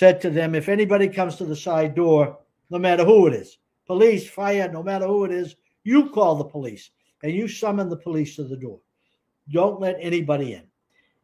said 0.00 0.18
to 0.18 0.30
them, 0.30 0.54
if 0.54 0.70
anybody 0.70 1.06
comes 1.06 1.36
to 1.36 1.44
the 1.44 1.54
side 1.54 1.94
door, 1.94 2.38
no 2.70 2.78
matter 2.78 3.04
who 3.04 3.26
it 3.26 3.34
is, 3.34 3.58
police, 3.86 4.26
fire, 4.26 4.66
no 4.72 4.82
matter 4.82 5.06
who 5.06 5.26
it 5.26 5.30
is, 5.30 5.56
you 5.84 6.08
call 6.08 6.36
the 6.36 6.52
police 6.56 6.92
and 7.22 7.34
you 7.34 7.46
summon 7.46 7.90
the 7.90 7.98
police 7.98 8.34
to 8.34 8.44
the 8.44 8.56
door. 8.56 8.80
Don't 9.50 9.78
let 9.78 9.98
anybody 10.00 10.54
in. 10.54 10.62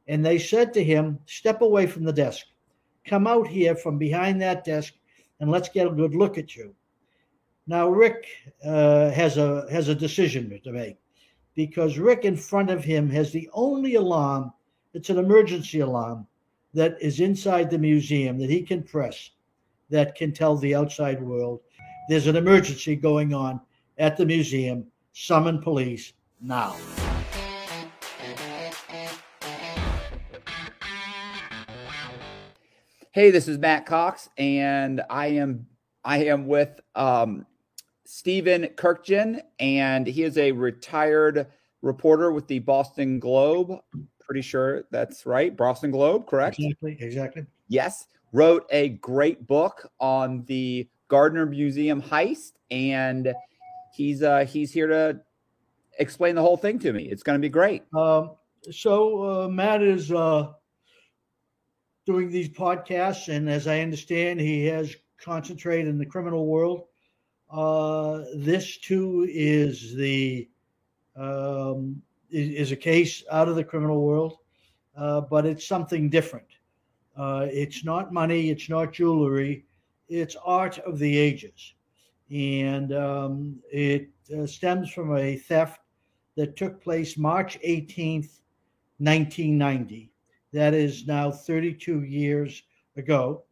And 0.09 0.23
they 0.23 0.39
said 0.39 0.75
to 0.75 0.85
him, 0.85 1.19
Step 1.25 1.63
away 1.63 1.87
from 1.87 2.05
the 2.05 2.13
desk. 2.13 2.45
Come 3.07 3.27
out 3.27 3.49
here 3.49 3.75
from 3.75 3.97
behind 3.97 4.43
that 4.43 4.63
desk 4.63 4.93
and 5.41 5.51
let's 5.51 5.71
get 5.71 5.87
a 5.87 5.99
good 6.03 6.15
look 6.15 6.37
at 6.37 6.55
you. 6.55 6.75
Now, 7.67 7.89
Rick 7.89 8.27
uh, 8.63 9.09
has 9.09 9.39
a 9.39 9.67
has 9.71 9.89
a 9.89 9.95
decision 9.95 10.61
to 10.65 10.71
make 10.71 10.99
because 11.55 11.97
Rick 11.97 12.27
in 12.27 12.37
front 12.37 12.69
of 12.69 12.85
him 12.85 13.09
has 13.09 13.33
the 13.33 13.49
only 13.55 13.95
alarm. 13.95 14.53
It's 14.93 15.09
an 15.09 15.17
emergency 15.17 15.81
alarm 15.81 16.27
that 16.77 16.99
is 17.01 17.21
inside 17.21 17.71
the 17.71 17.79
museum 17.79 18.39
that 18.39 18.51
he 18.51 18.63
can 18.63 18.83
press 18.83 19.31
that 19.89 20.15
can 20.15 20.31
tell 20.31 20.57
the 20.57 20.75
outside 20.75 21.23
world 21.23 21.61
there's 22.09 22.27
an 22.27 22.37
emergency 22.37 22.95
going 22.95 23.33
on 23.33 23.61
at 23.97 24.17
the 24.17 24.27
museum. 24.27 24.87
Summon 25.13 25.61
police 25.61 26.13
now. 26.41 26.77
Hey, 33.11 33.31
this 33.31 33.49
is 33.49 33.57
Matt 33.57 33.87
Cox, 33.87 34.29
and 34.37 35.03
I 35.09 35.29
am 35.29 35.67
I 36.05 36.25
am 36.25 36.47
with 36.47 36.79
um, 36.95 37.47
Stephen 38.05 38.65
Kurkjian, 38.77 39.41
and 39.59 40.07
he 40.07 40.23
is 40.23 40.37
a 40.37 40.53
retired 40.53 41.47
reporter 41.81 42.31
with 42.31 42.47
the 42.47 42.59
Boston 42.59 43.19
Globe. 43.19 43.81
Pretty 44.27 44.43
sure 44.43 44.85
that's 44.91 45.25
right, 45.25 45.57
Boston 45.57 45.91
Globe, 45.91 46.27
correct? 46.27 46.59
Exactly, 46.59 46.97
exactly. 47.01 47.47
Yes, 47.69 48.09
wrote 48.33 48.67
a 48.71 48.91
great 48.91 49.47
book 49.47 49.91
on 50.01 50.45
the 50.47 50.89
Gardner 51.09 51.47
Museum 51.47 52.03
heist, 52.03 52.53
and 52.71 53.33
he's 53.93 54.23
uh, 54.23 54.45
he's 54.45 54.73
here 54.73 54.89
to 54.89 55.21
explain 55.99 56.35
the 56.35 56.43
whole 56.43 56.57
thing 56.57 56.79
to 56.81 56.93
me. 56.93 57.05
It's 57.05 57.23
going 57.23 57.39
to 57.39 57.41
be 57.41 57.49
great. 57.49 57.85
Um, 57.95 58.33
so 58.71 59.45
uh, 59.45 59.49
Matt 59.49 59.83
is 59.83 60.11
uh, 60.11 60.53
doing 62.05 62.31
these 62.31 62.49
podcasts, 62.49 63.29
and 63.35 63.49
as 63.49 63.67
I 63.67 63.81
understand, 63.81 64.41
he 64.41 64.65
has 64.67 64.95
concentrated 65.19 65.89
in 65.89 65.99
the 65.99 66.07
criminal 66.07 66.47
world. 66.47 66.85
Uh, 67.51 68.25
this 68.35 68.79
too 68.79 69.27
is 69.31 69.95
the 69.95 70.49
um, 71.15 72.03
is, 72.31 72.73
a 72.73 72.77
case 72.77 73.25
out 73.31 73.49
of 73.49 73.57
the 73.57 73.65
criminal 73.65 74.03
world, 74.05 74.39
uh, 74.97 75.21
but 75.21 75.47
it's 75.47 75.67
something 75.67 76.09
different. 76.09 76.47
Uh, 77.17 77.47
it's 77.51 77.85
not 77.85 78.13
money, 78.13 78.51
it's 78.51 78.69
not 78.69 78.93
jewelry, 78.93 79.65
it's 80.09 80.37
art 80.45 80.79
of 80.81 80.99
the 80.99 81.17
ages, 81.17 81.75
and 82.31 82.93
um, 82.93 83.59
it 83.71 84.11
uh, 84.37 84.47
stems 84.47 84.91
from 84.91 85.17
a 85.17 85.37
theft 85.37 85.81
that 86.37 86.57
took 86.57 86.83
place 86.83 87.17
March 87.17 87.59
18th, 87.61 88.41
1990 88.99 90.11
that 90.53 90.73
is 90.73 91.07
now 91.07 91.31
32 91.31 92.03
years 92.03 92.63
ago. 92.97 93.43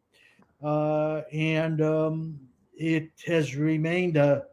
Uh, 0.62 1.20
and 1.32 1.82
um, 1.82 2.40
it 2.74 3.10
has 3.26 3.56
remained 3.56 4.16
a, 4.16 4.44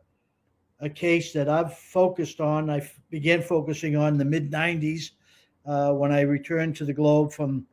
a 0.81 0.89
case 0.89 1.31
that 1.33 1.47
I've 1.47 1.77
focused 1.77 2.41
on. 2.41 2.69
I 2.69 2.87
began 3.09 3.41
focusing 3.41 3.95
on 3.95 4.17
the 4.17 4.25
mid 4.25 4.51
90s 4.51 5.11
uh, 5.65 5.93
when 5.93 6.11
I 6.11 6.21
returned 6.21 6.75
to 6.77 6.85
the 6.85 6.93
Globe 6.93 7.31
from 7.31 7.65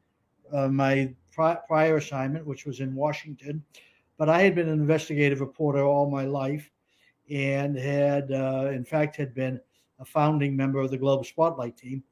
uh, 0.52 0.68
my 0.68 1.14
pri- 1.32 1.58
prior 1.66 1.96
assignment, 1.96 2.46
which 2.46 2.66
was 2.66 2.80
in 2.80 2.94
Washington. 2.94 3.64
But 4.16 4.28
I 4.28 4.42
had 4.42 4.54
been 4.54 4.68
an 4.68 4.80
investigative 4.80 5.40
reporter 5.40 5.84
all 5.84 6.10
my 6.10 6.24
life 6.24 6.70
and 7.30 7.76
had, 7.76 8.30
uh, 8.32 8.70
in 8.72 8.84
fact, 8.84 9.16
had 9.16 9.34
been 9.34 9.60
a 10.00 10.04
founding 10.04 10.56
member 10.56 10.80
of 10.80 10.90
the 10.90 10.98
Globe 10.98 11.26
Spotlight 11.26 11.76
team 11.76 12.02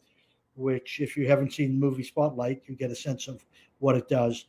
which, 0.57 1.01
if 1.01 1.17
you 1.17 1.29
haven't 1.29 1.53
seen 1.53 1.73
the 1.73 1.87
movie 1.87 2.03
Spotlight, 2.03 2.63
you 2.67 2.75
get 2.75 2.91
a 2.91 2.97
sense 2.97 3.29
of 3.29 3.45
what 3.79 3.97
it 3.97 4.09
does. 4.09 4.47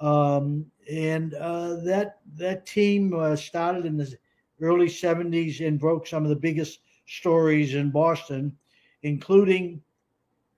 Um, 0.00 0.66
and 0.90 1.34
uh, 1.34 1.76
that 1.84 2.20
that 2.36 2.64
team 2.64 3.12
uh, 3.14 3.34
started 3.34 3.84
in 3.84 3.96
the 3.96 4.14
early 4.60 4.86
70s 4.86 5.66
and 5.66 5.78
broke 5.78 6.06
some 6.06 6.24
of 6.24 6.30
the 6.30 6.36
biggest 6.36 6.80
stories 7.06 7.74
in 7.74 7.90
Boston, 7.90 8.56
including 9.02 9.82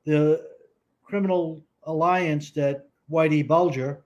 the 0.04 0.46
criminal 1.04 1.62
alliance 1.84 2.50
that 2.52 2.88
Whitey 3.10 3.46
Bulger, 3.46 4.04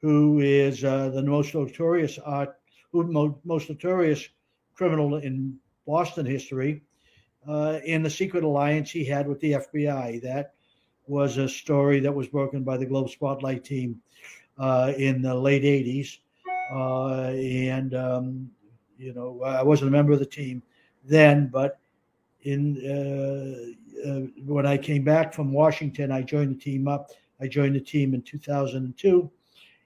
who 0.00 0.40
is 0.40 0.84
uh, 0.84 1.10
the 1.10 1.22
most 1.22 1.54
notorious 1.54 2.18
art, 2.18 2.56
most 2.92 3.68
notorious 3.70 4.28
criminal 4.74 5.16
in 5.16 5.56
Boston 5.86 6.26
history, 6.26 6.82
uh, 7.46 7.80
in 7.84 8.02
the 8.02 8.10
secret 8.10 8.44
alliance 8.44 8.90
he 8.90 9.04
had 9.04 9.26
with 9.26 9.40
the 9.40 9.52
FBI. 9.52 10.22
That 10.22 10.54
was 11.06 11.36
a 11.36 11.48
story 11.48 12.00
that 12.00 12.14
was 12.14 12.28
broken 12.28 12.62
by 12.62 12.76
the 12.76 12.86
Globe 12.86 13.10
Spotlight 13.10 13.64
team 13.64 14.00
uh, 14.58 14.92
in 14.96 15.22
the 15.22 15.34
late 15.34 15.62
80s. 15.62 16.18
Uh, 16.74 17.32
and, 17.34 17.94
um, 17.94 18.50
you 19.02 19.12
know, 19.12 19.42
I 19.42 19.62
wasn't 19.62 19.88
a 19.88 19.92
member 19.92 20.12
of 20.12 20.20
the 20.20 20.26
team 20.26 20.62
then, 21.04 21.48
but 21.48 21.78
in 22.42 22.76
uh, 22.86 24.08
uh, 24.08 24.20
when 24.44 24.66
I 24.66 24.76
came 24.76 25.04
back 25.04 25.32
from 25.32 25.52
Washington, 25.52 26.10
I 26.10 26.22
joined 26.22 26.56
the 26.56 26.60
team 26.60 26.88
up. 26.88 27.10
I 27.40 27.48
joined 27.48 27.74
the 27.74 27.80
team 27.80 28.14
in 28.14 28.22
2002. 28.22 29.30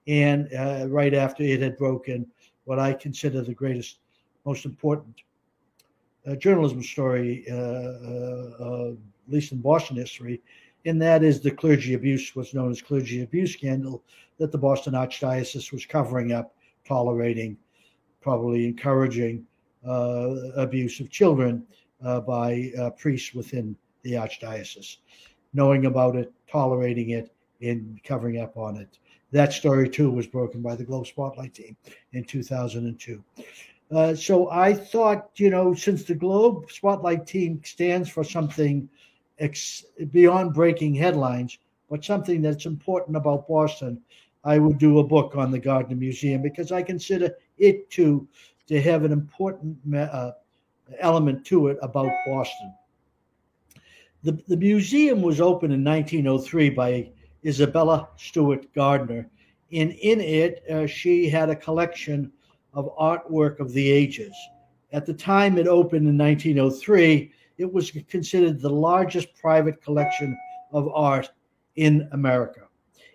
And 0.07 0.49
uh, 0.55 0.87
right 0.89 1.15
after 1.15 1.43
it 1.43 1.61
had 1.63 1.77
broken, 1.77 2.27
what 2.65 2.79
I 2.79 2.93
consider 2.93 3.43
the 3.43 3.55
greatest, 3.55 3.99
most 4.45 4.65
important 4.65 5.17
journalism 6.39 6.83
story, 6.83 7.45
uh, 7.51 7.55
uh, 7.55 8.91
at 8.91 9.33
least 9.33 9.53
in 9.53 9.61
Boston 9.61 9.97
history, 9.97 10.43
and 10.85 11.01
that 11.01 11.23
is 11.23 11.41
the 11.41 11.51
clergy 11.51 11.95
abuse, 11.95 12.35
what's 12.35 12.55
known 12.55 12.71
as 12.71 12.83
clergy 12.83 13.23
abuse 13.23 13.53
scandal, 13.53 14.03
that 14.39 14.53
the 14.53 14.59
Boston 14.59 14.95
Archdiocese 14.95 15.73
was 15.73 15.87
covering 15.87 16.33
up, 16.33 16.55
tolerating, 16.85 17.57
probably 18.27 18.65
encouraging 18.67 19.47
uh, 19.87 20.35
abuse 20.57 20.99
of 20.99 21.09
children 21.09 21.65
uh, 22.05 22.19
by 22.19 22.73
uh, 22.77 22.91
priests 22.91 23.33
within 23.35 23.77
the 24.03 24.15
Archdiocese, 24.15 24.97
knowing 25.55 25.87
about 25.87 26.17
it, 26.17 26.33
tolerating 26.51 27.11
it, 27.11 27.33
and 27.63 28.03
covering 28.03 28.41
up 28.41 28.57
on 28.57 28.79
it. 28.79 28.99
That 29.31 29.53
story 29.53 29.89
too 29.89 30.11
was 30.11 30.27
broken 30.27 30.61
by 30.61 30.75
the 30.75 30.83
Globe 30.83 31.07
Spotlight 31.07 31.55
team 31.55 31.77
in 32.15 32.25
2002. 32.25 33.23
Uh, 33.93 34.17
so 34.17 34.51
I 34.51 34.75
thought, 34.75 35.31
you 35.37 35.49
know, 35.49 35.73
since 35.73 36.03
the 36.03 36.17
Globe 36.17 36.69
Spotlight 36.69 37.29
team 37.29 37.61
stands 37.65 38.09
for 38.09 38.25
something 38.25 38.89
ex- 39.39 39.85
beyond 40.11 40.53
breaking 40.53 40.97
headlines, 40.97 41.59
but 41.89 42.05
something 42.05 42.43
that's 42.43 42.67
important 42.67 43.17
about 43.17 43.47
Boston, 43.47 44.01
I 44.43 44.59
would 44.59 44.79
do 44.79 44.99
a 44.99 45.05
book 45.05 45.37
on 45.37 45.53
the 45.53 45.61
Gardner 45.61 45.95
Museum 45.95 46.43
because 46.43 46.73
I 46.73 46.83
consider 46.83 47.33
it 47.59 47.91
too 47.91 48.27
to 48.69 48.81
have 48.81 49.05
an 49.05 49.13
important 49.13 49.77
uh, 49.95 50.33
element 50.99 51.45
to 51.47 51.69
it 51.69 51.79
about 51.83 52.11
Boston. 52.27 52.75
The, 54.23 54.39
the 54.49 54.57
museum 54.57 55.23
was 55.23 55.41
opened 55.41 55.73
in 55.73 55.85
1903 55.85 56.71
by 56.71 57.11
Isabella 57.45 58.09
Stewart 58.17 58.73
Gardner. 58.75 59.29
And 59.73 59.93
in 59.93 60.21
it, 60.21 60.65
uh, 60.71 60.87
she 60.87 61.29
had 61.29 61.49
a 61.49 61.57
collection 61.57 62.33
of 62.75 62.95
artwork 62.97 63.61
of 63.61 63.73
the 63.73 63.91
ages. 63.91 64.35
At 64.93 65.07
the 65.07 65.15
time 65.15 65.59
it 65.59 65.67
opened 65.67 66.09
in 66.09 66.19
1903, 66.19 67.33
it 67.59 67.73
was 67.73 67.91
considered 68.09 68.61
the 68.61 68.71
largest 68.71 69.35
private 69.35 69.83
collection 69.83 70.37
of 70.73 70.89
art 70.89 71.31
in 71.77 72.09
America. 72.13 72.63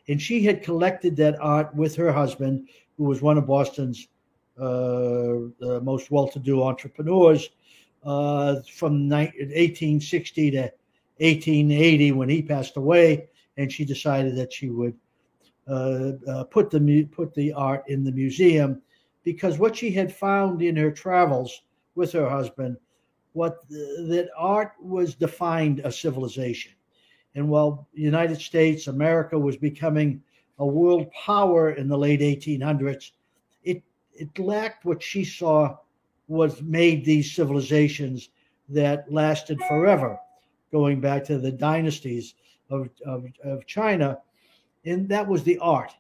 And 0.08 0.22
she 0.22 0.44
had 0.44 0.64
collected 0.64 1.16
that 1.18 1.40
art 1.40 1.74
with 1.76 1.96
her 1.96 2.12
husband, 2.12 2.70
who 2.98 3.04
was 3.04 3.22
one 3.22 3.38
of 3.38 3.48
Boston's 3.48 4.08
uh, 4.60 5.50
the 5.60 5.80
most 5.84 6.12
well 6.12 6.28
to 6.28 6.40
do 6.40 6.64
entrepreneurs 6.64 7.50
uh, 8.04 8.56
from 8.72 9.10
1860 9.10 10.52
to 10.52 10.62
1880 11.18 12.12
when 12.14 12.30
he 12.30 12.42
passed 12.42 12.78
away. 12.78 13.28
And 13.58 13.72
she 13.72 13.86
decided 13.86 14.36
that 14.38 14.52
she 14.54 14.70
would 14.70 14.96
uh, 15.68 16.14
uh 16.28 16.44
put 16.46 16.72
the 16.72 17.08
put 17.12 17.34
the 17.36 17.54
art 17.54 17.84
in 17.88 18.04
the 18.04 18.12
museum 18.12 18.82
because 19.24 19.60
what 19.60 19.76
she 19.76 19.92
had 19.92 20.14
found 20.14 20.62
in 20.62 20.76
her 20.76 20.92
travels 20.92 21.62
with 21.96 22.12
her 22.14 22.28
husband, 22.28 22.78
what 23.34 23.58
that 23.70 24.30
art 24.36 24.74
was 24.82 25.16
defined 25.16 25.80
a 25.84 25.92
civilization. 25.92 26.72
And 27.36 27.48
while 27.48 27.88
the 27.94 28.02
United 28.02 28.42
States, 28.42 28.88
America 28.88 29.38
was 29.38 29.56
becoming 29.56 30.22
a 30.60 30.66
world 30.66 31.10
power 31.12 31.72
in 31.72 31.88
the 31.88 31.98
late 31.98 32.22
1800s, 32.22 33.12
it 34.22 34.38
lacked 34.38 34.86
what 34.86 35.02
she 35.02 35.24
saw 35.26 35.76
was 36.28 36.62
made 36.62 37.04
these 37.04 37.34
civilizations 37.34 38.30
that 38.70 39.12
lasted 39.12 39.60
forever, 39.68 40.20
going 40.72 41.02
back 41.02 41.24
to 41.26 41.40
the 41.40 41.52
dynasties 41.52 42.36
of, 42.70 42.90
of, 43.06 43.26
of 43.44 43.66
China. 43.66 44.20
And 44.86 45.10
that 45.10 45.28
was 45.28 45.44
the 45.44 45.58
art. 45.58 45.94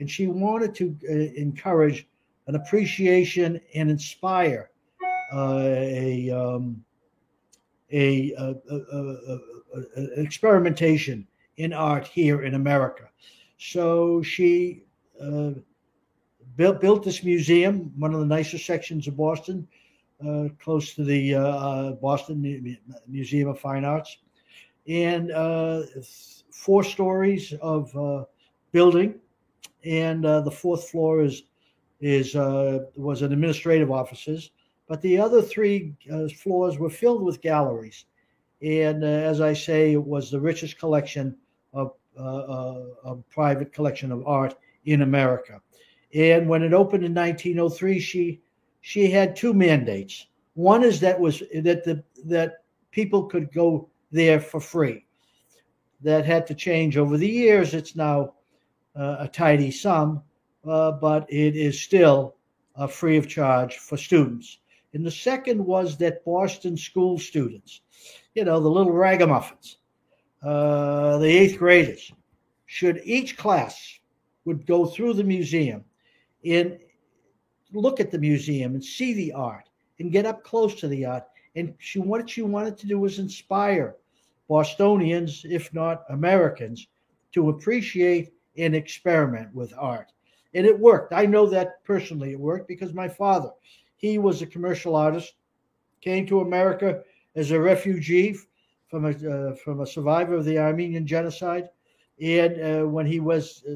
and 0.00 0.10
she 0.10 0.26
wanted 0.26 0.74
to 0.74 0.96
uh, 1.08 1.40
encourage 1.40 2.06
an 2.48 2.54
appreciation 2.56 3.60
and 3.74 3.90
inspire 3.90 4.70
uh, 5.32 5.62
a, 5.64 6.30
um, 6.30 6.84
a, 7.92 8.32
a, 8.32 8.54
a, 9.76 10.20
experimentation 10.20 11.26
in 11.58 11.72
art 11.72 12.06
here 12.06 12.42
in 12.42 12.54
America. 12.54 13.08
So 13.58 14.22
she 14.22 14.82
uh, 15.20 15.52
built 16.58 16.80
built 16.80 17.04
this 17.04 17.22
museum, 17.22 17.92
one 17.96 18.12
of 18.12 18.20
the 18.20 18.26
nicer 18.26 18.58
sections 18.58 19.06
of 19.06 19.16
Boston, 19.16 19.66
uh, 20.26 20.48
close 20.60 20.94
to 20.94 21.04
the 21.04 21.36
uh, 21.36 21.40
uh 21.40 21.92
Boston 21.92 22.76
Museum 23.06 23.48
of 23.48 23.60
Fine 23.60 23.84
Arts, 23.84 24.18
and 24.88 25.30
uh, 25.30 25.82
four 26.50 26.82
stories 26.82 27.54
of 27.62 27.96
uh, 27.96 28.24
building, 28.72 29.14
and 29.84 30.24
the 30.24 30.50
fourth 30.50 30.90
floor 30.90 31.22
is 31.22 31.44
is 32.00 32.34
was 32.96 33.22
an 33.22 33.32
administrative 33.32 33.92
offices, 33.92 34.50
but 34.88 35.00
the 35.00 35.16
other 35.16 35.40
three 35.40 35.94
floors 36.36 36.76
were 36.76 36.90
filled 36.90 37.22
with 37.22 37.40
galleries, 37.40 38.06
and 38.62 39.04
as 39.04 39.40
I 39.40 39.52
say, 39.52 39.92
it 39.92 40.04
was 40.04 40.28
the 40.28 40.40
richest 40.40 40.76
collection 40.80 41.36
of 41.72 41.92
a 42.16 43.14
private 43.30 43.72
collection 43.72 44.10
of 44.10 44.26
art 44.26 44.56
in 44.84 45.02
America. 45.02 45.60
And 46.14 46.48
when 46.48 46.62
it 46.62 46.72
opened 46.72 47.04
in 47.04 47.14
1903, 47.14 48.00
she 48.00 48.40
she 48.80 49.10
had 49.10 49.36
two 49.36 49.52
mandates. 49.52 50.26
One 50.54 50.82
is 50.82 51.00
that 51.00 51.18
was 51.18 51.40
that 51.54 51.84
the 51.84 52.02
that 52.24 52.64
people 52.90 53.24
could 53.24 53.52
go 53.52 53.88
there 54.10 54.40
for 54.40 54.60
free. 54.60 55.04
That 56.00 56.24
had 56.24 56.46
to 56.46 56.54
change 56.54 56.96
over 56.96 57.16
the 57.16 57.28
years. 57.28 57.74
It's 57.74 57.96
now 57.96 58.34
uh, 58.96 59.16
a 59.20 59.28
tidy 59.28 59.70
sum, 59.70 60.22
uh, 60.66 60.92
but 60.92 61.30
it 61.30 61.56
is 61.56 61.80
still 61.80 62.36
uh, 62.76 62.86
free 62.86 63.16
of 63.16 63.28
charge 63.28 63.76
for 63.76 63.96
students. 63.96 64.58
And 64.94 65.04
the 65.04 65.10
second 65.10 65.64
was 65.64 65.98
that 65.98 66.24
Boston 66.24 66.76
school 66.76 67.18
students, 67.18 67.82
you 68.34 68.44
know, 68.44 68.58
the 68.58 68.70
little 68.70 68.92
ragamuffins, 68.92 69.78
uh, 70.42 71.18
the 71.18 71.26
eighth 71.26 71.58
graders, 71.58 72.10
should 72.66 73.00
each 73.04 73.36
class 73.36 73.98
would 74.44 74.66
go 74.66 74.86
through 74.86 75.12
the 75.12 75.24
museum 75.24 75.84
and 76.48 76.78
look 77.72 78.00
at 78.00 78.10
the 78.10 78.18
museum 78.18 78.74
and 78.74 78.84
see 78.84 79.12
the 79.14 79.32
art 79.32 79.68
and 79.98 80.12
get 80.12 80.26
up 80.26 80.44
close 80.44 80.74
to 80.76 80.88
the 80.88 81.04
art. 81.04 81.24
And 81.56 81.74
she 81.78 81.98
what 81.98 82.28
she 82.28 82.42
wanted 82.42 82.76
to 82.78 82.86
do 82.86 82.98
was 82.98 83.18
inspire 83.18 83.96
Bostonians, 84.48 85.44
if 85.44 85.72
not 85.74 86.04
Americans, 86.08 86.86
to 87.32 87.50
appreciate 87.50 88.32
and 88.56 88.74
experiment 88.74 89.54
with 89.54 89.72
art. 89.76 90.12
And 90.54 90.66
it 90.66 90.78
worked. 90.78 91.12
I 91.12 91.26
know 91.26 91.46
that 91.46 91.84
personally 91.84 92.32
it 92.32 92.40
worked 92.40 92.68
because 92.68 92.94
my 92.94 93.08
father, 93.08 93.50
he 93.96 94.18
was 94.18 94.40
a 94.40 94.46
commercial 94.46 94.96
artist, 94.96 95.34
came 96.00 96.26
to 96.26 96.40
America 96.40 97.02
as 97.34 97.50
a 97.50 97.60
refugee 97.60 98.36
from 98.88 99.04
a 99.04 99.10
uh, 99.10 99.54
from 99.56 99.80
a 99.80 99.86
survivor 99.86 100.34
of 100.34 100.44
the 100.44 100.58
Armenian 100.58 101.06
genocide, 101.06 101.68
and 102.20 102.60
uh, 102.62 102.88
when 102.88 103.04
he 103.04 103.20
was 103.20 103.62
uh, 103.70 103.74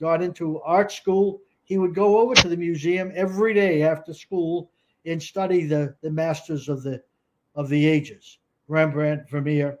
got 0.00 0.20
into 0.20 0.60
art 0.62 0.90
school, 0.90 1.40
he 1.64 1.78
would 1.78 1.94
go 1.94 2.18
over 2.20 2.36
to 2.36 2.48
the 2.48 2.56
museum 2.56 3.12
every 3.14 3.54
day 3.54 3.82
after 3.82 4.12
school 4.14 4.70
and 5.04 5.22
study 5.22 5.64
the 5.64 5.94
the 6.02 6.10
masters 6.10 6.68
of 6.68 6.82
the 6.82 7.02
of 7.54 7.68
the 7.68 7.86
ages, 7.86 8.38
Rembrandt, 8.68 9.28
Vermeer, 9.28 9.78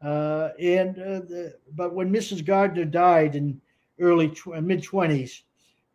uh, 0.00 0.50
and 0.58 0.98
uh, 0.98 1.20
the, 1.20 1.58
but 1.74 1.94
when 1.94 2.12
Mrs. 2.12 2.44
Gardner 2.44 2.84
died 2.84 3.34
in 3.34 3.60
early 3.98 4.28
tw- 4.28 4.62
mid 4.62 4.82
twenties, 4.82 5.44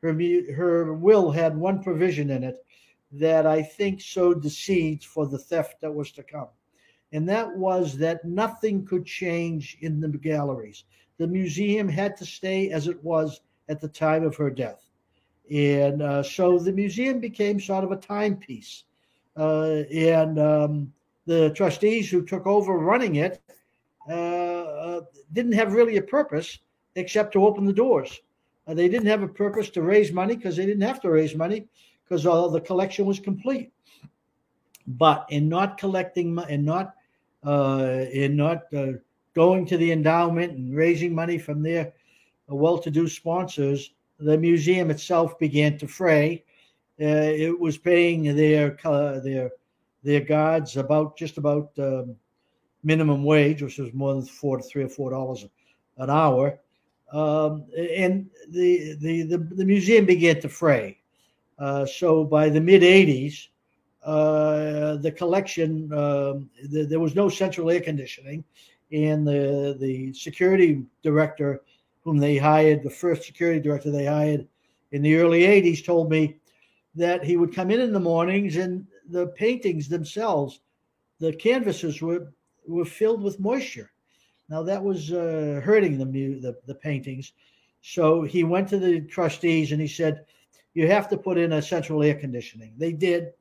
her 0.01 0.13
her 0.53 0.93
will 0.93 1.31
had 1.31 1.57
one 1.57 1.81
provision 1.83 2.29
in 2.29 2.43
it 2.43 2.57
that 3.11 3.45
I 3.45 3.61
think 3.61 4.01
sowed 4.01 4.43
the 4.43 4.49
seeds 4.49 5.05
for 5.05 5.27
the 5.27 5.37
theft 5.39 5.81
that 5.81 5.93
was 5.93 6.11
to 6.13 6.23
come 6.23 6.49
and 7.11 7.27
that 7.29 7.55
was 7.55 7.97
that 7.97 8.25
nothing 8.25 8.85
could 8.85 9.05
change 9.05 9.77
in 9.81 9.99
the 9.99 10.09
galleries. 10.09 10.83
The 11.17 11.27
museum 11.27 11.87
had 11.87 12.17
to 12.17 12.25
stay 12.25 12.69
as 12.71 12.87
it 12.87 13.01
was 13.03 13.41
at 13.69 13.79
the 13.81 13.87
time 13.87 14.23
of 14.23 14.35
her 14.35 14.49
death. 14.49 14.86
And 15.51 16.01
uh, 16.01 16.23
so 16.23 16.59
the 16.59 16.71
museum 16.71 17.19
became 17.19 17.59
sort 17.59 17.83
of 17.83 17.91
a 17.91 17.97
timepiece. 17.97 18.83
Uh, 19.35 19.83
and 19.93 20.39
um, 20.39 20.93
the 21.25 21.51
trustees 21.51 22.09
who 22.09 22.25
took 22.25 22.45
over 22.47 22.77
running 22.77 23.15
it 23.17 23.41
uh, 24.09 24.13
uh 24.13 25.01
didn't 25.33 25.51
have 25.51 25.73
really 25.73 25.97
a 25.97 26.01
purpose 26.01 26.59
except 26.95 27.33
to 27.33 27.45
open 27.45 27.65
the 27.65 27.73
doors. 27.73 28.19
Uh, 28.65 28.73
they 28.73 28.87
didn't 28.87 29.07
have 29.07 29.21
a 29.21 29.27
purpose 29.27 29.69
to 29.69 29.81
raise 29.81 30.11
money 30.11 30.35
because 30.35 30.55
they 30.55 30.65
didn't 30.65 30.87
have 30.87 31.01
to 31.01 31.11
raise 31.11 31.35
money 31.35 31.67
because 32.03 32.23
the 32.23 32.61
collection 32.61 33.05
was 33.05 33.19
complete. 33.19 33.71
But 34.87 35.25
in 35.29 35.49
not 35.49 35.77
collecting 35.77 36.39
and 36.49 36.65
not 36.65 36.95
in 37.45 38.35
not 38.37 38.73
uh, 38.73 38.93
going 39.35 39.65
to 39.67 39.77
the 39.77 39.91
endowment 39.91 40.53
and 40.53 40.75
raising 40.75 41.13
money 41.13 41.37
from 41.37 41.61
their 41.61 41.93
well-to-do 42.47 43.07
sponsors, 43.07 43.91
the 44.19 44.37
museum 44.37 44.89
itself 44.91 45.37
began 45.39 45.77
to 45.77 45.87
fray. 45.87 46.43
Uh, 46.99 47.05
it 47.05 47.59
was 47.59 47.77
paying 47.77 48.35
their 48.35 48.77
uh, 48.85 49.19
their 49.19 49.51
their 50.03 50.21
guards 50.21 50.77
about 50.77 51.17
just 51.17 51.37
about 51.37 51.71
um, 51.77 52.15
minimum 52.83 53.23
wage, 53.23 53.61
which 53.61 53.77
was 53.77 53.93
more 53.93 54.13
than 54.13 54.25
four 54.25 54.57
to 54.57 54.63
three 54.63 54.83
or 54.83 54.89
four 54.89 55.11
dollars 55.11 55.45
an 55.97 56.09
hour. 56.09 56.59
Um, 57.13 57.65
and 57.77 58.29
the, 58.49 58.95
the, 58.99 59.23
the 59.23 59.37
the 59.37 59.65
museum 59.65 60.05
began 60.05 60.41
to 60.41 60.49
fray. 60.49 60.97
Uh, 61.59 61.85
so 61.85 62.23
by 62.23 62.49
the 62.49 62.59
mid 62.59 62.81
'80s, 62.81 63.47
uh, 64.03 64.95
the 64.97 65.11
collection, 65.11 65.91
um, 65.93 66.49
the, 66.69 66.83
there 66.83 66.99
was 66.99 67.15
no 67.15 67.29
central 67.29 67.69
air 67.69 67.81
conditioning, 67.81 68.43
and 68.91 69.27
the 69.27 69.77
the 69.79 70.13
security 70.13 70.83
director, 71.03 71.61
whom 72.07 72.17
they 72.17 72.37
hired, 72.37 72.83
the 72.83 72.89
first 72.89 73.23
security 73.23 73.59
director 73.59 73.91
they 73.91 74.05
hired 74.05 74.47
in 74.93 75.01
the 75.01 75.17
early 75.17 75.41
'80s, 75.41 75.83
told 75.83 76.09
me 76.09 76.37
that 76.95 77.21
he 77.21 77.35
would 77.35 77.53
come 77.53 77.69
in 77.69 77.81
in 77.81 77.91
the 77.91 77.99
mornings 77.99 78.55
and 78.55 78.87
the 79.09 79.27
paintings 79.35 79.89
themselves, 79.89 80.61
the 81.19 81.33
canvases 81.33 82.01
were 82.01 82.31
were 82.65 82.85
filled 82.85 83.21
with 83.21 83.41
moisture. 83.41 83.91
Now 84.47 84.63
that 84.63 84.81
was 84.81 85.11
uh, 85.11 85.59
hurting 85.61 85.97
the, 85.97 86.05
the 86.05 86.57
the 86.65 86.75
paintings. 86.75 87.33
So 87.81 88.21
he 88.21 88.45
went 88.45 88.69
to 88.69 88.79
the 88.79 89.01
trustees 89.01 89.73
and 89.73 89.81
he 89.81 89.87
said, 89.89 90.23
"You 90.75 90.87
have 90.87 91.09
to 91.09 91.17
put 91.17 91.37
in 91.37 91.51
a 91.51 91.61
central 91.61 92.03
air 92.03 92.15
conditioning." 92.15 92.73
They 92.77 92.93
did 92.93 93.33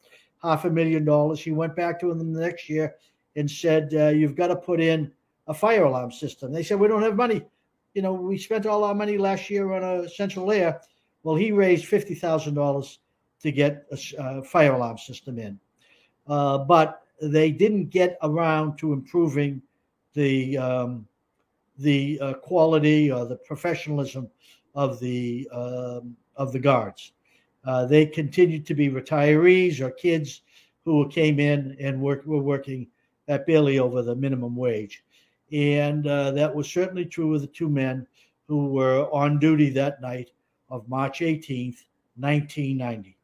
half 0.43 0.65
a 0.65 0.71
million 0.71 1.05
dollars. 1.05 1.39
He 1.41 1.53
went 1.53 1.77
back 1.77 2.01
to 2.01 2.09
them 2.09 2.33
the 2.33 2.41
next 2.41 2.69
year 2.69 2.97
and 3.37 3.49
said, 3.49 3.95
uh, 3.95 4.09
"You've 4.09 4.35
got 4.35 4.49
to 4.49 4.57
put 4.57 4.81
in 4.81 5.13
a 5.47 5.55
fire 5.55 5.85
alarm 5.85 6.11
system." 6.11 6.53
They 6.53 6.65
said, 6.65 6.81
"We 6.81 6.89
don't 6.89 7.03
have 7.03 7.15
money. 7.15 7.45
You 7.97 8.03
know, 8.03 8.13
we 8.13 8.37
spent 8.37 8.67
all 8.67 8.85
our 8.85 8.95
money 8.95 9.17
last 9.17 9.49
year 9.49 9.73
on 9.73 9.83
a 9.83 10.07
central 10.07 10.53
air." 10.53 10.83
Well, 11.23 11.35
he 11.35 11.51
raised 11.51 11.87
fifty 11.87 12.15
thousand 12.15 12.53
dollars 12.53 12.99
to 13.41 13.51
get 13.51 13.87
a, 13.91 13.99
a, 14.19 14.43
fire 14.43 14.75
alarm 14.75 14.99
system 14.99 15.39
in, 15.39 15.59
uh, 16.29 16.59
but 16.59 17.01
they 17.23 17.51
didn't 17.51 17.87
get 17.87 18.19
around 18.23 18.77
to 18.81 18.93
improving 18.93 19.63
the 20.13 20.59
um, 20.59 21.09
the 21.79 22.21
uh, 22.21 22.35
quality 22.35 23.11
or 23.11 23.25
the 23.25 23.37
professionalism 23.37 24.29
of 24.75 25.01
the 25.01 25.49
um, 25.51 26.15
of 26.37 26.53
the 26.53 26.59
guards. 26.59 27.13
Uh, 27.65 27.87
they 27.87 28.05
continued 28.05 28.67
to 28.67 28.75
be 28.75 28.91
retirees 28.91 29.81
or 29.81 29.91
kids 29.91 30.43
who 30.85 31.09
came 31.09 31.41
in 31.41 31.75
and 31.81 31.99
work, 31.99 32.27
were 32.27 32.43
working 32.43 32.89
at 33.27 33.47
barely 33.47 33.79
over 33.79 34.03
the 34.03 34.15
minimum 34.15 34.55
wage. 34.55 35.03
And 35.53 36.07
uh, 36.07 36.33
that 36.33 36.55
was 36.55 36.71
certainly 36.71 37.05
true 37.05 37.35
of 37.35 37.41
the 37.41 37.47
two 37.47 37.69
men 37.69 38.07
who 38.49 38.69
were 38.69 39.09
on 39.13 39.39
duty 39.39 39.71
that 39.71 40.01
night 40.01 40.31
of 40.71 40.89
March 40.89 41.21
18th, 41.21 41.85
1990. 42.17 43.17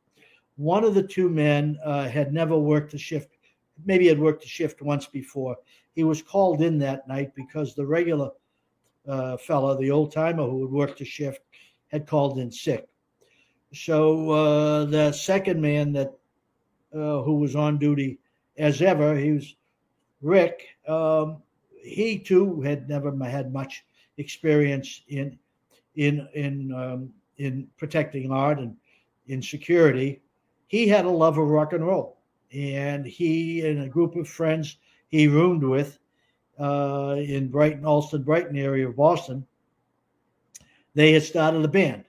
One 0.57 0.85
of 0.85 0.95
the 0.95 1.03
two 1.03 1.29
men 1.29 1.79
uh, 1.85 2.09
had 2.09 2.33
never 2.33 2.59
worked 2.59 2.95
a 2.95 2.99
shift, 2.99 3.37
maybe 3.85 4.07
had 4.09 4.19
worked 4.19 4.45
a 4.45 4.49
shift 4.49 4.83
once 4.83 5.07
before. 5.07 5.57
He 5.95 6.05
was 6.05 6.23
called 6.23 6.63
in 6.63 6.79
that 6.79 7.09
night 7.09 7.35
because 7.35 7.75
the 7.75 7.87
regular 7.87 8.31
uh, 9.09 9.37
fellow, 9.37 9.77
the 9.79 9.91
old 9.91 10.13
timer 10.13 10.45
who 10.45 10.63
had 10.63 10.73
worked 10.73 11.01
a 11.01 11.05
shift, 11.05 11.41
had 11.89 12.07
called 12.07 12.39
in 12.39 12.51
sick. 12.51 12.89
So 13.75 14.31
uh, 14.31 14.85
the 14.85 15.13
second 15.13 15.61
man 15.61 15.93
that 15.95 16.13
uh, 16.95 17.23
who 17.23 17.37
was 17.37 17.57
on 17.57 17.79
duty 17.79 18.19
as 18.59 18.83
ever, 18.83 19.17
he 19.17 19.33
was 19.33 19.57
Rick. 20.21 20.67
Um, 20.87 21.43
he 21.83 22.19
too 22.19 22.61
had 22.61 22.89
never 22.89 23.13
had 23.25 23.53
much 23.53 23.85
experience 24.19 25.03
in 25.09 25.39
in 25.97 26.29
in 26.35 26.73
um, 26.73 27.13
in 27.37 27.69
protecting 27.77 28.31
art 28.31 28.59
and 28.59 28.77
in 29.27 29.43
security. 29.43 30.21
He 30.69 30.89
had 30.89 31.05
a 31.05 31.11
love 31.11 31.39
of 31.39 31.49
rock 31.49 31.73
and 31.73 31.87
roll, 31.87 32.19
and 32.53 33.05
he 33.05 33.67
and 33.67 33.83
a 33.83 33.89
group 33.89 34.17
of 34.17 34.29
friends 34.29 34.77
he 35.09 35.29
roomed 35.29 35.63
with 35.63 35.99
uh, 36.59 37.17
in 37.19 37.49
Brighton, 37.49 37.85
Allston, 37.85 38.23
Brighton 38.23 38.57
area 38.57 38.89
of 38.89 38.97
Boston. 38.97 39.47
They 40.95 41.13
had 41.13 41.23
started 41.23 41.65
a 41.65 41.69
band 41.69 42.05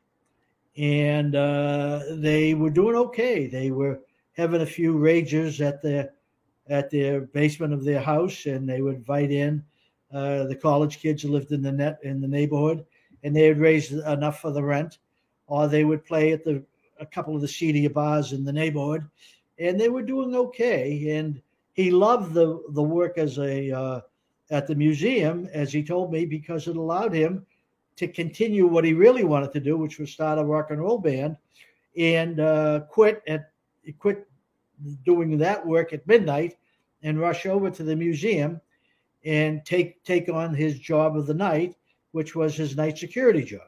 and 0.77 1.35
uh, 1.35 2.01
they 2.11 2.53
were 2.53 2.69
doing 2.69 2.95
okay. 2.95 3.47
They 3.47 3.71
were 3.71 3.99
having 4.33 4.61
a 4.61 4.65
few 4.65 4.95
ragers 4.95 5.65
at 5.65 5.81
the 5.81 6.11
at 6.69 6.89
their 6.89 7.21
basement 7.21 7.73
of 7.73 7.83
their 7.83 8.01
house, 8.01 8.45
and 8.45 8.67
they 8.67 8.81
would 8.81 8.95
invite 8.95 9.31
in 9.31 9.63
uh, 10.13 10.45
the 10.45 10.55
college 10.55 10.99
kids 10.99 11.23
who 11.23 11.29
lived 11.29 11.51
in 11.51 11.61
the 11.61 11.71
net 11.71 11.99
in 12.03 12.21
the 12.21 12.27
neighborhood, 12.27 12.85
and 13.23 13.35
they 13.35 13.49
would 13.49 13.59
raise 13.59 13.91
enough 13.91 14.39
for 14.39 14.51
the 14.51 14.63
rent, 14.63 14.99
or 15.47 15.67
they 15.67 15.83
would 15.83 16.05
play 16.05 16.31
at 16.31 16.43
the 16.43 16.63
a 16.99 17.05
couple 17.05 17.35
of 17.35 17.41
the 17.41 17.47
seedier 17.47 17.89
bars 17.89 18.31
in 18.33 18.45
the 18.45 18.53
neighborhood, 18.53 19.03
and 19.59 19.79
they 19.79 19.89
were 19.89 20.03
doing 20.03 20.35
okay. 20.35 21.17
And 21.17 21.41
he 21.73 21.91
loved 21.91 22.33
the 22.33 22.63
the 22.69 22.83
work 22.83 23.17
as 23.17 23.37
a 23.39 23.71
uh, 23.71 24.01
at 24.51 24.67
the 24.67 24.75
museum, 24.75 25.49
as 25.53 25.73
he 25.73 25.83
told 25.83 26.11
me, 26.11 26.25
because 26.25 26.67
it 26.67 26.77
allowed 26.77 27.13
him 27.13 27.45
to 27.95 28.07
continue 28.07 28.67
what 28.67 28.85
he 28.85 28.93
really 28.93 29.23
wanted 29.23 29.51
to 29.53 29.59
do, 29.59 29.77
which 29.77 29.99
was 29.99 30.11
start 30.11 30.39
a 30.39 30.43
rock 30.43 30.71
and 30.71 30.79
roll 30.79 30.97
band, 30.97 31.37
and 31.97 32.39
uh, 32.39 32.81
quit 32.89 33.21
at 33.27 33.51
quit 33.99 34.27
doing 35.05 35.37
that 35.37 35.65
work 35.65 35.93
at 35.93 36.07
midnight 36.07 36.57
and 37.03 37.19
rush 37.19 37.45
over 37.45 37.69
to 37.69 37.83
the 37.83 37.95
museum 37.95 38.59
and 39.25 39.65
take 39.65 40.03
take 40.03 40.29
on 40.29 40.53
his 40.53 40.79
job 40.79 41.15
of 41.15 41.27
the 41.27 41.33
night, 41.33 41.75
which 42.11 42.35
was 42.35 42.55
his 42.55 42.75
night 42.75 42.97
security 42.97 43.43
job. 43.43 43.67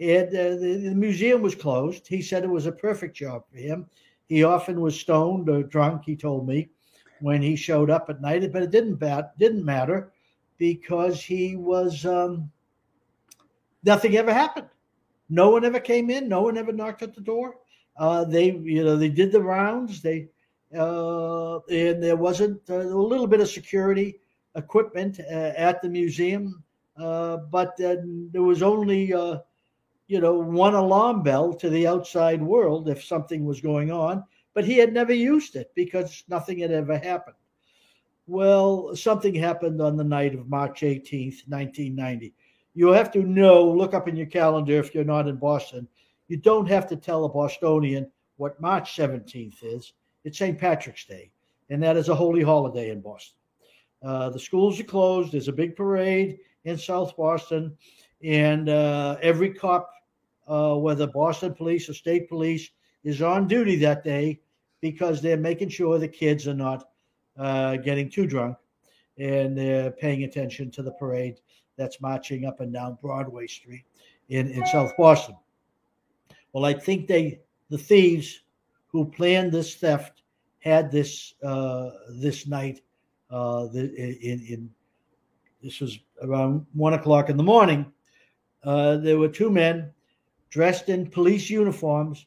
And 0.00 0.28
uh, 0.28 0.56
the, 0.56 0.80
the, 0.82 0.94
museum 0.94 1.42
was 1.42 1.54
closed. 1.54 2.06
He 2.06 2.22
said 2.22 2.42
it 2.42 2.48
was 2.50 2.66
a 2.66 2.72
perfect 2.72 3.14
job 3.14 3.44
for 3.50 3.58
him. 3.58 3.86
He 4.28 4.44
often 4.44 4.80
was 4.80 4.98
stoned 4.98 5.48
or 5.48 5.62
drunk. 5.62 6.04
He 6.04 6.16
told 6.16 6.48
me 6.48 6.70
when 7.20 7.42
he 7.42 7.54
showed 7.54 7.90
up 7.90 8.08
at 8.08 8.22
night, 8.22 8.50
but 8.52 8.62
it 8.62 8.70
didn't 8.70 8.94
bat, 8.94 9.38
didn't 9.38 9.64
matter 9.64 10.12
because 10.56 11.22
he 11.22 11.56
was 11.56 12.06
um, 12.06 12.50
nothing 13.84 14.16
ever 14.16 14.32
happened. 14.32 14.68
No 15.28 15.50
one 15.50 15.64
ever 15.64 15.80
came 15.80 16.10
in. 16.10 16.28
No 16.28 16.42
one 16.42 16.56
ever 16.56 16.72
knocked 16.72 17.02
at 17.02 17.14
the 17.14 17.20
door. 17.20 17.56
Uh, 18.00 18.24
they, 18.24 18.52
you 18.52 18.82
know, 18.82 18.96
they 18.96 19.10
did 19.10 19.30
the 19.30 19.42
rounds. 19.42 20.00
They, 20.00 20.28
uh, 20.74 21.58
and 21.68 22.02
there 22.02 22.16
wasn't 22.16 22.58
uh, 22.70 22.78
a 22.78 23.04
little 23.10 23.26
bit 23.26 23.40
of 23.40 23.48
security 23.48 24.20
equipment 24.54 25.20
uh, 25.20 25.52
at 25.54 25.82
the 25.82 25.88
museum, 25.90 26.64
uh, 26.96 27.36
but 27.36 27.76
there 27.76 28.42
was 28.42 28.62
only, 28.62 29.08
you 30.08 30.20
know, 30.20 30.34
one 30.38 30.74
alarm 30.74 31.22
bell 31.22 31.52
to 31.52 31.68
the 31.68 31.86
outside 31.86 32.42
world 32.42 32.88
if 32.88 33.04
something 33.04 33.44
was 33.44 33.60
going 33.60 33.92
on. 33.92 34.24
But 34.54 34.64
he 34.64 34.78
had 34.78 34.94
never 34.94 35.12
used 35.12 35.54
it 35.54 35.70
because 35.76 36.24
nothing 36.26 36.58
had 36.58 36.72
ever 36.72 36.96
happened. 36.96 37.36
Well, 38.26 38.96
something 38.96 39.34
happened 39.34 39.82
on 39.82 39.96
the 39.96 40.04
night 40.04 40.34
of 40.34 40.48
March 40.48 40.80
18th, 40.80 41.46
1990 41.48 42.34
you 42.74 42.88
have 42.88 43.10
to 43.12 43.22
know, 43.22 43.68
look 43.68 43.94
up 43.94 44.08
in 44.08 44.16
your 44.16 44.26
calendar 44.26 44.78
if 44.78 44.94
you're 44.94 45.04
not 45.04 45.28
in 45.28 45.36
Boston. 45.36 45.88
You 46.30 46.36
don't 46.36 46.68
have 46.68 46.86
to 46.90 46.96
tell 46.96 47.24
a 47.24 47.28
Bostonian 47.28 48.08
what 48.36 48.60
March 48.60 48.96
17th 48.96 49.64
is. 49.64 49.94
It's 50.22 50.38
St. 50.38 50.56
Patrick's 50.56 51.04
Day, 51.04 51.32
and 51.70 51.82
that 51.82 51.96
is 51.96 52.08
a 52.08 52.14
holy 52.14 52.44
holiday 52.44 52.90
in 52.90 53.00
Boston. 53.00 53.36
Uh, 54.00 54.30
the 54.30 54.38
schools 54.38 54.78
are 54.78 54.84
closed. 54.84 55.32
There's 55.32 55.48
a 55.48 55.52
big 55.52 55.74
parade 55.74 56.38
in 56.64 56.78
South 56.78 57.16
Boston, 57.16 57.76
and 58.22 58.68
uh, 58.68 59.16
every 59.20 59.52
cop, 59.52 59.90
uh, 60.46 60.76
whether 60.76 61.08
Boston 61.08 61.52
police 61.52 61.88
or 61.88 61.94
state 61.94 62.28
police, 62.28 62.70
is 63.02 63.20
on 63.22 63.48
duty 63.48 63.74
that 63.78 64.04
day 64.04 64.38
because 64.80 65.20
they're 65.20 65.36
making 65.36 65.70
sure 65.70 65.98
the 65.98 66.06
kids 66.06 66.46
are 66.46 66.54
not 66.54 66.90
uh, 67.40 67.74
getting 67.78 68.08
too 68.08 68.28
drunk 68.28 68.56
and 69.18 69.58
they're 69.58 69.90
paying 69.90 70.22
attention 70.22 70.70
to 70.70 70.82
the 70.84 70.92
parade 70.92 71.40
that's 71.76 72.00
marching 72.00 72.44
up 72.44 72.60
and 72.60 72.72
down 72.72 72.96
Broadway 73.02 73.48
Street 73.48 73.84
in, 74.28 74.48
in 74.52 74.64
South 74.66 74.92
Boston. 74.96 75.34
Well, 76.52 76.64
I 76.64 76.74
think 76.74 77.06
they 77.06 77.40
the 77.68 77.78
thieves 77.78 78.40
who 78.88 79.10
planned 79.10 79.52
this 79.52 79.74
theft 79.74 80.22
had 80.58 80.90
this 80.90 81.34
uh, 81.42 81.90
this 82.08 82.46
night. 82.46 82.80
Uh, 83.30 83.66
the, 83.66 83.94
in, 83.96 84.40
in 84.40 84.70
this 85.62 85.80
was 85.80 85.98
around 86.22 86.66
one 86.72 86.94
o'clock 86.94 87.30
in 87.30 87.36
the 87.36 87.42
morning. 87.42 87.92
Uh, 88.64 88.96
there 88.96 89.18
were 89.18 89.28
two 89.28 89.50
men 89.50 89.90
dressed 90.50 90.88
in 90.88 91.08
police 91.08 91.48
uniforms 91.48 92.26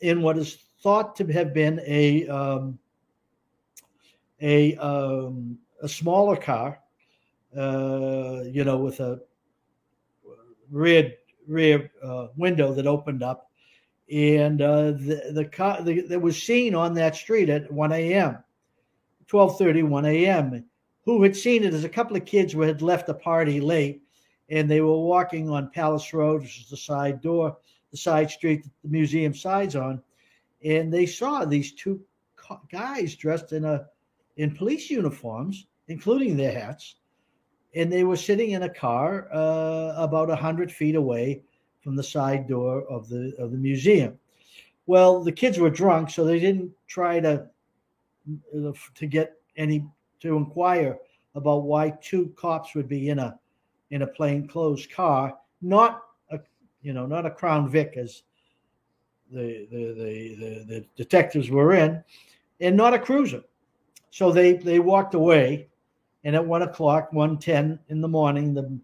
in 0.00 0.22
what 0.22 0.38
is 0.38 0.58
thought 0.80 1.16
to 1.16 1.26
have 1.26 1.52
been 1.52 1.80
a 1.86 2.26
um, 2.28 2.78
a 4.40 4.76
um, 4.76 5.58
a 5.82 5.88
smaller 5.88 6.36
car 6.36 6.78
uh, 7.56 8.42
you 8.50 8.64
know, 8.64 8.76
with 8.76 9.00
a 9.00 9.20
rear 10.70 11.12
rear 11.46 11.90
uh, 12.02 12.28
window 12.36 12.72
that 12.72 12.86
opened 12.86 13.22
up, 13.22 13.50
and 14.10 14.60
uh, 14.60 14.92
the 14.92 15.22
the 15.32 15.82
the, 15.82 16.00
that 16.08 16.20
was 16.20 16.42
seen 16.42 16.74
on 16.74 16.94
that 16.94 17.16
street 17.16 17.48
at 17.48 17.70
1 17.70 17.92
a.m., 17.92 18.38
12:30, 19.28 19.88
1 19.88 20.04
a.m. 20.04 20.64
Who 21.04 21.22
had 21.22 21.36
seen 21.36 21.64
it 21.64 21.74
as 21.74 21.84
a 21.84 21.88
couple 21.88 22.16
of 22.16 22.24
kids 22.24 22.52
who 22.52 22.62
had 22.62 22.82
left 22.82 23.06
the 23.06 23.14
party 23.14 23.60
late, 23.60 24.02
and 24.48 24.70
they 24.70 24.80
were 24.80 24.98
walking 24.98 25.50
on 25.50 25.70
Palace 25.70 26.12
Road, 26.12 26.42
which 26.42 26.60
is 26.60 26.70
the 26.70 26.76
side 26.76 27.20
door, 27.20 27.56
the 27.90 27.96
side 27.96 28.30
street 28.30 28.64
that 28.64 28.72
the 28.82 28.88
museum 28.88 29.34
sides 29.34 29.76
on, 29.76 30.02
and 30.64 30.92
they 30.92 31.06
saw 31.06 31.44
these 31.44 31.72
two 31.72 32.00
guys 32.70 33.14
dressed 33.14 33.52
in 33.52 33.64
a 33.64 33.86
in 34.36 34.54
police 34.54 34.90
uniforms, 34.90 35.66
including 35.88 36.36
their 36.36 36.52
hats, 36.52 36.96
and 37.74 37.90
they 37.90 38.04
were 38.04 38.16
sitting 38.16 38.50
in 38.50 38.64
a 38.64 38.68
car 38.68 39.28
uh, 39.32 39.94
about 39.96 40.30
a 40.30 40.36
hundred 40.36 40.70
feet 40.70 40.94
away 40.94 41.42
from 41.84 41.94
the 41.94 42.02
side 42.02 42.48
door 42.48 42.84
of 42.84 43.08
the 43.08 43.34
of 43.38 43.52
the 43.52 43.58
museum. 43.58 44.18
Well, 44.86 45.22
the 45.22 45.32
kids 45.32 45.58
were 45.58 45.70
drunk, 45.70 46.10
so 46.10 46.24
they 46.24 46.40
didn't 46.40 46.72
try 46.88 47.20
to 47.20 47.46
uh, 48.56 48.72
to 48.94 49.06
get 49.06 49.34
any 49.56 49.86
to 50.20 50.36
inquire 50.36 50.98
about 51.34 51.64
why 51.64 51.90
two 52.00 52.32
cops 52.36 52.74
would 52.74 52.88
be 52.88 53.10
in 53.10 53.18
a 53.18 53.38
in 53.90 54.02
a 54.02 54.06
plainclothes 54.06 54.86
car, 54.86 55.36
not 55.60 56.02
a 56.30 56.40
you 56.82 56.94
know 56.94 57.06
not 57.06 57.26
a 57.26 57.30
Crown 57.30 57.68
Vic 57.68 57.94
as 57.96 58.22
the 59.30 59.68
the 59.70 59.92
the, 59.92 60.34
the, 60.38 60.64
the 60.64 60.86
detectives 60.96 61.50
were 61.50 61.74
in, 61.74 62.02
and 62.60 62.76
not 62.76 62.94
a 62.94 62.98
cruiser. 62.98 63.42
So 64.10 64.32
they 64.32 64.54
they 64.54 64.78
walked 64.78 65.14
away 65.14 65.68
and 66.24 66.34
at 66.34 66.44
one 66.44 66.62
o'clock, 66.62 67.12
one 67.12 67.38
ten 67.38 67.78
in 67.88 68.00
the 68.00 68.08
morning, 68.08 68.54
the 68.54 68.78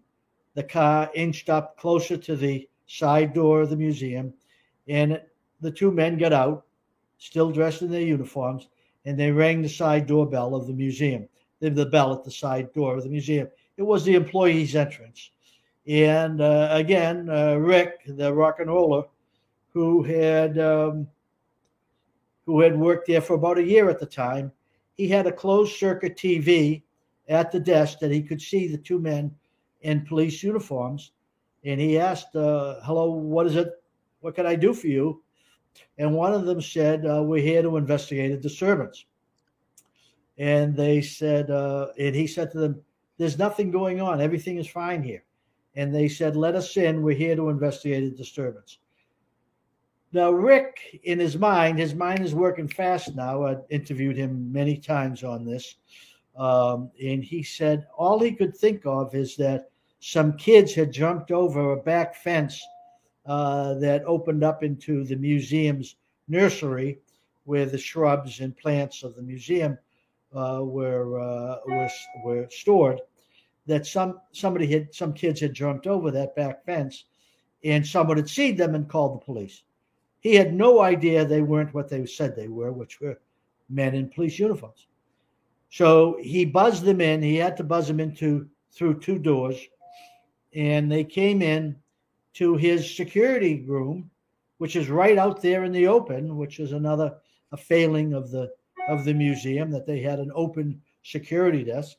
the 0.53 0.63
car 0.63 1.09
inched 1.15 1.49
up 1.49 1.77
closer 1.77 2.17
to 2.17 2.35
the 2.35 2.67
side 2.97 3.33
door 3.33 3.61
of 3.61 3.69
the 3.69 3.75
museum, 3.75 4.33
and 4.87 5.21
the 5.61 5.71
two 5.71 5.91
men 5.91 6.17
got 6.17 6.33
out, 6.33 6.65
still 7.17 7.51
dressed 7.51 7.81
in 7.81 7.91
their 7.91 8.01
uniforms, 8.01 8.67
and 9.05 9.17
they 9.17 9.31
rang 9.31 9.61
the 9.61 9.69
side 9.69 10.05
doorbell 10.05 10.55
of 10.55 10.67
the 10.67 10.73
museum. 10.73 11.27
The 11.59 11.85
bell 11.85 12.11
at 12.11 12.23
the 12.23 12.31
side 12.31 12.73
door 12.73 12.97
of 12.97 13.03
the 13.03 13.09
museum. 13.09 13.47
It 13.77 13.83
was 13.83 14.03
the 14.03 14.15
employee's 14.15 14.75
entrance, 14.75 15.29
and 15.87 16.41
uh, 16.41 16.69
again, 16.71 17.29
uh, 17.29 17.55
Rick, 17.55 18.01
the 18.07 18.33
rock 18.33 18.59
and 18.59 18.69
roller, 18.69 19.03
who 19.73 20.01
had 20.01 20.57
um, 20.57 21.07
who 22.45 22.59
had 22.61 22.77
worked 22.77 23.07
there 23.07 23.21
for 23.21 23.35
about 23.35 23.59
a 23.59 23.63
year 23.63 23.89
at 23.89 23.99
the 23.99 24.05
time, 24.05 24.51
he 24.95 25.07
had 25.07 25.27
a 25.27 25.31
closed 25.31 25.75
circuit 25.77 26.17
TV 26.17 26.81
at 27.29 27.51
the 27.51 27.59
desk 27.59 27.99
that 27.99 28.11
he 28.11 28.21
could 28.21 28.41
see 28.41 28.67
the 28.67 28.77
two 28.77 28.99
men 28.99 29.33
in 29.81 30.05
police 30.05 30.43
uniforms. 30.43 31.11
And 31.63 31.79
he 31.79 31.99
asked, 31.99 32.35
uh, 32.35 32.81
Hello, 32.83 33.11
what 33.11 33.47
is 33.47 33.55
it? 33.55 33.69
What 34.21 34.35
can 34.35 34.45
I 34.45 34.55
do 34.55 34.73
for 34.73 34.87
you? 34.87 35.23
And 35.97 36.15
one 36.15 36.33
of 36.33 36.45
them 36.45 36.61
said, 36.61 37.05
uh, 37.05 37.21
We're 37.23 37.41
here 37.41 37.61
to 37.61 37.77
investigate 37.77 38.31
a 38.31 38.37
disturbance. 38.37 39.05
And 40.37 40.75
they 40.75 41.01
said, 41.01 41.51
uh, 41.51 41.89
and 41.99 42.15
he 42.15 42.25
said 42.27 42.51
to 42.51 42.59
them, 42.59 42.81
There's 43.17 43.37
nothing 43.37 43.71
going 43.71 44.01
on. 44.01 44.21
Everything 44.21 44.57
is 44.57 44.67
fine 44.67 45.03
here. 45.03 45.23
And 45.75 45.93
they 45.93 46.07
said, 46.07 46.35
Let 46.35 46.55
us 46.55 46.75
in. 46.77 47.03
We're 47.03 47.15
here 47.15 47.35
to 47.35 47.49
investigate 47.49 48.03
a 48.03 48.11
disturbance. 48.11 48.79
Now, 50.13 50.31
Rick, 50.31 50.99
in 51.03 51.19
his 51.19 51.37
mind, 51.37 51.79
his 51.79 51.95
mind 51.95 52.19
is 52.19 52.35
working 52.35 52.67
fast 52.67 53.15
now. 53.15 53.45
I 53.45 53.55
interviewed 53.69 54.17
him 54.17 54.51
many 54.51 54.75
times 54.75 55.23
on 55.23 55.45
this. 55.45 55.75
Um, 56.35 56.91
and 57.01 57.23
he 57.23 57.43
said 57.43 57.87
all 57.97 58.19
he 58.19 58.33
could 58.33 58.55
think 58.55 58.85
of 58.85 59.15
is 59.15 59.35
that 59.37 59.70
some 60.01 60.35
kids 60.35 60.73
had 60.73 60.91
jumped 60.91 61.31
over 61.31 61.71
a 61.71 61.77
back 61.77 62.15
fence 62.15 62.61
uh, 63.27 63.75
that 63.75 64.03
opened 64.05 64.43
up 64.43 64.63
into 64.63 65.03
the 65.03 65.15
museum's 65.15 65.95
nursery, 66.27 66.99
where 67.45 67.67
the 67.67 67.77
shrubs 67.77 68.39
and 68.39 68.57
plants 68.57 69.03
of 69.03 69.15
the 69.15 69.21
museum 69.21 69.77
uh, 70.35 70.59
were, 70.63 71.19
uh, 71.19 71.57
were 71.67 71.89
were 72.25 72.47
stored. 72.49 72.99
That 73.67 73.85
some 73.85 74.19
somebody 74.31 74.65
had 74.65 74.93
some 74.93 75.13
kids 75.13 75.39
had 75.39 75.53
jumped 75.53 75.85
over 75.85 76.09
that 76.09 76.35
back 76.35 76.65
fence, 76.65 77.05
and 77.63 77.85
someone 77.85 78.17
had 78.17 78.29
seen 78.29 78.55
them 78.55 78.73
and 78.73 78.89
called 78.89 79.21
the 79.21 79.25
police. 79.25 79.61
He 80.21 80.33
had 80.33 80.53
no 80.53 80.81
idea 80.81 81.25
they 81.25 81.43
weren't 81.43 81.75
what 81.75 81.89
they 81.89 82.05
said 82.07 82.35
they 82.35 82.47
were, 82.47 82.71
which 82.71 82.99
were 82.99 83.19
men 83.69 83.93
in 83.93 84.09
police 84.09 84.39
uniforms. 84.39 84.87
So 85.69 86.17
he 86.21 86.43
buzzed 86.43 86.83
them 86.83 87.01
in. 87.01 87.21
He 87.21 87.35
had 87.35 87.55
to 87.57 87.63
buzz 87.63 87.87
them 87.87 87.99
into 87.99 88.49
through 88.71 88.99
two 88.99 89.19
doors, 89.19 89.57
and 90.53 90.91
they 90.91 91.03
came 91.03 91.41
in 91.41 91.75
to 92.33 92.55
his 92.55 92.95
security 92.95 93.63
room, 93.67 94.09
which 94.57 94.75
is 94.75 94.89
right 94.89 95.17
out 95.17 95.41
there 95.41 95.63
in 95.63 95.71
the 95.71 95.87
open, 95.87 96.37
which 96.37 96.59
is 96.59 96.71
another 96.71 97.15
a 97.51 97.57
failing 97.57 98.13
of 98.13 98.31
the 98.31 98.51
of 98.87 99.05
the 99.05 99.13
museum 99.13 99.69
that 99.71 99.85
they 99.85 99.99
had 99.99 100.19
an 100.19 100.31
open 100.33 100.81
security 101.03 101.63
desk. 101.63 101.97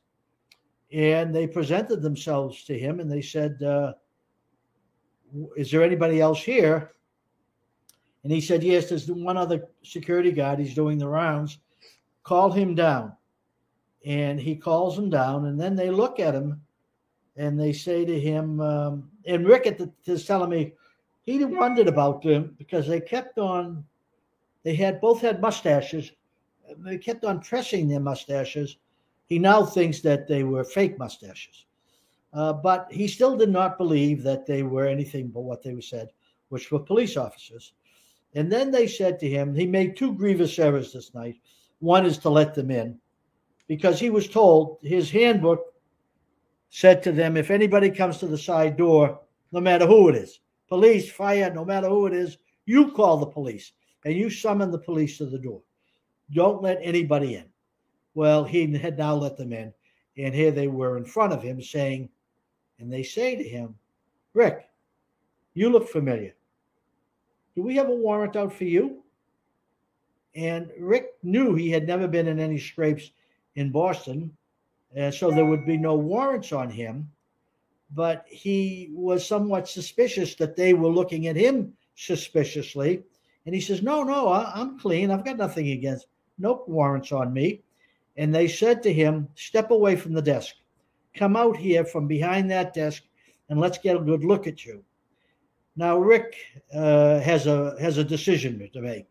And 0.93 1.35
they 1.35 1.47
presented 1.47 2.03
themselves 2.03 2.65
to 2.65 2.79
him 2.79 3.01
and 3.01 3.11
they 3.11 3.23
said, 3.23 3.63
uh, 3.63 3.95
Is 5.57 5.71
there 5.71 5.83
anybody 5.83 6.21
else 6.21 6.43
here? 6.43 6.93
And 8.25 8.33
he 8.33 8.41
said, 8.41 8.63
Yes, 8.63 8.89
there's 8.89 9.11
one 9.11 9.37
other 9.37 9.69
security 9.83 10.33
guard. 10.33 10.59
He's 10.59 10.75
doing 10.75 10.99
the 10.99 11.09
rounds. 11.09 11.59
Call 12.25 12.51
him 12.51 12.75
down. 12.75 13.13
And 14.05 14.39
he 14.41 14.57
calls 14.57 14.99
him 14.99 15.09
down. 15.09 15.47
And 15.47 15.59
then 15.59 15.77
they 15.77 15.91
look 15.91 16.21
at 16.21 16.35
him 16.35 16.61
and 17.37 17.59
they 17.59 17.73
say 17.73 18.05
to 18.05 18.21
him, 18.21 18.61
um, 18.61 19.11
and 19.27 19.47
Rick 19.47 19.67
at 19.67 19.79
the, 19.79 19.91
is 20.05 20.27
telling 20.27 20.51
me 20.51 20.73
he 21.23 21.45
wondered 21.45 21.89
about 21.89 22.23
them 22.23 22.55
because 22.59 22.87
they 22.87 23.01
kept 23.01 23.39
on, 23.39 23.85
they 24.65 24.75
had 24.75 25.01
both 25.01 25.21
had 25.21 25.41
mustaches. 25.41 26.13
They 26.79 26.99
kept 26.99 27.25
on 27.25 27.41
pressing 27.41 27.89
their 27.89 28.01
mustaches. 28.01 28.77
He 29.27 29.39
now 29.39 29.65
thinks 29.65 30.01
that 30.01 30.27
they 30.27 30.43
were 30.43 30.65
fake 30.65 30.99
mustaches. 30.99 31.67
Uh, 32.33 32.53
but 32.53 32.87
he 32.91 33.07
still 33.07 33.37
did 33.37 33.51
not 33.51 33.79
believe 33.79 34.23
that 34.23 34.47
they 34.47 34.63
were 34.63 34.87
anything 34.87 35.29
but 35.29 35.43
what 35.43 35.63
they 35.63 35.75
were 35.75 35.83
said, 35.83 36.09
which 36.49 36.71
were 36.71 36.79
police 36.79 37.17
officers. 37.17 37.75
And 38.35 38.51
then 38.51 38.71
they 38.71 38.87
said 38.87 39.19
to 39.21 39.29
him, 39.29 39.55
he 39.55 39.67
made 39.67 39.97
two 39.97 40.15
grievous 40.15 40.59
errors 40.59 40.93
this 40.93 41.15
night. 41.15 41.37
One 41.81 42.07
is 42.07 42.17
to 42.19 42.31
let 42.31 42.55
them 42.55 42.71
in 42.71 42.99
because 43.69 44.01
he 44.01 44.11
was 44.11 44.29
told 44.29 44.79
his 44.83 45.11
handbook 45.11 45.72
said 46.75 47.03
to 47.03 47.13
them, 47.13 47.37
if 47.37 47.51
anybody 47.51 47.91
comes 47.91 48.17
to 48.17 48.27
the 48.27 48.39
side 48.39 48.79
door, 48.79 49.21
no 49.53 49.61
matter 49.61 49.87
who 49.87 50.09
it 50.09 50.17
is, 50.17 50.41
police, 50.69 51.13
fire, 51.13 51.53
no 51.53 51.67
matter 51.67 51.87
who 51.87 52.07
it 52.07 52.15
is, 52.15 52.39
you 52.65 52.91
call 52.93 53.19
the 53.19 53.27
police 53.27 53.73
and 54.07 54.15
you 54.15 54.31
summon 54.31 54.71
the 54.71 54.79
police 54.79 55.19
to 55.19 55.27
the 55.27 55.39
door. 55.39 55.61
Don't 56.33 56.63
let 56.63 56.79
anybody 56.81 57.35
in. 57.35 57.45
Well, 58.15 58.43
he 58.43 58.75
had 58.75 58.97
now 58.97 59.15
let 59.15 59.37
them 59.37 59.53
in. 59.53 59.73
And 60.17 60.35
here 60.35 60.51
they 60.51 60.67
were 60.67 60.97
in 60.97 61.05
front 61.05 61.35
of 61.35 61.43
him 61.43 61.61
saying, 61.61 62.09
and 62.79 62.91
they 62.91 63.03
say 63.03 63.37
to 63.37 63.45
him, 63.45 63.75
Rick, 64.33 64.67
you 65.53 65.69
look 65.69 65.91
familiar. 65.91 66.35
Do 67.55 67.63
we 67.63 67.77
have 67.77 67.91
a 67.91 67.95
warrant 67.95 68.35
out 68.35 68.53
for 68.53 68.65
you? 68.65 69.03
And 70.35 70.71
Rick 70.81 71.17
knew 71.23 71.55
he 71.55 71.71
had 71.71 71.87
never 71.87 72.09
been 72.09 72.29
in 72.29 72.41
any 72.41 72.59
scrapes 72.59 73.11
in 73.57 73.71
Boston, 73.71 74.35
and 74.95 75.15
so 75.15 75.31
there 75.31 75.47
would 75.47 75.65
be 75.65 75.77
no 75.77 75.95
warrants 75.95 76.53
on 76.53 76.71
him. 76.71 77.11
But 77.95 78.25
he 78.29 78.91
was 78.93 79.27
somewhat 79.27 79.69
suspicious 79.69 80.35
that 80.37 80.57
they 80.57 80.75
were 80.75 80.89
looking 80.89 81.27
at 81.27 81.37
him 81.37 81.75
suspiciously. 81.95 83.03
And 83.45 83.55
he 83.55 83.61
says, 83.61 83.83
No, 83.83 84.03
no, 84.03 84.29
I, 84.29 84.61
am 84.61 84.79
clean. 84.79 85.11
I've 85.11 85.25
got 85.25 85.37
nothing 85.37 85.69
against, 85.71 86.07
no 86.39 86.65
warrants 86.67 87.13
on 87.13 87.33
me. 87.33 87.63
And 88.17 88.35
they 88.35 88.49
said 88.49 88.83
to 88.83 88.93
him, 88.93 89.29
Step 89.35 89.71
away 89.71 89.97
from 89.97 90.15
the 90.15 90.23
desk. 90.23 90.55
Come 91.15 91.37
out 91.37 91.57
here 91.57 91.85
from 91.85 92.07
behind 92.07 92.51
that 92.51 92.73
desk 92.73 93.03
and 93.51 93.61
let's 93.61 93.77
get 93.77 93.97
a 93.97 94.01
good 94.01 94.25
look 94.25 94.47
at 94.47 94.65
you. 94.65 94.83
Now, 95.77 95.99
Rick 95.99 96.37
uh, 96.75 97.21
has 97.21 97.47
a 97.47 97.77
has 97.81 97.99
a 97.99 98.05
decision 98.05 98.67
to 98.73 98.81
make 98.81 99.07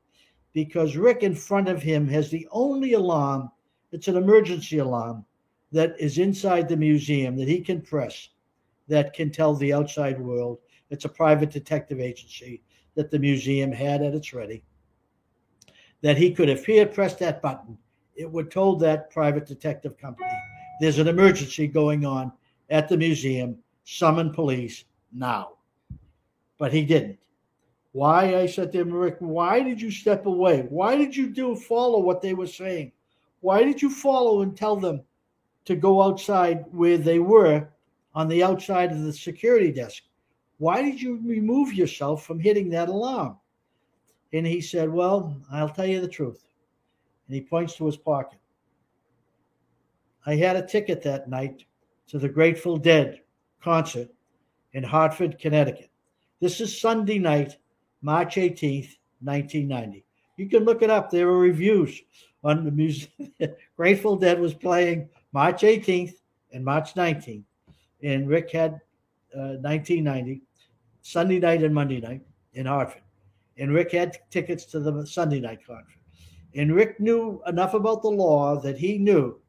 because 0.54 0.96
Rick 0.96 1.22
in 1.22 1.36
front 1.36 1.70
of 1.70 1.82
him 1.82 2.08
has 2.08 2.30
the 2.30 2.48
only 2.52 2.94
alarm. 2.94 3.52
It's 3.92 4.08
an 4.08 4.18
emergency 4.18 4.80
alarm 4.80 5.26
that 5.72 5.96
is 6.00 6.18
inside 6.18 6.68
the 6.68 6.78
museum 6.78 7.36
that 7.38 7.48
he 7.48 7.62
can 7.62 7.82
press 7.82 8.30
that 8.88 9.14
can 9.14 9.32
tell 9.32 9.56
the 9.56 9.74
outside 9.74 10.20
world. 10.20 10.60
It's 10.90 11.06
a 11.06 11.10
private 11.10 11.52
detective 11.52 12.00
agency 12.00 12.64
that 12.96 13.10
the 13.10 13.20
museum 13.20 13.72
had 13.72 14.02
at 14.02 14.14
its 14.14 14.34
ready. 14.34 14.64
That 16.02 16.18
he 16.18 16.34
could, 16.34 16.50
if 16.50 16.66
he 16.66 16.78
had 16.78 16.94
pressed 16.94 17.20
that 17.20 17.42
button, 17.42 17.78
it 18.16 18.30
would 18.30 18.52
told 18.52 18.80
that 18.82 19.10
private 19.12 19.46
detective 19.46 19.98
company 19.98 20.30
there's 20.82 21.00
an 21.00 21.08
emergency 21.08 21.68
going 21.68 22.06
on 22.06 22.32
at 22.70 22.90
the 22.90 22.98
museum. 22.98 23.58
Summon 23.84 24.32
police 24.32 24.86
now 25.14 25.54
but 26.62 26.72
he 26.72 26.86
didn't. 26.86 27.18
Why? 27.92 28.36
I 28.36 28.46
said 28.46 28.72
to 28.72 28.82
him, 28.82 28.94
Rick, 28.94 29.16
why 29.18 29.64
did 29.64 29.82
you 29.82 29.90
step 29.90 30.28
away? 30.28 30.68
Why 30.70 30.96
did 30.96 31.16
you 31.16 31.28
do 31.28 31.56
follow 31.56 32.00
what 32.00 32.22
they 32.22 32.36
were 32.36 32.46
saying? 32.46 32.92
Why 33.40 33.64
did 33.64 33.82
you 33.82 33.90
follow 33.90 34.44
and 34.44 34.56
tell 34.56 34.76
them 34.76 35.02
to 35.66 35.76
go 35.76 36.02
outside 36.02 36.66
where 36.72 36.98
they 36.98 37.20
were 37.20 37.68
on 38.14 38.28
the 38.28 38.44
outside 38.44 38.92
of 38.92 39.02
the 39.02 39.14
security 39.14 39.72
desk? 39.72 40.04
Why 40.58 40.82
did 40.82 41.02
you 41.02 41.20
remove 41.26 41.74
yourself 41.74 42.26
from 42.26 42.40
hitting 42.40 42.70
that 42.70 42.90
alarm? 42.90 43.38
And 44.34 44.46
he 44.46 44.62
said, 44.62 44.90
Well, 44.90 45.36
I'll 45.52 45.70
tell 45.70 45.86
you 45.86 46.02
the 46.02 46.08
truth. 46.08 46.46
And 47.28 47.36
he 47.36 47.42
points 47.42 47.76
to 47.78 47.86
his 47.86 47.98
pocket. 47.98 48.40
I 50.26 50.36
had 50.36 50.56
a 50.56 50.66
ticket 50.66 51.02
that 51.04 51.30
night 51.30 51.66
to 52.08 52.20
the 52.20 52.30
Grateful 52.30 52.78
Dead 52.78 53.22
concert 53.64 54.10
in 54.74 54.84
Hartford, 54.84 55.40
Connecticut. 55.40 55.90
This 56.40 56.62
is 56.62 56.80
Sunday 56.80 57.20
night, 57.20 57.58
March 58.02 58.36
18th, 58.36 58.98
1990. 59.22 60.06
You 60.38 60.50
can 60.50 60.64
look 60.64 60.82
it 60.82 60.90
up. 60.90 61.10
There 61.10 61.28
are 61.30 61.40
reviews 61.40 62.02
on 62.44 62.66
the 62.66 62.72
music. 62.72 63.12
Grateful 63.78 64.16
Dead 64.16 64.40
was 64.40 64.54
playing 64.54 65.10
March 65.34 65.62
18th 65.62 66.16
and 66.52 66.64
March 66.64 66.94
19th. 66.94 67.44
And 68.04 68.28
Rick 68.28 68.52
had 68.52 68.74
uh, 69.36 69.58
1990, 69.62 70.42
Sunday 71.02 71.40
night 71.40 71.64
and 71.64 71.74
Monday 71.74 72.02
night 72.02 72.22
in 72.54 72.66
Hartford. 72.66 73.04
And 73.58 73.74
Rick 73.74 73.92
had 73.92 74.18
tickets 74.30 74.66
to 74.66 74.80
the 74.80 75.06
Sunday 75.06 75.40
night 75.40 75.66
concert. 75.66 75.88
And 76.56 76.76
Rick 76.76 77.00
knew 77.00 77.42
enough 77.48 77.74
about 77.74 78.02
the 78.02 78.10
law 78.10 78.60
that 78.60 78.78
he 78.78 78.98
knew. 78.98 79.40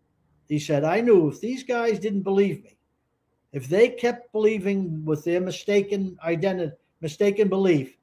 He 0.49 0.59
said, 0.59 0.85
I 0.85 1.01
knew 1.01 1.29
if 1.29 1.41
these 1.41 1.65
guys 1.65 1.99
didn't 1.99 2.23
believe 2.23 2.63
me, 2.63 2.77
if 3.53 3.69
they 3.69 3.89
kept 3.89 4.33
believing 4.33 5.05
with 5.05 5.25
their 5.25 5.41
mistaken 5.41 6.17
identity, 6.23 6.77
mistaken 7.01 7.49
belief 7.49 7.97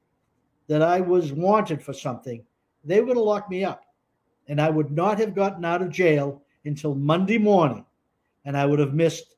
that 0.66 0.82
I 0.82 1.00
was 1.00 1.32
wanted 1.32 1.82
for 1.82 1.92
something, 1.92 2.44
they 2.84 3.00
were 3.00 3.06
going 3.06 3.16
to 3.16 3.22
lock 3.22 3.48
me 3.48 3.64
up. 3.64 3.84
And 4.48 4.60
I 4.60 4.68
would 4.68 4.90
not 4.90 5.18
have 5.18 5.34
gotten 5.34 5.64
out 5.64 5.82
of 5.82 5.90
jail 5.90 6.42
until 6.64 6.94
Monday 6.94 7.38
morning. 7.38 7.84
And 8.44 8.56
I 8.56 8.66
would 8.66 8.78
have 8.78 8.94
missed 8.94 9.36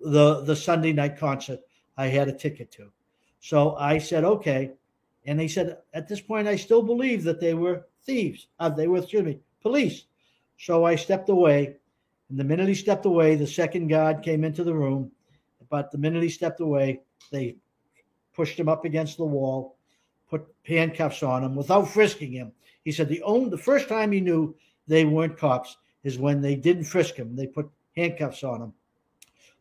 the, 0.00 0.42
the 0.42 0.56
Sunday 0.56 0.92
night 0.92 1.18
concert 1.18 1.60
I 1.96 2.06
had 2.06 2.28
a 2.28 2.32
ticket 2.32 2.70
to. 2.72 2.90
So 3.40 3.76
I 3.76 3.98
said, 3.98 4.24
okay. 4.24 4.72
And 5.26 5.38
they 5.38 5.48
said, 5.48 5.78
at 5.94 6.08
this 6.08 6.20
point, 6.20 6.48
I 6.48 6.56
still 6.56 6.82
believe 6.82 7.24
that 7.24 7.40
they 7.40 7.54
were 7.54 7.86
thieves. 8.04 8.48
Uh, 8.60 8.68
they 8.68 8.86
were, 8.86 8.98
excuse 8.98 9.24
me, 9.24 9.38
police. 9.62 10.04
So 10.58 10.84
I 10.84 10.96
stepped 10.96 11.28
away. 11.28 11.76
And 12.28 12.38
the 12.38 12.44
minute 12.44 12.68
he 12.68 12.74
stepped 12.74 13.06
away, 13.06 13.34
the 13.34 13.46
second 13.46 13.88
guard 13.88 14.22
came 14.22 14.44
into 14.44 14.64
the 14.64 14.74
room. 14.74 15.10
But 15.68 15.90
the 15.90 15.98
minute 15.98 16.22
he 16.22 16.28
stepped 16.28 16.60
away, 16.60 17.00
they 17.30 17.56
pushed 18.34 18.58
him 18.58 18.68
up 18.68 18.84
against 18.84 19.16
the 19.16 19.24
wall, 19.24 19.76
put 20.28 20.46
handcuffs 20.64 21.22
on 21.22 21.42
him 21.42 21.56
without 21.56 21.88
frisking 21.88 22.32
him. 22.32 22.52
He 22.84 22.92
said 22.92 23.08
the 23.08 23.22
only 23.22 23.50
the 23.50 23.58
first 23.58 23.88
time 23.88 24.12
he 24.12 24.20
knew 24.20 24.54
they 24.86 25.04
weren't 25.04 25.36
cops 25.38 25.76
is 26.06 26.18
when 26.18 26.40
they 26.40 26.54
didn't 26.54 26.84
frisk 26.84 27.16
him. 27.16 27.34
They 27.34 27.46
put 27.46 27.68
handcuffs 27.96 28.44
on 28.44 28.62
him. 28.62 28.72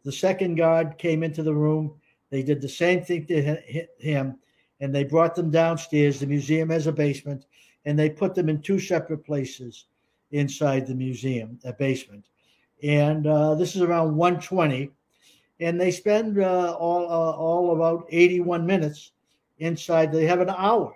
The 0.03 0.11
second 0.11 0.55
guard 0.55 0.97
came 0.97 1.23
into 1.23 1.43
the 1.43 1.53
room. 1.53 1.95
They 2.29 2.43
did 2.43 2.61
the 2.61 2.69
same 2.69 3.03
thing 3.03 3.25
to 3.27 3.57
him, 3.99 4.37
and 4.79 4.93
they 4.93 5.03
brought 5.03 5.35
them 5.35 5.49
downstairs. 5.49 6.19
The 6.19 6.27
museum 6.27 6.69
has 6.69 6.87
a 6.87 6.91
basement, 6.91 7.45
and 7.85 7.97
they 7.97 8.09
put 8.09 8.35
them 8.35 8.49
in 8.49 8.61
two 8.61 8.79
separate 8.79 9.25
places 9.25 9.85
inside 10.31 10.85
the 10.85 10.95
museum, 10.95 11.59
a 11.63 11.73
basement. 11.73 12.25
And 12.83 13.25
uh, 13.25 13.55
this 13.55 13.75
is 13.75 13.81
around 13.81 14.15
120 14.15 14.91
and 15.59 15.79
they 15.79 15.91
spend 15.91 16.39
uh, 16.39 16.73
all 16.73 17.05
uh, 17.05 17.31
all 17.31 17.75
about 17.75 18.05
81 18.09 18.65
minutes 18.65 19.11
inside. 19.59 20.11
They 20.11 20.25
have 20.25 20.41
an 20.41 20.49
hour. 20.49 20.93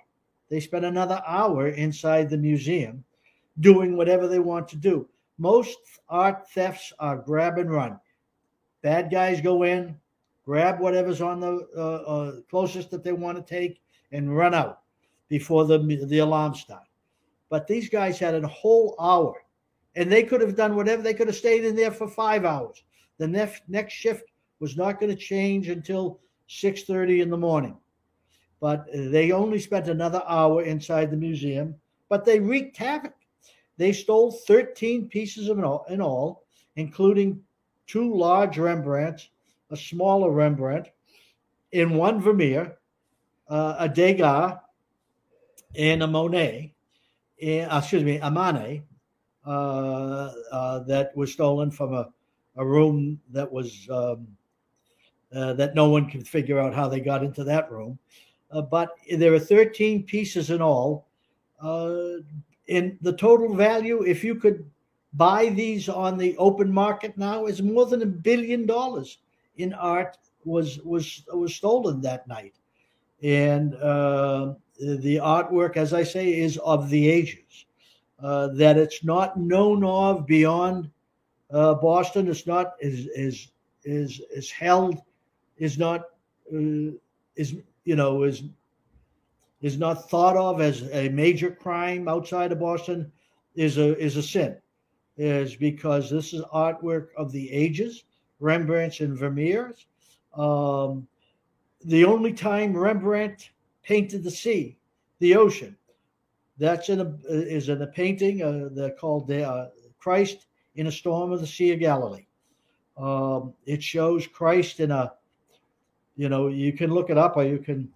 They 0.49 0.59
spend 0.59 0.85
another 0.85 1.21
hour 1.25 1.69
inside 1.69 2.29
the 2.29 2.37
museum 2.37 3.03
doing 3.59 3.95
whatever 3.95 4.27
they 4.27 4.39
want 4.39 4.67
to 4.69 4.75
do. 4.75 5.07
Most 5.39 5.77
art 6.09 6.49
thefts 6.49 6.91
are 6.99 7.17
grab 7.17 7.57
and 7.57 7.71
run. 7.71 7.97
Bad 8.83 9.09
guys 9.09 9.39
go 9.39 9.63
in, 9.63 9.95
grab 10.45 10.81
whatever's 10.81 11.21
on 11.21 11.39
the 11.39 11.65
uh, 11.75 11.79
uh 11.79 12.31
closest 12.49 12.91
that 12.91 13.05
they 13.05 13.13
want 13.13 13.37
to 13.37 13.43
take, 13.43 13.81
and 14.11 14.35
run 14.35 14.53
out 14.53 14.81
before 15.29 15.63
the 15.65 15.77
the 16.07 16.19
alarm 16.19 16.53
start. 16.53 16.83
But 17.49 17.67
these 17.67 17.87
guys 17.87 18.19
had 18.19 18.35
a 18.35 18.47
whole 18.47 18.95
hour, 18.99 19.33
and 19.95 20.11
they 20.11 20.23
could 20.23 20.41
have 20.41 20.57
done 20.57 20.75
whatever. 20.75 21.01
They 21.01 21.13
could 21.13 21.27
have 21.27 21.35
stayed 21.37 21.63
in 21.63 21.75
there 21.75 21.91
for 21.91 22.09
five 22.09 22.43
hours. 22.43 22.83
The 23.17 23.27
next 23.27 23.63
next 23.69 23.93
shift 23.93 24.25
was 24.59 24.75
not 24.75 24.99
going 24.99 25.15
to 25.15 25.21
change 25.21 25.69
until 25.69 26.19
6:30 26.49 27.21
in 27.21 27.29
the 27.29 27.37
morning. 27.37 27.77
But 28.59 28.87
they 28.91 29.31
only 29.31 29.59
spent 29.59 29.87
another 29.87 30.21
hour 30.27 30.63
inside 30.63 31.11
the 31.11 31.17
museum, 31.17 31.75
but 32.09 32.25
they 32.25 32.41
wreaked 32.41 32.75
havoc. 32.75 33.13
They 33.79 33.93
stole 33.93 34.33
13 34.33 35.07
pieces 35.07 35.47
of 35.47 35.57
in 35.57 35.63
all, 35.63 35.85
in 35.89 36.01
all 36.01 36.43
including 36.75 37.41
two 37.87 38.13
large 38.13 38.57
Rembrandts, 38.57 39.29
a 39.71 39.77
smaller 39.77 40.31
Rembrandt, 40.31 40.89
in 41.71 41.95
one 41.95 42.21
Vermeer, 42.21 42.77
uh, 43.47 43.75
a 43.79 43.87
Degas, 43.87 44.57
and 45.75 46.03
a 46.03 46.07
Monet, 46.07 46.73
and, 47.41 47.71
excuse 47.71 48.03
me, 48.03 48.17
a 48.17 48.29
Manet, 48.29 48.83
uh, 49.45 50.31
uh, 50.51 50.79
that 50.79 51.15
was 51.15 51.31
stolen 51.31 51.71
from 51.71 51.93
a, 51.93 52.09
a 52.57 52.65
room 52.65 53.17
that 53.31 53.49
was 53.49 53.87
um, 53.89 54.27
uh, 55.33 55.53
that 55.53 55.73
no 55.73 55.89
one 55.89 56.09
could 56.09 56.27
figure 56.27 56.59
out 56.59 56.73
how 56.73 56.89
they 56.89 56.99
got 56.99 57.23
into 57.23 57.45
that 57.45 57.71
room. 57.71 57.97
Uh, 58.51 58.61
but 58.61 58.89
there 59.15 59.33
are 59.33 59.39
13 59.39 60.03
pieces 60.03 60.49
in 60.49 60.61
all. 60.61 61.07
In 62.69 62.99
the 63.01 63.13
total 63.13 63.55
value, 63.55 64.03
if 64.03 64.23
you 64.23 64.35
could 64.35 64.63
buy 65.13 65.49
these 65.49 65.89
on 65.89 66.17
the 66.17 66.37
open 66.37 66.71
market 66.71 67.17
now, 67.17 67.47
is 67.47 67.63
more 67.63 67.87
than 67.87 68.03
a 68.03 68.05
billion 68.05 68.67
dollars 68.67 69.17
in 69.57 69.73
art 69.73 70.17
was 70.45 70.79
was 70.85 71.23
was 71.33 71.55
stolen 71.55 71.99
that 72.01 72.27
night, 72.27 72.53
and 73.23 73.73
uh, 73.75 74.53
the 74.79 75.15
artwork, 75.17 75.77
as 75.77 75.93
I 75.93 76.03
say, 76.03 76.39
is 76.39 76.57
of 76.59 76.89
the 76.89 77.09
ages. 77.09 77.65
Uh, 78.21 78.47
that 78.49 78.77
it's 78.77 79.03
not 79.03 79.39
known 79.39 79.83
of 79.83 80.27
beyond 80.27 80.91
uh, 81.51 81.73
Boston. 81.73 82.27
It's 82.27 82.45
not 82.45 82.73
is 82.81 83.07
is 83.15 83.47
is 83.83 84.21
is 84.29 84.51
held 84.51 85.01
is 85.57 85.79
not 85.79 86.01
uh, 86.53 86.91
is 87.35 87.55
you 87.85 87.95
know 87.95 88.23
is 88.23 88.43
is 89.61 89.77
not 89.77 90.09
thought 90.09 90.37
of 90.37 90.61
as 90.61 90.83
a 90.93 91.09
major 91.09 91.51
crime 91.51 92.07
outside 92.07 92.51
of 92.51 92.59
Boston 92.59 93.11
is 93.55 93.77
a 93.77 93.97
is 93.97 94.17
a 94.17 94.23
sin. 94.23 94.57
Is 95.17 95.55
because 95.55 96.09
this 96.09 96.33
is 96.33 96.41
artwork 96.53 97.07
of 97.17 97.31
the 97.31 97.51
ages 97.51 98.05
Rembrandts 98.39 99.01
and 99.01 99.17
Vermeers. 99.17 99.85
Um, 100.33 101.07
the 101.83 102.05
only 102.05 102.31
time 102.31 102.75
Rembrandt 102.75 103.49
painted 103.83 104.23
the 104.23 104.31
sea 104.31 104.77
the 105.19 105.35
ocean 105.35 105.75
that's 106.57 106.89
in 106.89 107.01
a 107.01 107.17
is 107.27 107.67
in 107.67 107.81
a 107.81 107.87
painting 107.87 108.41
uh, 108.43 108.69
they're 108.71 108.91
called 108.91 109.27
the 109.27 109.43
uh, 109.43 109.69
Christ 109.97 110.45
in 110.75 110.87
a 110.87 110.91
storm 110.91 111.31
of 111.33 111.41
the 111.41 111.47
Sea 111.47 111.73
of 111.73 111.79
Galilee. 111.79 112.25
Um, 112.97 113.53
it 113.65 113.83
shows 113.83 114.27
Christ 114.27 114.79
in 114.79 114.91
a 114.91 115.13
you 116.19 116.27
know, 116.27 116.49
you 116.49 116.73
can 116.73 116.93
look 116.93 117.09
it 117.09 117.17
up 117.17 117.37
or 117.37 117.45
you 117.45 117.59
can, 117.59 117.87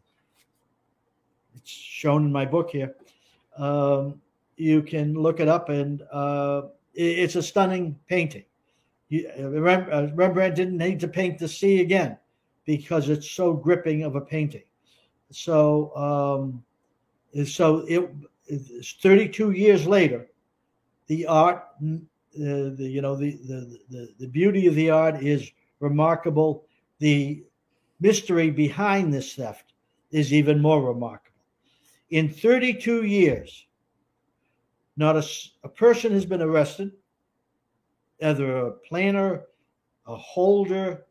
it's 1.55 1.71
shown 1.71 2.25
in 2.25 2.31
my 2.31 2.45
book 2.45 2.69
here. 2.69 2.95
Um, 3.57 4.21
you 4.57 4.81
can 4.81 5.13
look 5.13 5.39
it 5.39 5.47
up 5.47 5.69
and 5.69 6.01
uh, 6.11 6.63
it, 6.93 7.19
it's 7.19 7.35
a 7.35 7.43
stunning 7.43 7.97
painting. 8.07 8.45
You, 9.09 9.29
uh, 9.39 10.07
Rembrandt 10.13 10.55
didn't 10.55 10.77
need 10.77 10.99
to 11.01 11.07
paint 11.07 11.37
the 11.37 11.47
sea 11.47 11.81
again 11.81 12.17
because 12.65 13.09
it's 13.09 13.29
so 13.29 13.53
gripping 13.53 14.03
of 14.03 14.15
a 14.15 14.21
painting. 14.21 14.63
So, 15.31 15.95
um, 15.95 16.63
so 17.45 17.85
it, 17.87 18.09
it's 18.47 18.93
32 18.93 19.51
years 19.51 19.87
later, 19.87 20.27
the 21.07 21.25
art, 21.25 21.67
uh, 21.81 21.99
the 22.35 22.89
you 22.89 23.01
know 23.01 23.15
the, 23.15 23.37
the 23.47 23.79
the 23.89 24.09
the 24.19 24.27
beauty 24.27 24.67
of 24.67 24.75
the 24.75 24.89
art 24.89 25.21
is 25.21 25.51
remarkable. 25.79 26.65
The 26.99 27.43
mystery 27.99 28.49
behind 28.49 29.13
this 29.13 29.35
theft 29.35 29.73
is 30.11 30.33
even 30.33 30.61
more 30.61 30.81
remarkable. 30.81 31.32
In 32.13 32.29
32 32.29 33.05
years, 33.05 33.65
not 34.97 35.17
a, 35.17 35.23
a 35.63 35.67
person 35.67 36.11
has 36.11 36.27
been 36.27 36.43
arrested, 36.43 36.91
either 38.21 38.55
a 38.55 38.71
planner, 38.71 39.45
a 40.05 40.15
holder, 40.15 41.07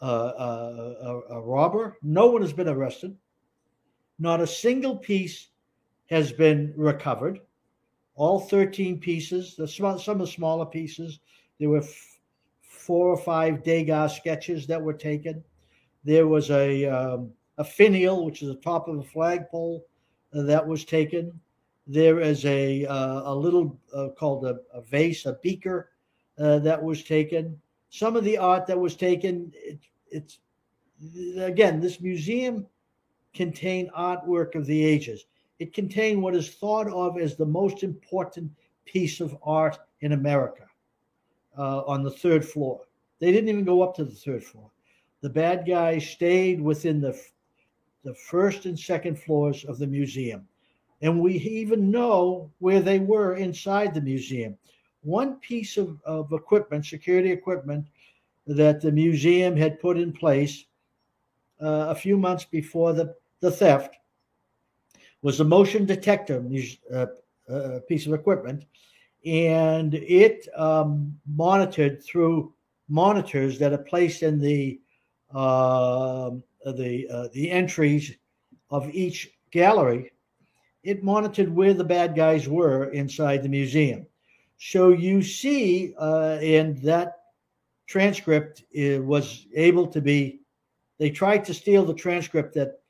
a, 0.00 0.06
a, 0.06 1.22
a, 1.32 1.40
robber. 1.42 1.98
No 2.02 2.28
one 2.28 2.40
has 2.40 2.54
been 2.54 2.66
arrested. 2.66 3.14
Not 4.18 4.40
a 4.40 4.46
single 4.46 4.96
piece 4.96 5.48
has 6.06 6.32
been 6.32 6.72
recovered. 6.78 7.40
All 8.14 8.40
13 8.40 9.00
pieces, 9.00 9.54
the 9.54 9.68
small, 9.68 9.98
some 9.98 10.18
of 10.18 10.26
the 10.26 10.32
smaller 10.32 10.64
pieces, 10.64 11.20
there 11.60 11.68
were 11.68 11.82
f- 11.82 12.18
four 12.62 13.08
or 13.08 13.18
five 13.18 13.62
Degas 13.62 14.16
sketches 14.16 14.66
that 14.68 14.80
were 14.80 14.94
taken. 14.94 15.44
There 16.04 16.26
was 16.26 16.50
a, 16.50 16.86
um, 16.86 17.32
a 17.58 17.64
finial, 17.64 18.24
which 18.24 18.40
is 18.40 18.48
the 18.48 18.54
top 18.54 18.88
of 18.88 18.96
a 18.96 19.04
flagpole, 19.04 19.84
that 20.32 20.66
was 20.66 20.84
taken. 20.84 21.38
There 21.86 22.20
is 22.20 22.44
a, 22.44 22.84
uh, 22.86 23.32
a 23.32 23.34
little 23.34 23.78
uh, 23.94 24.08
called 24.18 24.44
a, 24.44 24.58
a, 24.72 24.82
vase, 24.82 25.26
a 25.26 25.34
beaker 25.42 25.90
uh, 26.38 26.58
that 26.60 26.82
was 26.82 27.02
taken. 27.02 27.58
Some 27.90 28.16
of 28.16 28.24
the 28.24 28.36
art 28.36 28.66
that 28.66 28.78
was 28.78 28.94
taken, 28.94 29.52
it, 29.54 29.78
it's 30.10 30.38
again, 31.38 31.80
this 31.80 32.00
museum 32.00 32.66
contained 33.32 33.90
artwork 33.96 34.54
of 34.54 34.66
the 34.66 34.84
ages. 34.84 35.24
It 35.58 35.72
contained 35.72 36.22
what 36.22 36.34
is 36.34 36.50
thought 36.50 36.88
of 36.88 37.18
as 37.18 37.36
the 37.36 37.46
most 37.46 37.82
important 37.82 38.50
piece 38.84 39.20
of 39.20 39.36
art 39.42 39.78
in 40.00 40.12
America 40.12 40.66
uh, 41.56 41.80
on 41.80 42.02
the 42.02 42.10
third 42.10 42.44
floor. 42.44 42.82
They 43.18 43.32
didn't 43.32 43.48
even 43.48 43.64
go 43.64 43.82
up 43.82 43.96
to 43.96 44.04
the 44.04 44.14
third 44.14 44.44
floor 44.44 44.70
the 45.20 45.30
bad 45.30 45.66
guys 45.66 46.08
stayed 46.08 46.60
within 46.60 47.00
the 47.00 47.18
the 48.04 48.14
first 48.14 48.64
and 48.66 48.78
second 48.78 49.18
floors 49.18 49.64
of 49.64 49.78
the 49.78 49.86
museum. 49.86 50.46
And 51.02 51.20
we 51.20 51.34
even 51.34 51.90
know 51.90 52.50
where 52.58 52.80
they 52.80 52.98
were 52.98 53.36
inside 53.36 53.94
the 53.94 54.00
museum. 54.00 54.56
One 55.02 55.36
piece 55.36 55.76
of, 55.76 56.00
of 56.04 56.32
equipment, 56.32 56.86
security 56.86 57.30
equipment, 57.30 57.86
that 58.46 58.80
the 58.80 58.90
museum 58.90 59.56
had 59.56 59.80
put 59.80 59.98
in 59.98 60.12
place 60.12 60.64
uh, 61.60 61.86
a 61.88 61.94
few 61.94 62.16
months 62.16 62.44
before 62.44 62.92
the, 62.92 63.14
the 63.40 63.50
theft 63.50 63.96
was 65.22 65.40
a 65.40 65.44
motion 65.44 65.84
detector 65.84 66.44
uh, 66.92 67.06
uh, 67.52 67.80
piece 67.88 68.06
of 68.06 68.14
equipment. 68.14 68.64
And 69.26 69.94
it 69.94 70.48
um, 70.56 71.18
monitored 71.26 72.02
through 72.02 72.54
monitors 72.88 73.58
that 73.58 73.72
are 73.72 73.78
placed 73.78 74.22
in 74.22 74.38
the 74.40 74.80
uh, 75.34 76.30
the 76.64 77.08
uh, 77.08 77.28
the 77.32 77.50
entries 77.50 78.16
of 78.70 78.88
each 78.90 79.30
gallery, 79.50 80.12
it 80.82 81.02
monitored 81.02 81.54
where 81.54 81.74
the 81.74 81.84
bad 81.84 82.14
guys 82.14 82.48
were 82.48 82.90
inside 82.90 83.42
the 83.42 83.48
museum. 83.48 84.06
So 84.58 84.90
you 84.90 85.22
see, 85.22 85.94
uh, 85.98 86.38
and 86.42 86.78
that 86.82 87.14
transcript 87.86 88.64
it 88.72 89.02
was 89.02 89.46
able 89.54 89.86
to 89.88 90.00
be. 90.00 90.40
They 90.98 91.10
tried 91.10 91.44
to 91.44 91.54
steal 91.54 91.84
the 91.84 91.94
transcript 91.94 92.54
that 92.54 92.80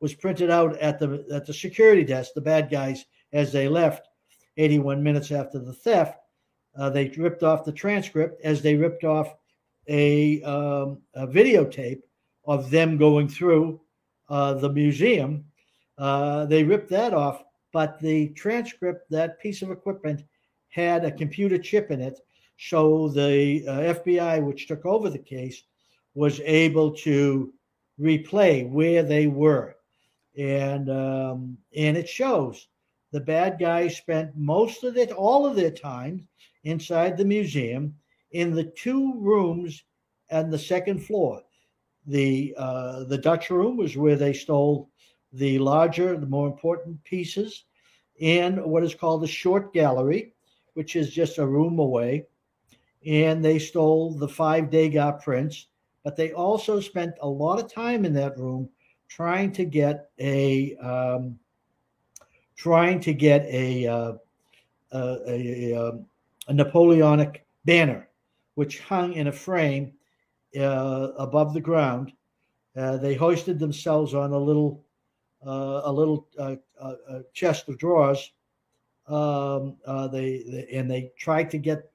was 0.00 0.14
printed 0.14 0.50
out 0.50 0.78
at 0.78 0.98
the 0.98 1.26
at 1.32 1.46
the 1.46 1.54
security 1.54 2.04
desk. 2.04 2.32
The 2.34 2.40
bad 2.40 2.70
guys, 2.70 3.04
as 3.32 3.52
they 3.52 3.68
left, 3.68 4.08
81 4.56 5.02
minutes 5.02 5.30
after 5.30 5.58
the 5.58 5.72
theft, 5.72 6.18
uh, 6.76 6.90
they 6.90 7.08
ripped 7.08 7.42
off 7.42 7.64
the 7.64 7.72
transcript 7.72 8.40
as 8.44 8.62
they 8.62 8.74
ripped 8.74 9.04
off 9.04 9.34
a, 9.88 10.42
um, 10.42 10.98
a 11.14 11.26
videotape 11.26 12.02
of 12.50 12.68
them 12.68 12.96
going 12.96 13.28
through 13.28 13.80
uh, 14.28 14.54
the 14.54 14.68
museum. 14.68 15.44
Uh, 15.96 16.44
they 16.46 16.64
ripped 16.64 16.90
that 16.90 17.14
off, 17.14 17.44
but 17.72 18.00
the 18.00 18.28
transcript, 18.30 19.08
that 19.08 19.38
piece 19.38 19.62
of 19.62 19.70
equipment, 19.70 20.24
had 20.68 21.04
a 21.04 21.12
computer 21.12 21.58
chip 21.58 21.92
in 21.92 22.00
it. 22.00 22.18
So 22.58 23.08
the 23.08 23.64
uh, 23.68 23.94
FBI, 23.94 24.42
which 24.44 24.66
took 24.66 24.84
over 24.84 25.08
the 25.08 25.18
case, 25.36 25.62
was 26.14 26.40
able 26.40 26.90
to 27.06 27.52
replay 28.00 28.68
where 28.68 29.04
they 29.04 29.28
were, 29.28 29.76
and 30.36 30.90
um, 30.90 31.56
and 31.76 31.96
it 31.96 32.08
shows 32.08 32.66
the 33.12 33.20
bad 33.20 33.60
guys 33.60 33.96
spent 33.96 34.36
most 34.36 34.82
of 34.82 34.96
it, 34.96 35.12
all 35.12 35.46
of 35.46 35.54
their 35.54 35.70
time 35.70 36.26
inside 36.64 37.16
the 37.16 37.24
museum 37.24 37.94
in 38.32 38.52
the 38.52 38.64
two 38.64 39.14
rooms 39.20 39.84
and 40.30 40.52
the 40.52 40.58
second 40.58 40.98
floor. 40.98 41.42
The 42.10 42.54
uh, 42.58 43.04
the 43.04 43.18
Dutch 43.18 43.50
room 43.50 43.76
was 43.76 43.96
where 43.96 44.16
they 44.16 44.32
stole 44.32 44.90
the 45.32 45.60
larger, 45.60 46.16
the 46.16 46.26
more 46.26 46.48
important 46.48 47.02
pieces, 47.04 47.66
and 48.20 48.60
what 48.64 48.82
is 48.82 48.96
called 48.96 49.22
the 49.22 49.28
short 49.28 49.72
gallery, 49.72 50.32
which 50.74 50.96
is 50.96 51.10
just 51.10 51.38
a 51.38 51.46
room 51.46 51.78
away. 51.78 52.26
And 53.06 53.44
they 53.44 53.60
stole 53.60 54.12
the 54.12 54.28
five 54.28 54.70
Degas 54.70 55.22
prints, 55.22 55.68
but 56.02 56.16
they 56.16 56.32
also 56.32 56.80
spent 56.80 57.14
a 57.22 57.28
lot 57.28 57.60
of 57.60 57.72
time 57.72 58.04
in 58.04 58.12
that 58.14 58.36
room 58.36 58.68
trying 59.08 59.52
to 59.52 59.64
get 59.64 60.10
a 60.18 60.74
um, 60.78 61.38
trying 62.56 62.98
to 63.00 63.14
get 63.14 63.46
a, 63.46 63.86
uh, 63.86 64.12
a, 64.92 64.98
a, 64.98 65.72
a, 65.72 65.88
um, 65.88 66.06
a 66.48 66.52
Napoleonic 66.52 67.46
banner 67.64 68.08
which 68.56 68.80
hung 68.80 69.12
in 69.12 69.28
a 69.28 69.32
frame 69.32 69.92
uh, 70.58 71.08
above 71.16 71.54
the 71.54 71.60
ground. 71.60 72.12
Uh, 72.76 72.96
they 72.96 73.14
hoisted 73.14 73.58
themselves 73.58 74.14
on 74.14 74.32
a 74.32 74.38
little 74.38 74.84
uh, 75.46 75.80
a 75.84 75.92
little 75.92 76.28
uh, 76.38 76.56
uh, 76.78 76.94
uh, 77.08 77.20
chest 77.32 77.68
of 77.68 77.78
drawers. 77.78 78.32
Um, 79.06 79.76
they, 80.12 80.44
they, 80.46 80.68
and 80.72 80.90
they 80.90 81.12
tried 81.18 81.50
to 81.50 81.58
get 81.58 81.90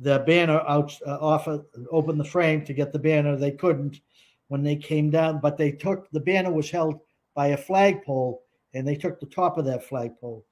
the 0.00 0.20
banner 0.20 0.60
out 0.68 0.92
off 1.06 1.48
open 1.90 2.18
the 2.18 2.24
frame 2.24 2.64
to 2.64 2.74
get 2.74 2.92
the 2.92 2.98
banner. 2.98 3.36
They 3.36 3.52
couldn't 3.52 4.00
when 4.48 4.62
they 4.62 4.76
came 4.76 5.10
down, 5.10 5.40
but 5.40 5.56
they 5.56 5.72
took 5.72 6.10
the 6.10 6.20
banner 6.20 6.52
was 6.52 6.70
held 6.70 7.00
by 7.34 7.48
a 7.48 7.56
flagpole 7.56 8.42
and 8.74 8.86
they 8.86 8.94
took 8.94 9.18
the 9.18 9.26
top 9.26 9.58
of 9.58 9.64
that 9.64 9.84
flagpole, 9.84 10.44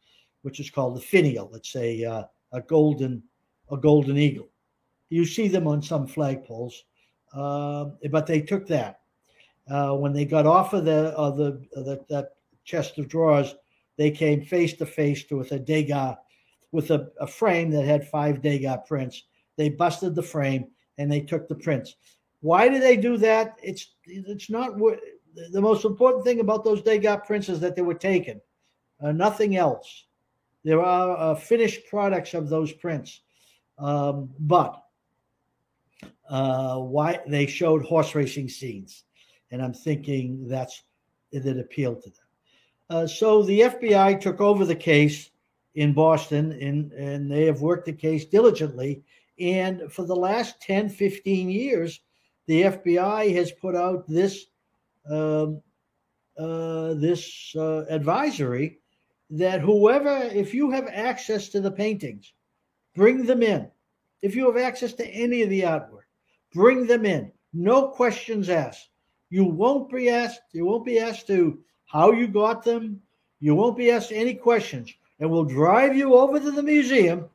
which 0.42 0.58
is 0.58 0.70
called 0.70 0.96
the 0.96 1.00
finial. 1.00 1.54
It's 1.54 1.76
a 1.76 2.26
a 2.52 2.60
golden 2.66 3.22
a 3.70 3.76
golden 3.76 4.16
eagle. 4.16 4.48
You 5.10 5.24
see 5.24 5.48
them 5.48 5.68
on 5.68 5.82
some 5.82 6.08
flagpoles, 6.08 6.72
uh, 7.36 7.90
but 8.10 8.26
they 8.26 8.40
took 8.40 8.66
that. 8.66 9.00
Uh, 9.68 9.94
when 9.94 10.12
they 10.12 10.24
got 10.24 10.46
off 10.46 10.72
of 10.72 10.84
the 10.84 11.08
of 11.16 11.36
the, 11.36 11.60
the 11.72 12.04
that 12.08 12.36
chest 12.64 12.98
of 12.98 13.08
drawers, 13.08 13.54
they 13.96 14.10
came 14.10 14.44
face 14.44 14.74
to 14.74 14.86
face 14.86 15.24
with 15.30 15.52
a 15.52 15.58
Degas, 15.58 16.16
with 16.72 16.90
a, 16.90 17.10
a 17.20 17.26
frame 17.26 17.70
that 17.70 17.84
had 17.84 18.08
five 18.08 18.40
Degas 18.40 18.78
prints. 18.86 19.24
They 19.56 19.68
busted 19.68 20.14
the 20.14 20.22
frame 20.22 20.68
and 20.98 21.10
they 21.10 21.20
took 21.20 21.48
the 21.48 21.54
prints. 21.54 21.94
Why 22.40 22.68
did 22.68 22.82
they 22.82 22.96
do 22.96 23.16
that? 23.18 23.56
It's 23.62 23.94
it's 24.04 24.48
not 24.48 24.78
the 24.78 25.60
most 25.60 25.84
important 25.84 26.24
thing 26.24 26.40
about 26.40 26.64
those 26.64 26.82
Degas 26.82 27.26
prints 27.26 27.48
is 27.48 27.60
that 27.60 27.76
they 27.76 27.82
were 27.82 27.94
taken, 27.94 28.40
uh, 29.02 29.12
nothing 29.12 29.56
else. 29.56 30.04
There 30.64 30.82
are 30.82 31.16
uh, 31.16 31.34
finished 31.34 31.86
products 31.88 32.34
of 32.34 32.48
those 32.48 32.72
prints, 32.72 33.20
um, 33.78 34.30
but 34.38 34.82
uh, 36.28 36.78
why 36.78 37.20
they 37.26 37.46
showed 37.46 37.84
horse 37.84 38.14
racing 38.14 38.48
scenes, 38.48 39.04
and 39.50 39.62
I'm 39.62 39.74
thinking 39.74 40.46
that's 40.48 40.82
that 41.32 41.58
appealed 41.58 42.02
to 42.02 42.10
them. 42.10 42.26
Uh, 42.88 43.06
so 43.06 43.42
the 43.42 43.60
FBI 43.60 44.20
took 44.20 44.40
over 44.40 44.64
the 44.64 44.76
case 44.76 45.30
in 45.74 45.92
Boston, 45.92 46.52
and, 46.52 46.92
and 46.92 47.30
they 47.30 47.44
have 47.44 47.60
worked 47.60 47.86
the 47.86 47.92
case 47.92 48.24
diligently. 48.24 49.02
And 49.38 49.92
for 49.92 50.04
the 50.04 50.16
last 50.16 50.60
10, 50.62 50.88
15 50.88 51.50
years, 51.50 52.00
the 52.46 52.62
FBI 52.62 53.34
has 53.34 53.52
put 53.52 53.76
out 53.76 54.08
this 54.08 54.46
um, 55.10 55.60
uh, 56.38 56.94
this 56.94 57.54
uh, 57.56 57.84
advisory 57.88 58.78
that 59.30 59.60
whoever, 59.60 60.28
if 60.34 60.52
you 60.52 60.70
have 60.70 60.86
access 60.88 61.48
to 61.48 61.60
the 61.60 61.70
paintings, 61.70 62.34
bring 62.94 63.24
them 63.24 63.42
in. 63.42 63.70
If 64.22 64.34
you 64.34 64.46
have 64.46 64.62
access 64.62 64.92
to 64.94 65.06
any 65.06 65.42
of 65.42 65.50
the 65.50 65.62
artwork, 65.62 66.05
bring 66.56 66.86
them 66.86 67.04
in. 67.04 67.30
No 67.52 67.88
questions 67.88 68.48
asked. 68.48 68.88
You 69.30 69.44
won't 69.44 69.90
be 69.90 70.08
asked. 70.08 70.40
You 70.52 70.64
won't 70.64 70.86
be 70.86 70.98
asked 70.98 71.26
to 71.26 71.58
how 71.84 72.12
you 72.12 72.26
got 72.26 72.64
them. 72.64 73.00
You 73.40 73.54
won't 73.54 73.76
be 73.76 73.90
asked 73.90 74.10
any 74.10 74.34
questions, 74.34 74.92
and 75.20 75.30
we'll 75.30 75.44
drive 75.44 75.94
you 75.94 76.14
over 76.14 76.40
to 76.40 76.50
the 76.50 76.62
museum. 76.62 77.26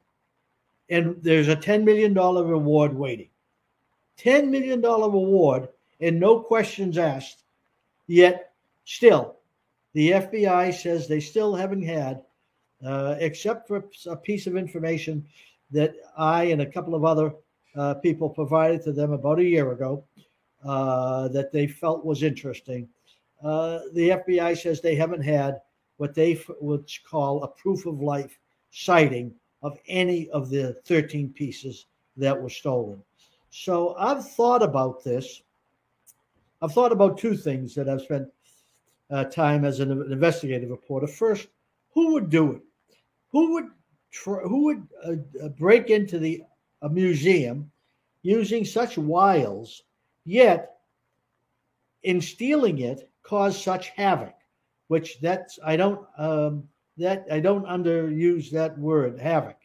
And 0.90 1.16
there's 1.22 1.48
a 1.48 1.56
$10 1.56 1.84
million 1.84 2.14
reward 2.14 2.94
waiting. 2.94 3.30
$10 4.20 4.50
million 4.50 4.82
reward 4.82 5.70
and 6.02 6.20
no 6.20 6.40
questions 6.40 6.98
asked. 6.98 7.44
Yet, 8.08 8.52
still, 8.86 9.38
the 9.94 10.12
FBI 10.12 10.74
says 10.74 11.08
they 11.08 11.20
still 11.20 11.56
haven't 11.56 11.84
had, 11.84 12.24
uh, 12.86 13.16
except 13.20 13.68
for 13.68 13.86
a 14.10 14.16
piece 14.16 14.48
of 14.48 14.58
information 14.58 15.26
that 15.72 15.94
I 16.18 16.46
and 16.46 16.62
a 16.62 16.66
couple 16.66 16.96
of 16.96 17.06
other 17.06 17.34
uh, 17.76 17.96
people 17.96 18.30
provided 18.30 18.82
to 18.84 18.92
them 18.92 19.12
about 19.12 19.40
a 19.40 19.44
year 19.44 19.72
ago 19.72 20.04
uh, 20.66 21.28
that 21.30 21.52
they 21.52 21.68
felt 21.68 22.06
was 22.06 22.24
interesting. 22.24 22.88
Uh, 23.44 23.80
the 23.94 24.10
FBI 24.10 24.58
says 24.58 24.82
they 24.82 24.96
haven't 24.96 25.24
had 25.24 25.62
what 25.98 26.14
they 26.14 26.40
would 26.60 26.90
call 27.08 27.44
a 27.44 27.48
proof 27.48 27.86
of 27.86 28.02
life 28.02 28.40
sighting 28.72 29.34
of 29.62 29.78
any 29.88 30.30
of 30.30 30.50
the 30.50 30.74
13 30.86 31.30
pieces 31.30 31.86
that 32.18 32.40
were 32.40 32.50
stolen. 32.50 33.02
So 33.50 33.96
I've 33.98 34.28
thought 34.28 34.64
about 34.64 35.04
this. 35.04 35.42
I've 36.62 36.74
thought 36.74 36.92
about 36.92 37.18
two 37.18 37.36
things 37.36 37.76
that 37.76 37.90
I've 37.90 38.02
spent 38.02 38.28
uh, 39.10 39.26
time 39.26 39.66
as 39.66 39.80
an 39.80 39.92
investigative 40.12 40.70
reporter. 40.70 41.08
First, 41.08 41.48
who 41.94 42.14
would 42.14 42.30
do 42.30 42.54
it? 42.54 42.62
Who 43.32 43.54
would 43.54 43.66
tr- 44.12 44.42
who 44.42 44.64
would 44.66 44.88
uh, 45.06 45.50
break 45.50 45.90
into 45.90 46.20
the 46.20 46.44
a 46.82 46.90
museum 46.90 47.72
using 48.24 48.66
such 48.66 48.98
wiles, 48.98 49.84
yet 50.26 50.78
in 52.04 52.22
stealing 52.22 52.80
it 52.80 53.10
caused 53.24 53.62
such 53.62 53.90
havoc? 53.90 54.36
Which 54.88 55.20
that's 55.20 55.60
I 55.64 55.78
don't 55.78 56.06
um, 56.18 56.68
that 56.98 57.26
I 57.32 57.40
don't 57.40 57.66
underuse 57.66 58.52
that 58.52 58.78
word 58.78 59.20
havoc. 59.20 59.58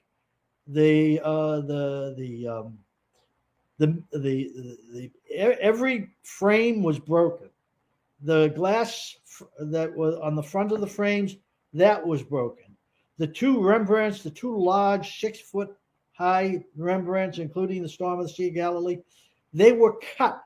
The 0.69 1.21
uh, 1.21 1.61
the 1.61 2.15
the 2.17 2.47
um, 2.49 2.79
the, 3.79 4.03
the, 4.13 4.79
the, 4.93 5.11
every 5.35 6.11
frame 6.23 6.83
was 6.83 6.99
broken. 6.99 7.51
The 8.23 8.49
glass 8.49 9.17
that 9.61 9.95
was 9.95 10.15
on 10.17 10.35
the 10.35 10.43
front 10.43 10.73
of 10.73 10.81
the 10.81 10.87
frames 10.87 11.37
that 11.75 12.05
was 12.05 12.23
broken. 12.23 12.77
The 13.19 13.27
two 13.27 13.61
Rembrandts, 13.61 14.23
the 14.23 14.31
two 14.31 14.57
large 14.57 15.21
six 15.21 15.41
foot 15.41 15.77
high 16.17 16.65
Rembrandts, 16.77 17.39
including 17.39 17.83
the 17.83 17.89
Storm 17.89 18.19
of 18.19 18.27
the 18.27 18.33
Sea 18.33 18.49
of 18.49 18.55
Galilee, 18.55 18.99
they 19.53 19.73
were 19.73 19.99
cut 20.17 20.43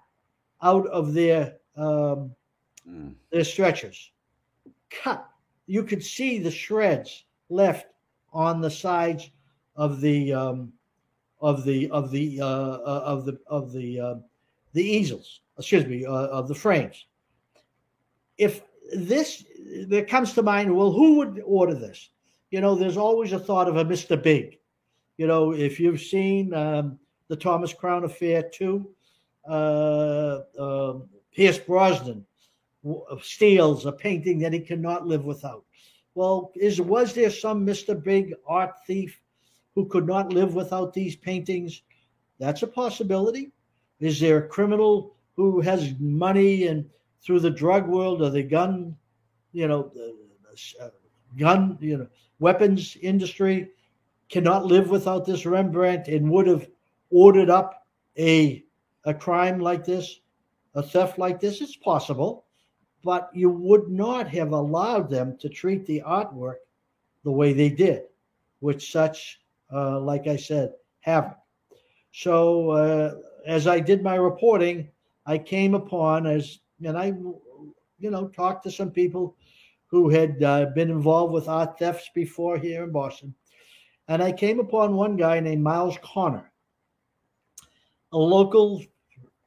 out 0.63 0.87
of 0.89 1.15
their 1.15 1.57
um, 1.77 2.35
mm. 2.89 3.15
their 3.31 3.45
stretchers. 3.45 4.11
Cut. 4.91 5.27
You 5.67 5.85
could 5.85 6.03
see 6.03 6.39
the 6.39 6.51
shreds 6.51 7.25
left 7.49 7.87
on 8.33 8.61
the 8.61 8.71
sides 8.71 9.31
of 9.77 10.01
the 10.01 10.33
um, 10.33 10.73
of 11.41 11.65
the 11.65 11.89
of 11.91 12.11
the 12.11 12.41
uh, 12.41 12.47
uh, 12.47 13.03
of 13.05 13.25
the 13.25 13.39
of 13.47 13.73
the 13.73 14.01
uh, 14.01 14.15
the 14.73 14.85
easels. 14.85 15.41
Excuse 15.59 15.87
me, 15.87 16.05
uh, 16.05 16.11
of 16.11 16.49
the 16.49 16.55
frames. 16.55 17.07
If 18.39 18.63
this 18.93 19.45
that 19.89 20.09
comes 20.09 20.33
to 20.35 20.43
mind, 20.43 20.75
well, 20.75 20.93
who 20.93 21.17
would 21.17 21.43
order 21.45 21.75
this? 21.75 22.11
You 22.51 22.61
know, 22.61 22.75
there's 22.75 22.97
always 22.97 23.33
a 23.33 23.39
thought 23.39 23.69
of 23.69 23.77
a 23.77 23.85
Mr. 23.85 24.21
Big. 24.21 24.60
You 25.21 25.27
know, 25.27 25.53
if 25.53 25.79
you've 25.79 26.01
seen 26.01 26.55
um, 26.55 26.99
the 27.29 27.37
Thomas 27.37 27.75
Crown 27.75 28.05
Affair 28.05 28.43
too, 28.43 28.89
uh, 29.47 30.39
um, 30.59 31.11
Pierce 31.31 31.59
Brosnan 31.59 32.25
steals 33.21 33.85
a 33.85 33.93
painting 33.93 34.39
that 34.39 34.55
he 34.55 34.61
cannot 34.61 35.07
live 35.07 35.27
without. 35.27 35.63
Well, 36.15 36.53
is 36.57 36.81
was 36.81 37.13
there 37.13 37.29
some 37.29 37.67
Mr. 37.67 38.03
Big 38.03 38.33
art 38.47 38.73
thief 38.87 39.21
who 39.75 39.85
could 39.85 40.07
not 40.07 40.33
live 40.33 40.55
without 40.55 40.95
these 40.95 41.17
paintings? 41.17 41.83
That's 42.39 42.63
a 42.63 42.67
possibility. 42.67 43.53
Is 43.99 44.21
there 44.21 44.39
a 44.39 44.49
criminal 44.49 45.17
who 45.37 45.61
has 45.61 45.93
money 46.01 46.69
and 46.69 46.89
through 47.23 47.41
the 47.41 47.51
drug 47.51 47.87
world 47.87 48.23
or 48.23 48.31
the 48.31 48.43
gun, 48.43 48.97
you 49.53 49.69
know, 49.69 49.93
uh, 50.81 50.89
gun, 51.37 51.77
you 51.79 51.99
know, 51.99 52.09
weapons 52.39 52.97
industry 53.03 53.69
cannot 54.31 54.67
live 54.67 54.91
without 54.91 55.27
this 55.27 55.45
Rembrandt 55.45 56.09
and 56.09 56.31
would 56.31 56.47
have 56.47 56.69
ordered 57.11 57.51
up 57.51 57.87
a 58.19 58.65
a 59.05 59.15
crime 59.15 59.59
like 59.61 59.85
this, 59.85 60.21
a 60.75 60.83
theft 60.83 61.19
like 61.19 61.41
this? 61.41 61.61
It's 61.61 61.77
possible, 61.77 62.45
but 63.03 63.31
you 63.33 63.51
would 63.51 63.89
not 63.89 64.29
have 64.29 64.53
allowed 64.53 65.09
them 65.11 65.37
to 65.39 65.49
treat 65.49 65.87
the 65.87 66.03
artwork 66.07 66.57
the 67.25 67.33
way 67.33 67.53
they 67.53 67.71
did, 67.71 68.05
with 68.61 68.83
such 68.83 69.41
uh, 69.73 70.01
like 70.01 70.27
I 70.27 70.37
said, 70.37 70.73
havoc. 71.01 71.37
So 72.13 72.71
uh, 72.71 73.15
as 73.47 73.67
I 73.67 73.81
did 73.81 74.03
my 74.03 74.17
reporting, 74.17 74.89
I 75.27 75.39
came 75.39 75.75
upon 75.75 76.27
as 76.27 76.59
and 76.85 76.97
I, 76.97 77.07
you 77.99 78.11
know, 78.11 78.29
talked 78.29 78.65
to 78.65 78.71
some 78.71 78.91
people 78.91 79.37
who 79.87 80.09
had 80.09 80.43
uh, 80.43 80.67
been 80.75 80.91
involved 80.91 81.33
with 81.33 81.49
art 81.49 81.79
thefts 81.79 82.11
before 82.15 82.57
here 82.57 82.85
in 82.85 82.91
Boston, 82.91 83.35
and 84.11 84.21
I 84.21 84.33
came 84.33 84.59
upon 84.59 84.97
one 84.97 85.17
guy 85.17 85.39
named 85.39 85.63
Myles 85.63 85.97
Connor, 86.03 86.51
a 88.13 88.19
local. 88.19 88.83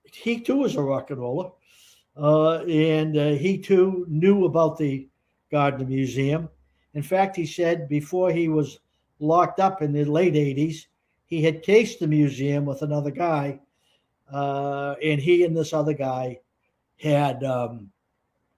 He 0.06 0.40
too 0.40 0.60
was 0.60 0.78
a 0.78 0.82
rock 0.82 1.12
and 1.12 1.20
roller, 1.20 1.52
uh, 2.16 2.60
and 2.60 3.18
uh, 3.18 3.32
he 3.32 3.58
too 3.58 4.06
knew 4.08 4.46
about 4.46 4.78
the 4.78 5.10
Gardner 5.52 5.86
Museum. 5.86 6.48
In 6.94 7.04
fact, 7.04 7.36
he 7.36 7.46
said 7.46 7.90
before 7.90 8.32
he 8.32 8.48
was 8.48 8.80
locked 9.20 9.60
up 9.60 9.82
in 9.82 9.92
the 9.92 10.06
late 10.06 10.36
80s. 10.36 10.86
He 11.26 11.44
had 11.44 11.62
cased 11.62 12.00
the 12.00 12.08
museum 12.08 12.64
with 12.64 12.84
another 12.84 13.12
guy, 13.12 13.60
uh, 14.32 14.96
and 15.04 15.20
he 15.20 15.44
and 15.44 15.58
this 15.58 15.74
other 15.74 15.94
guy 15.94 16.40
had 17.02 17.44
um, 17.44 17.92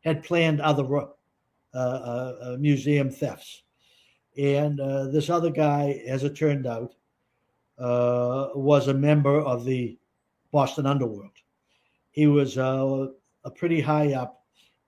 had 0.02 0.24
planned 0.24 0.62
other 0.62 0.86
uh, 0.96 1.08
uh, 1.74 2.36
uh 2.44 2.58
museum 2.60 3.10
thefts. 3.10 3.64
And 4.38 4.80
uh, 4.80 5.08
this 5.08 5.30
other 5.30 5.50
guy, 5.50 6.02
as 6.08 6.24
it 6.24 6.36
turned 6.36 6.68
out, 6.68 6.94
uh, 7.78 8.50
was 8.56 8.88
a 8.88 8.94
member 8.94 9.40
of 9.40 9.66
the 9.66 9.98
Boston 10.52 10.86
Underworld. 10.86 11.32
He 12.12 12.28
was 12.28 12.58
a 12.58 13.12
pretty 13.56 13.82
high 13.82 14.14
up 14.14 14.44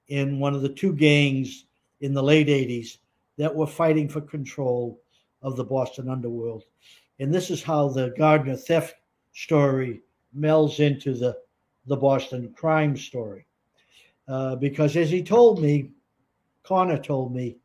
in 0.07 0.39
one 0.39 0.53
of 0.53 0.61
the 0.61 0.69
two 0.69 0.93
gangs 0.93 1.65
in 2.01 2.13
the 2.13 2.23
late 2.23 2.47
80s 2.47 2.97
that 3.37 3.53
were 3.53 3.67
fighting 3.67 4.07
for 4.07 4.21
control 4.21 4.99
of 5.41 5.55
the 5.55 5.63
Boston 5.63 6.09
underworld. 6.09 6.63
And 7.19 7.33
this 7.33 7.49
is 7.49 7.63
how 7.63 7.89
the 7.89 8.13
Gardner 8.17 8.55
theft 8.55 8.95
story 9.33 10.01
melds 10.37 10.79
into 10.79 11.13
the, 11.13 11.37
the 11.85 11.95
Boston 11.95 12.53
crime 12.55 12.95
story. 12.97 13.45
Uh, 14.27 14.55
because 14.55 14.95
as 14.97 15.09
he 15.09 15.23
told 15.23 15.61
me, 15.61 15.91
Connor 16.63 16.97
told 16.97 17.33
me, 17.33 17.57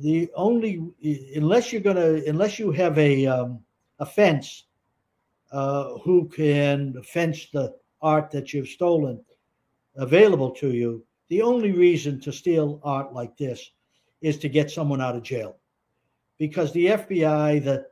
the 0.00 0.30
only 0.34 0.82
unless 1.36 1.72
you're 1.72 1.80
gonna 1.82 2.20
unless 2.26 2.58
you 2.58 2.70
have 2.72 2.98
a 2.98 3.26
um, 3.26 3.60
a 3.98 4.06
fence 4.06 4.64
uh, 5.52 5.98
who 5.98 6.28
can 6.28 7.00
fence 7.02 7.48
the 7.52 7.74
art 8.02 8.30
that 8.30 8.52
you've 8.52 8.68
stolen 8.68 9.20
available 9.96 10.50
to 10.52 10.72
you. 10.72 11.04
The 11.28 11.42
only 11.42 11.72
reason 11.72 12.20
to 12.20 12.32
steal 12.32 12.80
art 12.82 13.12
like 13.12 13.36
this 13.36 13.70
is 14.20 14.38
to 14.38 14.48
get 14.48 14.70
someone 14.70 15.00
out 15.00 15.16
of 15.16 15.22
jail, 15.22 15.56
because 16.38 16.72
the 16.72 16.86
FBI, 16.86 17.62
the 17.62 17.86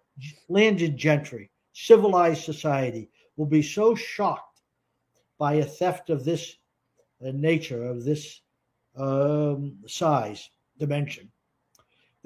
landed 0.48 0.96
gentry, 0.96 1.50
civilized 1.72 2.42
society 2.42 3.10
will 3.36 3.46
be 3.46 3.62
so 3.62 3.94
shocked 3.94 4.62
by 5.38 5.54
a 5.54 5.64
theft 5.64 6.10
of 6.10 6.24
this 6.24 6.56
uh, 7.24 7.30
nature, 7.32 7.84
of 7.84 8.04
this 8.04 8.40
um, 8.96 9.76
size, 9.86 10.48
dimension, 10.78 11.30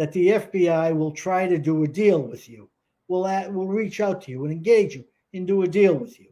that 0.00 0.12
the 0.12 0.28
FBI 0.28 0.96
will 0.96 1.10
try 1.10 1.46
to 1.46 1.58
do 1.58 1.84
a 1.84 1.86
deal 1.86 2.22
with 2.22 2.48
you, 2.48 2.70
will, 3.08 3.24
will 3.52 3.68
reach 3.68 4.00
out 4.00 4.22
to 4.22 4.30
you 4.30 4.44
and 4.44 4.50
engage 4.50 4.94
you 4.94 5.04
and 5.34 5.46
do 5.46 5.62
a 5.62 5.68
deal 5.68 5.92
with 5.92 6.18
you 6.18 6.30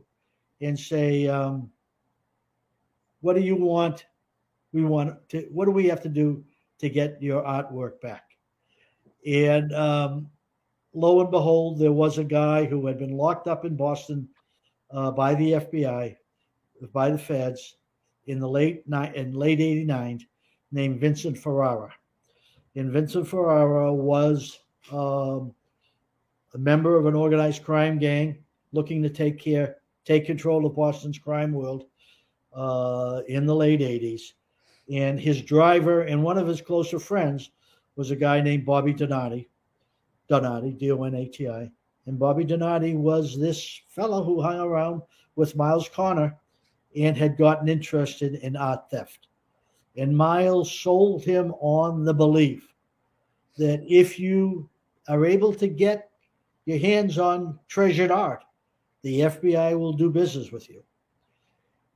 and 0.63 0.81
say, 0.81 1.29
um, 1.29 1.71
what 3.21 3.37
do 3.37 3.43
you 3.43 3.57
want? 3.57 4.07
We 4.73 4.85
want 4.85 5.19
to, 5.29 5.43
what 5.53 5.67
do 5.67 5.73
we 5.73 5.87
have 5.89 6.01
to 6.05 6.09
do 6.09 6.43
to 6.79 6.89
get 6.89 7.23
your 7.23 7.43
artwork 7.43 8.01
back? 8.01 8.25
And 9.27 9.75
um, 9.75 10.31
lo 10.95 11.21
and 11.21 11.31
behold, 11.31 11.79
there 11.79 11.93
was 11.93 12.17
a 12.17 12.25
guy 12.25 12.65
who 12.65 12.87
had 12.87 12.99
been 12.99 13.19
locked 13.19 13.49
up 13.49 13.67
in 13.67 13.77
Boston 13.77 14.31
uh, 14.91 15.11
by 15.11 15.35
the 15.35 15.53
FBI, 15.53 16.17
by 16.95 17.11
the 17.11 17.19
feds, 17.19 17.77
in 18.29 18.41
the 18.41 18.49
late 18.49 18.85
in 19.15 19.35
late 19.35 19.61
'89, 19.61 20.21
named 20.73 21.01
Vincent 21.01 21.37
Ferrara. 21.37 21.93
And 22.77 22.93
Vincent 22.93 23.27
Ferrara 23.27 23.93
was 23.93 24.61
um, 24.93 25.55
a 26.55 26.59
member 26.59 26.97
of 26.97 27.07
an 27.07 27.15
organized 27.15 27.65
crime 27.65 27.99
gang 27.99 28.39
looking 28.73 29.03
to 29.03 29.11
take 29.11 29.39
care, 29.39 29.77
take 30.05 30.27
control 30.27 30.67
of 30.67 30.77
Boston's 30.77 31.19
crime 31.19 31.53
world 31.53 31.85
uh, 32.55 33.23
in 33.29 33.47
the 33.47 33.55
late 33.55 33.81
'80s. 33.81 34.33
And 34.91 35.21
his 35.21 35.43
driver 35.43 36.03
and 36.03 36.23
one 36.23 36.39
of 36.39 36.47
his 36.47 36.61
closer 36.61 36.99
friends 36.99 37.51
was 37.97 38.11
a 38.11 38.17
guy 38.17 38.41
named 38.41 38.65
Bobby 38.65 38.95
Donati, 38.95 39.49
Donati, 40.29 40.73
D 40.73 40.93
O 40.93 41.03
N 41.03 41.15
A 41.15 41.27
T 41.27 41.49
I. 41.49 41.71
And 42.07 42.19
Bobby 42.19 42.45
Donati 42.45 42.95
was 42.95 43.39
this 43.39 43.83
fellow 43.89 44.23
who 44.23 44.41
hung 44.41 44.61
around 44.61 45.03
with 45.37 45.57
Myles 45.57 45.89
Connor 45.89 46.39
and 46.97 47.17
had 47.17 47.37
gotten 47.37 47.69
interested 47.69 48.37
in 48.37 48.57
art 48.57 48.91
theft. 48.91 49.28
And 49.99 50.17
Myles 50.17 50.73
sold 50.73 51.25
him 51.25 51.53
on 51.61 52.05
the 52.05 52.15
belief 52.15 52.73
that 53.57 53.83
if 53.87 54.19
you 54.19 54.71
are 55.09 55.27
able 55.27 55.53
to 55.55 55.67
get 55.67 56.11
your 56.67 56.79
hands 56.79 57.19
on 57.19 57.59
treasured 57.67 58.13
art, 58.13 58.45
the 59.03 59.21
FBI 59.21 59.77
will 59.77 59.93
do 59.93 60.09
business 60.09 60.53
with 60.53 60.71
you. 60.71 60.85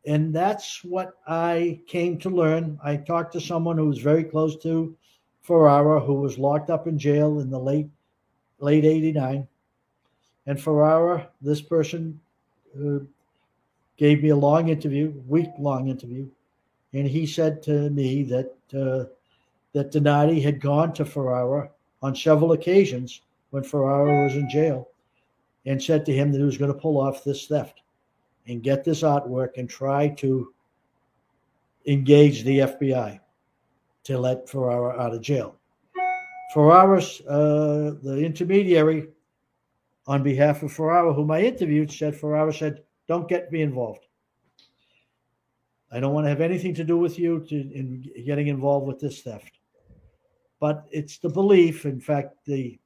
And 0.04 0.34
that's 0.34 0.82
what 0.82 1.12
I 1.28 1.80
came 1.86 2.18
to 2.18 2.28
learn. 2.28 2.76
I 2.82 2.96
talked 2.96 3.32
to 3.34 3.40
someone 3.40 3.78
who 3.78 3.86
was 3.86 3.98
very 3.98 4.24
close 4.24 4.56
to 4.64 4.96
Ferrara, 5.42 6.00
who 6.00 6.14
was 6.14 6.38
locked 6.38 6.70
up 6.70 6.88
in 6.88 6.98
jail 6.98 7.38
in 7.38 7.50
the 7.50 7.58
late 7.58 7.88
late 8.58 8.84
89. 8.84 9.46
And 10.46 10.60
Ferrara, 10.60 11.28
this 11.40 11.60
person 11.60 12.18
uh, 12.76 12.98
gave 13.96 14.24
me 14.24 14.30
a 14.30 14.36
long 14.36 14.70
interview, 14.70 15.12
week 15.28 15.50
long 15.58 15.88
interview, 15.88 16.28
and 16.92 17.06
he 17.06 17.26
said 17.26 17.62
to 17.62 17.90
me 17.90 18.22
that 18.24 18.54
uh, 18.74 19.08
that 19.72 19.90
Donati 19.90 20.40
had 20.40 20.60
gone 20.60 20.92
to 20.94 21.04
Ferrara 21.04 21.70
on 22.02 22.14
several 22.14 22.52
occasions 22.52 23.22
when 23.50 23.62
Ferrara 23.62 24.24
was 24.24 24.34
in 24.34 24.48
jail, 24.48 24.88
and 25.66 25.82
said 25.82 26.04
to 26.06 26.12
him 26.12 26.32
that 26.32 26.38
he 26.38 26.44
was 26.44 26.58
going 26.58 26.72
to 26.72 26.78
pull 26.78 27.00
off 27.00 27.24
this 27.24 27.46
theft 27.46 27.82
and 28.46 28.62
get 28.62 28.84
this 28.84 29.02
artwork 29.02 29.56
and 29.56 29.68
try 29.68 30.08
to 30.08 30.52
engage 31.86 32.44
the 32.44 32.60
FBI 32.60 33.20
to 34.04 34.18
let 34.18 34.48
Ferrara 34.48 34.98
out 35.00 35.14
of 35.14 35.22
jail. 35.22 35.56
Ferrara's, 36.52 37.20
uh, 37.22 37.94
the 38.02 38.18
intermediary, 38.18 39.08
on 40.06 40.22
behalf 40.22 40.62
of 40.62 40.72
Ferrara, 40.72 41.12
whom 41.12 41.30
I 41.30 41.42
interviewed, 41.42 41.90
said 41.90 42.16
Ferrara 42.16 42.52
said, 42.52 42.82
"Don't 43.06 43.28
get 43.28 43.52
me 43.52 43.62
involved. 43.62 44.06
I 45.92 46.00
don't 46.00 46.14
want 46.14 46.24
to 46.24 46.30
have 46.30 46.40
anything 46.40 46.74
to 46.74 46.84
do 46.84 46.96
with 46.96 47.18
you 47.18 47.40
to, 47.48 47.54
in 47.54 48.10
getting 48.24 48.48
involved 48.48 48.86
with 48.86 49.00
this 49.00 49.20
theft." 49.20 49.58
But 50.60 50.86
it's 50.90 51.18
the 51.18 51.28
belief. 51.28 51.84
In 51.86 52.00
fact, 52.00 52.36
the 52.46 52.78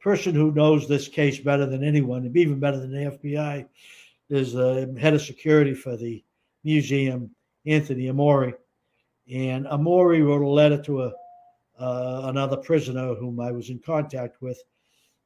person 0.00 0.34
who 0.34 0.52
knows 0.52 0.86
this 0.86 1.08
case 1.08 1.38
better 1.38 1.66
than 1.66 1.82
anyone, 1.82 2.30
even 2.34 2.60
better 2.60 2.78
than 2.78 2.92
the 2.92 3.10
FBI, 3.10 3.66
is 4.30 4.52
the 4.52 4.94
head 5.00 5.14
of 5.14 5.22
security 5.22 5.74
for 5.74 5.96
the 5.96 6.22
museum, 6.64 7.30
Anthony 7.64 8.08
Amore. 8.08 8.58
And 9.32 9.66
Amore 9.68 10.22
wrote 10.22 10.42
a 10.42 10.48
letter 10.48 10.82
to 10.82 11.04
a 11.04 11.12
uh, 11.78 12.22
another 12.24 12.56
prisoner 12.56 13.14
whom 13.14 13.38
I 13.40 13.52
was 13.52 13.70
in 13.70 13.78
contact 13.78 14.40
with 14.40 14.62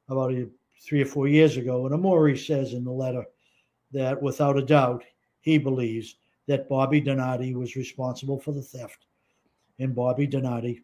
about 0.09 0.33
a, 0.33 0.47
three 0.81 1.01
or 1.01 1.05
four 1.05 1.27
years 1.27 1.57
ago. 1.57 1.85
And 1.85 1.93
Amore 1.95 2.35
says 2.35 2.73
in 2.73 2.83
the 2.83 2.91
letter 2.91 3.23
that 3.91 4.21
without 4.21 4.57
a 4.57 4.61
doubt, 4.61 5.03
he 5.39 5.57
believes 5.57 6.17
that 6.47 6.69
Bobby 6.69 6.99
Donati 6.99 7.55
was 7.55 7.75
responsible 7.75 8.39
for 8.39 8.51
the 8.51 8.61
theft. 8.61 9.05
And 9.79 9.95
Bobby 9.95 10.27
Donati 10.27 10.83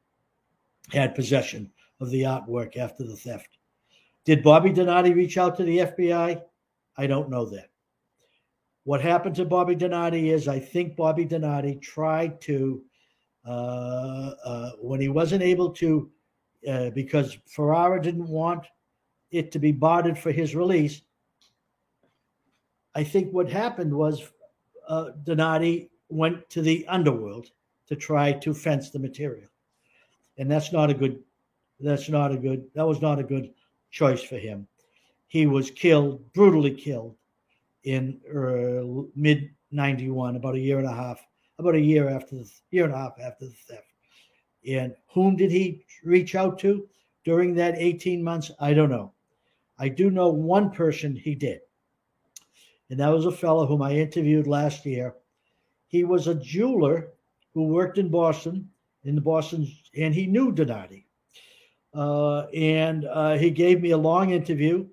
had 0.91 1.15
possession 1.15 1.71
of 1.99 2.09
the 2.09 2.23
artwork 2.23 2.77
after 2.77 3.03
the 3.03 3.15
theft. 3.15 3.57
Did 4.25 4.43
Bobby 4.43 4.71
Donati 4.71 5.13
reach 5.13 5.37
out 5.37 5.57
to 5.57 5.63
the 5.63 5.79
FBI? 5.79 6.41
I 6.97 7.07
don't 7.07 7.29
know 7.29 7.45
that. 7.45 7.69
What 8.83 9.01
happened 9.01 9.35
to 9.35 9.45
Bobby 9.45 9.75
Donati 9.75 10.31
is 10.31 10.47
I 10.47 10.59
think 10.59 10.95
Bobby 10.95 11.25
Donati 11.25 11.75
tried 11.75 12.39
to 12.41 12.83
uh, 13.47 14.31
uh, 14.43 14.71
when 14.81 14.99
he 14.99 15.07
wasn't 15.07 15.41
able 15.41 15.69
to, 15.69 16.09
uh, 16.67 16.89
because 16.89 17.37
Ferrara 17.47 18.01
didn't 18.01 18.27
want 18.27 18.65
it 19.31 19.51
to 19.53 19.59
be 19.59 19.71
bartered 19.71 20.17
for 20.17 20.31
his 20.31 20.55
release. 20.55 21.01
I 22.93 23.03
think 23.03 23.31
what 23.31 23.49
happened 23.49 23.93
was 23.93 24.31
uh, 24.87 25.11
Donati 25.23 25.89
went 26.09 26.49
to 26.49 26.61
the 26.61 26.85
underworld 26.87 27.51
to 27.87 27.95
try 27.95 28.31
to 28.31 28.53
fence 28.53 28.89
the 28.89 28.99
material, 28.99 29.49
and 30.37 30.49
that's 30.49 30.71
not 30.71 30.89
a 30.89 30.93
good. 30.93 31.23
That's 31.79 32.09
not 32.09 32.31
a 32.31 32.37
good. 32.37 32.65
That 32.73 32.87
was 32.87 33.01
not 33.01 33.19
a 33.19 33.23
good 33.23 33.53
choice 33.91 34.23
for 34.23 34.37
him. 34.37 34.67
He 35.27 35.45
was 35.45 35.69
killed, 35.71 36.33
brutally 36.33 36.73
killed, 36.73 37.15
in 37.83 38.19
uh, 38.29 39.07
mid 39.15 39.49
'91, 39.71 40.35
about 40.35 40.55
a 40.55 40.59
year 40.59 40.79
and 40.79 40.87
a 40.87 40.93
half 40.93 41.19
about 41.59 41.75
a 41.75 41.79
year 41.79 42.09
after 42.09 42.35
the 42.35 42.49
year 42.71 42.85
and 42.85 42.93
a 42.93 42.97
half 42.97 43.19
after 43.19 43.45
the 43.45 43.55
theft. 43.67 43.87
And 44.67 44.95
whom 45.07 45.35
did 45.35 45.51
he 45.51 45.85
reach 46.03 46.35
out 46.35 46.59
to 46.59 46.87
during 47.23 47.55
that 47.55 47.75
18 47.77 48.23
months? 48.23 48.51
I 48.59 48.73
don't 48.73 48.89
know. 48.89 49.13
I 49.79 49.89
do 49.89 50.09
know 50.09 50.29
one 50.29 50.71
person 50.71 51.15
he 51.15 51.35
did. 51.35 51.61
And 52.89 52.99
that 52.99 53.09
was 53.09 53.25
a 53.25 53.31
fellow 53.31 53.65
whom 53.65 53.81
I 53.81 53.93
interviewed 53.93 54.47
last 54.47 54.85
year. 54.85 55.15
He 55.87 56.03
was 56.03 56.27
a 56.27 56.35
jeweler 56.35 57.09
who 57.53 57.67
worked 57.67 57.97
in 57.97 58.09
Boston, 58.09 58.69
in 59.03 59.15
the 59.15 59.21
Boston, 59.21 59.67
and 59.97 60.13
he 60.13 60.27
knew 60.27 60.51
Donati. 60.51 61.05
Uh, 61.93 62.41
and 62.53 63.05
uh, 63.05 63.37
he 63.37 63.49
gave 63.49 63.81
me 63.81 63.91
a 63.91 63.97
long 63.97 64.31
interview, 64.31 64.85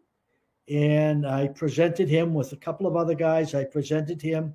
and 0.68 1.26
I 1.26 1.48
presented 1.48 2.08
him 2.08 2.32
with 2.32 2.52
a 2.52 2.56
couple 2.56 2.86
of 2.86 2.96
other 2.96 3.14
guys. 3.14 3.54
I 3.54 3.64
presented 3.64 4.22
him 4.22 4.54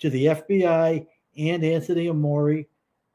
to 0.00 0.10
the 0.10 0.26
FBI 0.26 1.06
and 1.38 1.64
Anthony 1.64 2.08
Amore, 2.08 2.64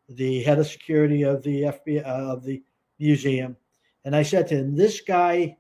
the 0.10 0.44
head 0.44 0.60
of 0.60 0.68
security 0.68 1.24
of 1.24 1.44
the 1.44 1.64
FBI 1.64 2.04
of 2.04 2.44
the 2.44 2.64
museum. 3.00 3.56
And 4.04 4.16
I 4.16 4.24
said 4.24 4.48
to 4.48 4.56
him, 4.56 4.76
"This 4.76 5.02
guy 5.02 5.58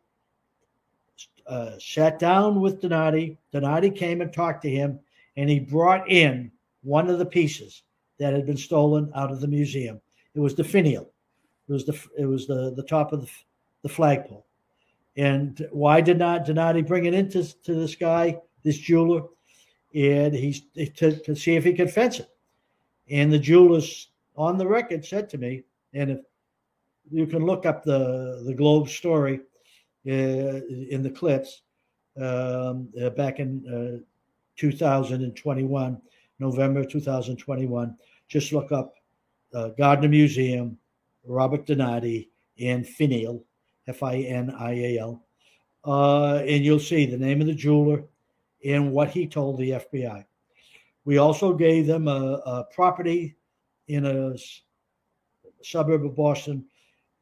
uh, 1.47 1.77
sat 1.79 2.19
down 2.19 2.59
with 2.61 2.81
Donati. 2.81 3.37
Donati 3.51 3.89
came 3.89 4.21
and 4.21 4.31
talked 4.31 4.61
to 4.63 4.69
him, 4.69 4.99
and 5.37 5.49
he 5.49 5.59
brought 5.59 6.09
in 6.09 6.51
one 6.83 7.09
of 7.09 7.19
the 7.19 7.25
pieces 7.25 7.83
that 8.19 8.33
had 8.33 8.45
been 8.45 8.57
stolen 8.57 9.11
out 9.15 9.31
of 9.31 9.41
the 9.41 9.47
museum. 9.47 9.99
It 10.35 10.39
was 10.39 10.55
the 10.55 10.63
finial. 10.63 11.09
It 11.67 11.73
was 11.73 11.85
the 11.85 11.99
it 12.17 12.25
was 12.25 12.47
the 12.47 12.73
the 12.75 12.83
top 12.83 13.13
of 13.13 13.21
the, 13.21 13.29
the 13.83 13.89
flagpole. 13.89 14.45
And 15.17 15.67
why 15.71 16.01
did 16.01 16.17
not 16.17 16.45
Donati 16.45 16.81
bring 16.81 17.05
it 17.05 17.13
into 17.13 17.43
to 17.63 17.73
this 17.75 17.95
guy, 17.95 18.37
this 18.63 18.77
jeweler, 18.77 19.23
and 19.93 20.33
he's 20.33 20.61
to, 20.75 21.17
to 21.17 21.35
see 21.35 21.55
if 21.55 21.63
he 21.63 21.73
could 21.73 21.91
fence 21.91 22.19
it. 22.19 22.29
And 23.09 23.31
the 23.31 23.39
jewelers 23.39 24.09
on 24.37 24.57
the 24.57 24.67
record 24.67 25.05
said 25.05 25.29
to 25.31 25.37
me, 25.37 25.63
and 25.93 26.11
if 26.11 26.19
you 27.11 27.27
can 27.27 27.45
look 27.45 27.65
up 27.65 27.83
the 27.83 28.43
the 28.45 28.53
Globe 28.53 28.87
story 28.87 29.41
in 30.05 31.01
the 31.03 31.09
clips 31.09 31.61
um, 32.19 32.89
uh, 33.01 33.09
back 33.11 33.39
in 33.39 33.63
uh, 33.67 34.03
2021, 34.57 36.01
November 36.39 36.83
2021. 36.83 37.97
Just 38.27 38.53
look 38.53 38.71
up 38.71 38.95
uh, 39.53 39.69
Gardner 39.69 40.09
Museum, 40.09 40.77
Robert 41.25 41.65
Donati, 41.65 42.29
and 42.59 42.85
Finial, 42.85 43.43
F 43.87 44.03
I 44.03 44.17
N 44.17 44.53
I 44.57 44.73
A 44.73 44.99
L. 44.99 45.23
Uh, 45.83 46.35
and 46.47 46.63
you'll 46.63 46.79
see 46.79 47.05
the 47.05 47.17
name 47.17 47.41
of 47.41 47.47
the 47.47 47.55
jeweler 47.55 48.03
and 48.63 48.91
what 48.91 49.09
he 49.09 49.25
told 49.27 49.57
the 49.57 49.71
FBI. 49.71 50.23
We 51.05 51.17
also 51.17 51.53
gave 51.53 51.87
them 51.87 52.07
a, 52.07 52.41
a 52.45 52.63
property 52.65 53.35
in 53.87 54.05
a 54.05 54.33
s- 54.33 54.61
suburb 55.63 56.05
of 56.05 56.15
Boston 56.15 56.65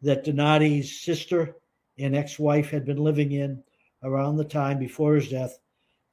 that 0.02 0.26
Donati's 0.26 1.00
sister 1.00 1.56
and 2.00 2.16
ex 2.16 2.40
wife 2.40 2.70
had 2.70 2.86
been 2.86 3.04
living 3.04 3.34
in 3.34 3.62
around 4.04 4.38
the 4.38 4.44
time 4.44 4.80
before 4.80 5.16
his 5.16 5.30
death. 5.30 5.60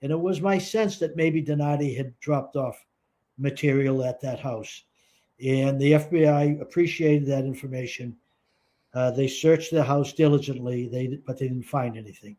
And 0.03 0.13
it 0.13 0.21
was 0.21 0.41
my 0.41 0.59
sense 0.59 0.99
that 0.99 1.17
maybe 1.17 1.41
Donati 1.41 1.95
had 1.95 2.19
dropped 2.21 2.57
off 2.57 2.85
material 3.39 4.05
at 4.05 4.21
that 4.21 4.41
house. 4.41 4.85
And 5.45 5.81
the 5.81 5.93
FBI 5.93 6.61
appreciated 6.61 7.27
that 7.27 7.45
information. 7.45 8.17
Uh, 8.95 9.11
they 9.11 9.29
searched 9.29 9.71
the 9.71 9.85
house 9.85 10.13
diligently, 10.13 10.89
they 10.89 11.19
but 11.27 11.39
they 11.39 11.49
didn't 11.49 11.65
find 11.65 11.97
anything. 11.97 12.37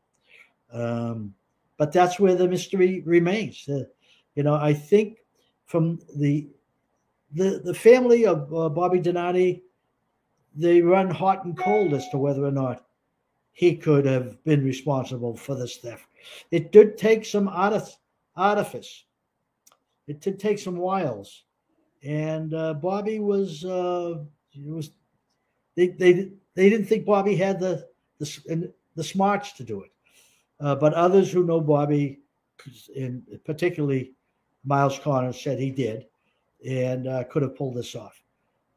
Um, 0.74 1.34
but 1.78 1.92
that's 1.92 2.20
where 2.20 2.36
the 2.36 2.48
mystery 2.48 3.04
remains. 3.06 3.68
Uh, 3.70 3.84
you 4.36 4.44
know, 4.44 4.56
I 4.56 4.74
think 4.74 5.20
from 5.66 6.00
the 6.16 6.48
the 7.34 7.62
the 7.64 7.74
family 7.74 8.26
of 8.26 8.52
uh, 8.54 8.70
Bobby 8.70 9.00
Donati, 9.00 9.62
they 10.56 10.82
run 10.82 11.12
hot 11.12 11.46
and 11.46 11.56
cold 11.56 11.94
as 11.94 12.08
to 12.10 12.18
whether 12.18 12.44
or 12.44 12.52
not 12.52 12.87
he 13.58 13.76
could 13.76 14.06
have 14.06 14.44
been 14.44 14.64
responsible 14.64 15.36
for 15.36 15.56
this 15.56 15.78
theft. 15.78 16.06
It 16.52 16.72
did 16.72 16.96
take 16.96 17.26
some 17.26 17.48
artif- 17.50 17.98
artifice. 18.36 19.06
It 20.06 20.22
did 20.22 20.40
take 20.40 20.60
some 20.60 20.78
wiles, 20.78 21.46
and 22.04 22.54
uh, 22.54 22.76
Bobby 22.76 23.18
was 23.18 23.66
uh, 23.66 24.20
was 24.64 24.92
they 25.76 25.88
they 25.88 26.30
they 26.54 26.70
didn't 26.70 26.86
think 26.86 27.04
Bobby 27.04 27.36
had 27.36 27.60
the 27.60 27.88
the 28.20 28.72
the 28.96 29.04
smarts 29.04 29.54
to 29.54 29.64
do 29.64 29.82
it, 29.82 29.92
uh, 30.60 30.76
but 30.76 30.94
others 30.94 31.32
who 31.32 31.44
know 31.44 31.60
Bobby, 31.60 32.20
in 32.96 33.24
particularly 33.44 34.14
Myles 34.66 35.00
Connor, 35.00 35.34
said 35.34 35.58
he 35.58 35.72
did, 35.72 36.06
and 36.64 37.08
uh, 37.08 37.24
could 37.24 37.42
have 37.42 37.56
pulled 37.56 37.74
this 37.74 37.96
off. 37.96 38.22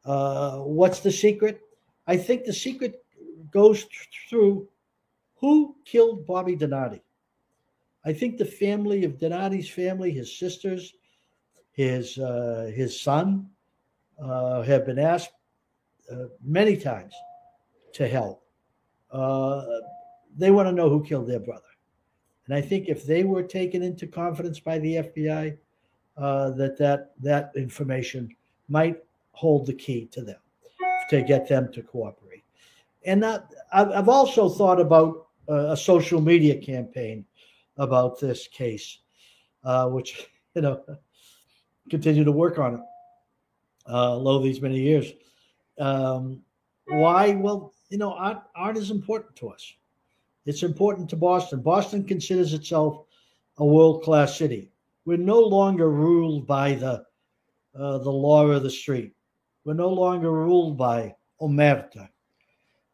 Uh, 0.05 0.57
what's 0.57 1.01
the 1.01 1.11
secret? 1.11 1.61
I 2.07 2.17
think 2.17 2.45
the 2.45 2.53
secret 2.53 3.05
goes 3.51 3.81
th- 3.85 4.09
through 4.27 4.67
who 5.41 5.75
killed 5.83 6.25
Bobby 6.25 6.55
Donati. 6.55 7.01
I 8.05 8.13
think 8.13 8.37
the 8.37 8.45
family 8.45 9.03
of 9.03 9.17
Donati's 9.17 9.69
family, 9.69 10.11
his 10.11 10.37
sisters, 10.37 10.93
his 11.73 12.17
uh, 12.17 12.71
his 12.73 12.99
son, 12.99 13.49
uh, 14.21 14.61
have 14.61 14.85
been 14.85 14.99
asked 14.99 15.33
uh, 16.11 16.25
many 16.43 16.77
times 16.77 17.13
to 17.93 18.07
help. 18.07 18.43
Uh, 19.11 19.65
they 20.37 20.51
want 20.51 20.67
to 20.67 20.71
know 20.71 20.89
who 20.89 21.03
killed 21.03 21.27
their 21.27 21.39
brother, 21.39 21.63
and 22.45 22.55
I 22.55 22.61
think 22.61 22.87
if 22.87 23.05
they 23.05 23.23
were 23.23 23.43
taken 23.43 23.83
into 23.83 24.07
confidence 24.07 24.59
by 24.59 24.79
the 24.79 24.95
FBI, 24.95 25.57
uh, 26.17 26.51
that 26.51 26.77
that 26.77 27.11
that 27.21 27.51
information 27.55 28.35
might 28.67 28.97
hold 29.33 29.65
the 29.65 29.73
key 29.73 30.05
to 30.11 30.21
them 30.21 30.39
to 31.09 31.21
get 31.21 31.47
them 31.47 31.71
to 31.73 31.81
cooperate. 31.81 32.43
And 33.05 33.21
that, 33.23 33.51
I've 33.73 33.91
I've 33.91 34.09
also 34.09 34.49
thought 34.49 34.79
about 34.79 35.15
uh, 35.15 35.23
a 35.51 35.77
social 35.77 36.21
media 36.21 36.55
campaign 36.55 37.25
about 37.77 38.19
this 38.19 38.47
case, 38.47 38.99
uh, 39.63 39.87
which 39.87 40.27
you 40.55 40.61
know 40.61 40.81
continue 41.89 42.23
to 42.23 42.31
work 42.31 42.57
on 42.57 42.75
it. 42.75 42.81
Uh, 43.89 44.15
lo 44.15 44.41
these 44.41 44.61
many 44.61 44.79
years. 44.79 45.11
Um, 45.79 46.41
why? 46.85 47.31
Well, 47.31 47.73
you 47.89 47.97
know, 47.97 48.13
art 48.13 48.43
art 48.55 48.77
is 48.77 48.91
important 48.91 49.35
to 49.37 49.49
us. 49.49 49.73
It's 50.45 50.63
important 50.63 51.09
to 51.09 51.15
Boston. 51.15 51.61
Boston 51.61 52.03
considers 52.03 52.53
itself 52.53 53.05
a 53.57 53.65
world 53.65 54.03
class 54.03 54.37
city. 54.37 54.71
We're 55.05 55.17
no 55.17 55.39
longer 55.39 55.89
ruled 55.89 56.47
by 56.47 56.73
the 56.73 57.05
uh, 57.75 57.97
the 57.99 58.11
law 58.11 58.47
of 58.47 58.63
the 58.63 58.69
street. 58.69 59.13
We're 59.65 59.73
no 59.73 59.89
longer 59.89 60.31
ruled 60.31 60.77
by 60.77 61.15
omerta. 61.41 62.09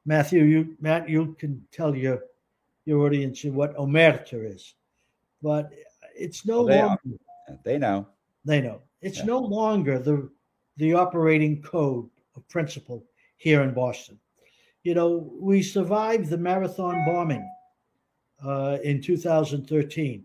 Matthew, 0.06 0.44
you 0.44 0.78
Matt, 0.80 1.10
you 1.10 1.36
can 1.40 1.66
tell 1.72 1.96
your 1.96 2.22
your 2.88 3.06
audience 3.06 3.44
what 3.44 3.76
omerta 3.76 4.44
is, 4.56 4.74
but 5.44 5.72
it's 6.16 6.46
no 6.46 6.64
Well, 6.64 6.68
they 6.68 6.82
longer 6.82 7.02
They 7.64 7.78
know. 7.78 8.08
they 8.46 8.62
know 8.62 8.82
it's 9.02 9.20
Yeah. 9.20 9.26
no 9.26 9.40
longer 9.40 10.00
the 10.00 10.30
the 10.78 10.94
operating 10.94 11.62
code 11.62 12.10
of 12.36 12.48
principle 12.48 13.04
here 13.38 13.62
in 13.64 13.74
Boston. 13.74 14.20
You 14.84 14.94
know, 14.94 15.10
we 15.50 15.62
survived 15.64 16.30
the 16.30 16.38
marathon 16.38 17.04
bombing 17.06 17.46
uh, 18.44 18.78
in 18.84 19.02
2013. 19.02 20.24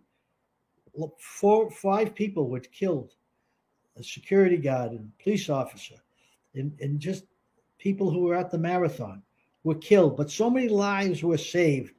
Four, 1.19 1.71
five 1.71 2.15
people 2.15 2.49
were 2.49 2.61
killed: 2.61 3.17
a 3.97 4.05
security 4.05 4.57
guard 4.59 4.93
and 4.93 5.11
police 5.19 5.49
officer, 5.49 5.97
and, 6.55 6.79
and 6.81 7.01
just 7.01 7.25
people 7.79 8.09
who 8.11 8.21
were 8.21 8.37
at 8.37 8.51
the 8.53 8.59
marathon 8.59 9.23
were 9.65 9.81
killed. 9.91 10.17
But 10.17 10.31
so 10.31 10.49
many 10.51 10.69
lives 10.69 11.25
were 11.25 11.39
saved 11.39 11.95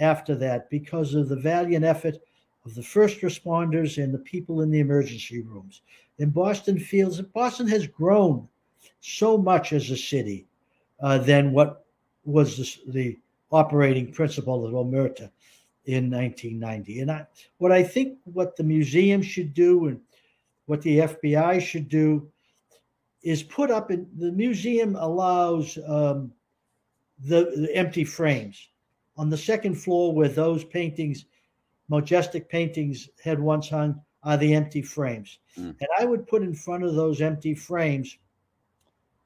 after 0.00 0.34
that 0.34 0.68
because 0.70 1.14
of 1.14 1.28
the 1.28 1.36
valiant 1.36 1.84
effort 1.84 2.16
of 2.64 2.74
the 2.74 2.82
first 2.82 3.20
responders 3.20 4.02
and 4.02 4.12
the 4.12 4.18
people 4.18 4.60
in 4.60 4.70
the 4.70 4.80
emergency 4.80 5.42
rooms. 5.42 5.82
And 6.18 6.34
Boston 6.34 6.78
feels 6.78 7.16
that 7.16 7.32
Boston 7.32 7.68
has 7.68 7.86
grown 7.86 8.48
so 9.00 9.38
much 9.38 9.72
as 9.72 9.90
a 9.90 9.96
city 9.96 10.46
uh, 11.00 11.18
than 11.18 11.52
what 11.52 11.84
was 12.24 12.56
the, 12.56 12.92
the 12.92 13.18
operating 13.52 14.12
principle 14.12 14.66
of 14.66 14.72
Omerta 14.72 15.30
in 15.84 16.10
1990. 16.10 17.00
And 17.00 17.10
I, 17.10 17.26
what 17.58 17.70
I 17.70 17.82
think 17.82 18.18
what 18.24 18.56
the 18.56 18.64
museum 18.64 19.22
should 19.22 19.54
do 19.54 19.86
and 19.86 20.00
what 20.66 20.82
the 20.82 20.98
FBI 20.98 21.60
should 21.60 21.88
do 21.88 22.28
is 23.22 23.42
put 23.42 23.70
up 23.70 23.90
in 23.90 24.08
the 24.18 24.32
museum 24.32 24.96
allows 24.96 25.78
um, 25.86 26.32
the, 27.24 27.52
the 27.56 27.74
empty 27.74 28.04
frames 28.04 28.68
on 29.16 29.30
the 29.30 29.36
second 29.36 29.74
floor 29.74 30.12
where 30.12 30.28
those 30.28 30.64
paintings 30.64 31.24
majestic 31.88 32.48
paintings 32.48 33.08
had 33.22 33.38
once 33.38 33.68
hung 33.68 34.00
are 34.24 34.36
the 34.36 34.54
empty 34.54 34.82
frames. 34.82 35.38
Mm. 35.56 35.76
And 35.80 35.88
I 35.98 36.04
would 36.04 36.26
put 36.26 36.42
in 36.42 36.54
front 36.54 36.82
of 36.82 36.94
those 36.94 37.20
empty 37.20 37.54
frames 37.54 38.18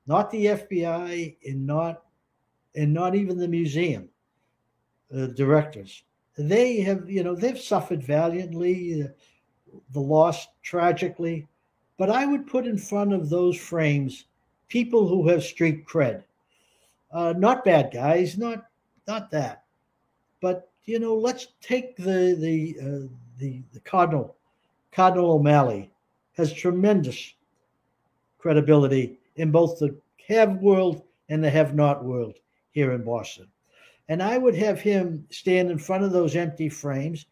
not 0.06 0.30
the 0.30 0.46
FBI 0.46 1.36
and 1.44 1.66
not 1.66 2.02
and 2.74 2.92
not 2.92 3.14
even 3.14 3.38
the 3.38 3.48
museum 3.48 4.08
uh, 5.14 5.26
directors. 5.26 6.02
They 6.36 6.80
have, 6.80 7.08
you 7.10 7.22
know, 7.22 7.34
they've 7.34 7.58
suffered 7.58 8.02
valiantly, 8.02 9.02
uh, 9.02 9.08
the 9.92 10.00
loss 10.00 10.46
tragically, 10.62 11.46
but 11.98 12.10
I 12.10 12.26
would 12.26 12.46
put 12.46 12.66
in 12.66 12.78
front 12.78 13.12
of 13.12 13.28
those 13.28 13.56
frames 13.56 14.26
people 14.68 15.06
who 15.08 15.28
have 15.28 15.42
street 15.42 15.86
cred, 15.86 16.24
uh, 17.12 17.34
not 17.36 17.64
bad 17.64 17.90
guys, 17.92 18.38
not 18.38 18.66
not 19.06 19.30
that, 19.30 19.64
but 20.40 20.70
you 20.84 20.98
know, 20.98 21.14
let's 21.14 21.48
take 21.60 21.96
the 21.96 22.36
the 22.38 22.76
uh, 22.80 23.08
the 23.38 23.62
the 23.72 23.80
cardinal, 23.80 24.36
Cardinal 24.92 25.32
O'Malley, 25.32 25.90
has 26.36 26.52
tremendous 26.52 27.34
credibility 28.38 29.18
in 29.36 29.50
both 29.50 29.78
the 29.78 29.94
have 30.28 30.56
world 30.56 31.02
and 31.28 31.42
the 31.42 31.50
have 31.50 31.74
not 31.74 32.04
world 32.04 32.34
here 32.72 32.92
in 32.92 33.04
Boston. 33.04 33.46
And 34.08 34.22
I 34.22 34.38
would 34.38 34.54
have 34.56 34.80
him 34.80 35.26
stand 35.30 35.70
in 35.70 35.78
front 35.78 36.04
of 36.04 36.12
those 36.12 36.34
empty 36.34 36.68
frames 36.68 37.26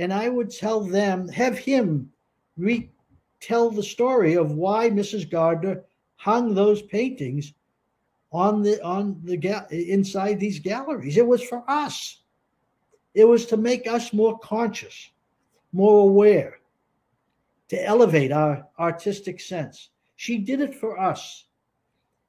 and 0.00 0.14
I 0.14 0.30
would 0.30 0.50
tell 0.50 0.80
them, 0.80 1.28
have 1.28 1.58
him 1.58 2.10
retell 2.56 3.70
the 3.70 3.82
story 3.82 4.34
of 4.34 4.52
why 4.52 4.88
Mrs. 4.88 5.30
Gardner 5.30 5.84
hung 6.16 6.54
those 6.54 6.80
paintings 6.80 7.52
on 8.32 8.62
the 8.62 8.82
on 8.82 9.20
the 9.24 9.36
ga- 9.36 9.66
inside 9.70 10.40
these 10.40 10.58
galleries. 10.58 11.18
It 11.18 11.26
was 11.26 11.42
for 11.42 11.64
us. 11.68 12.19
It 13.14 13.24
was 13.24 13.46
to 13.46 13.56
make 13.56 13.86
us 13.86 14.12
more 14.12 14.38
conscious, 14.38 15.10
more 15.72 16.00
aware, 16.00 16.58
to 17.68 17.84
elevate 17.84 18.32
our 18.32 18.66
artistic 18.78 19.40
sense. 19.40 19.90
She 20.16 20.38
did 20.38 20.60
it 20.60 20.74
for 20.74 20.98
us. 20.98 21.46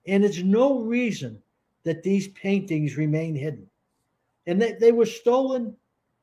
And 0.07 0.23
it's 0.23 0.41
no 0.41 0.79
reason 0.79 1.41
that 1.83 2.03
these 2.03 2.29
paintings 2.29 2.97
remain 2.97 3.35
hidden. 3.35 3.67
And 4.47 4.61
they, 4.61 4.73
they 4.73 4.91
were 4.91 5.05
stolen 5.05 5.75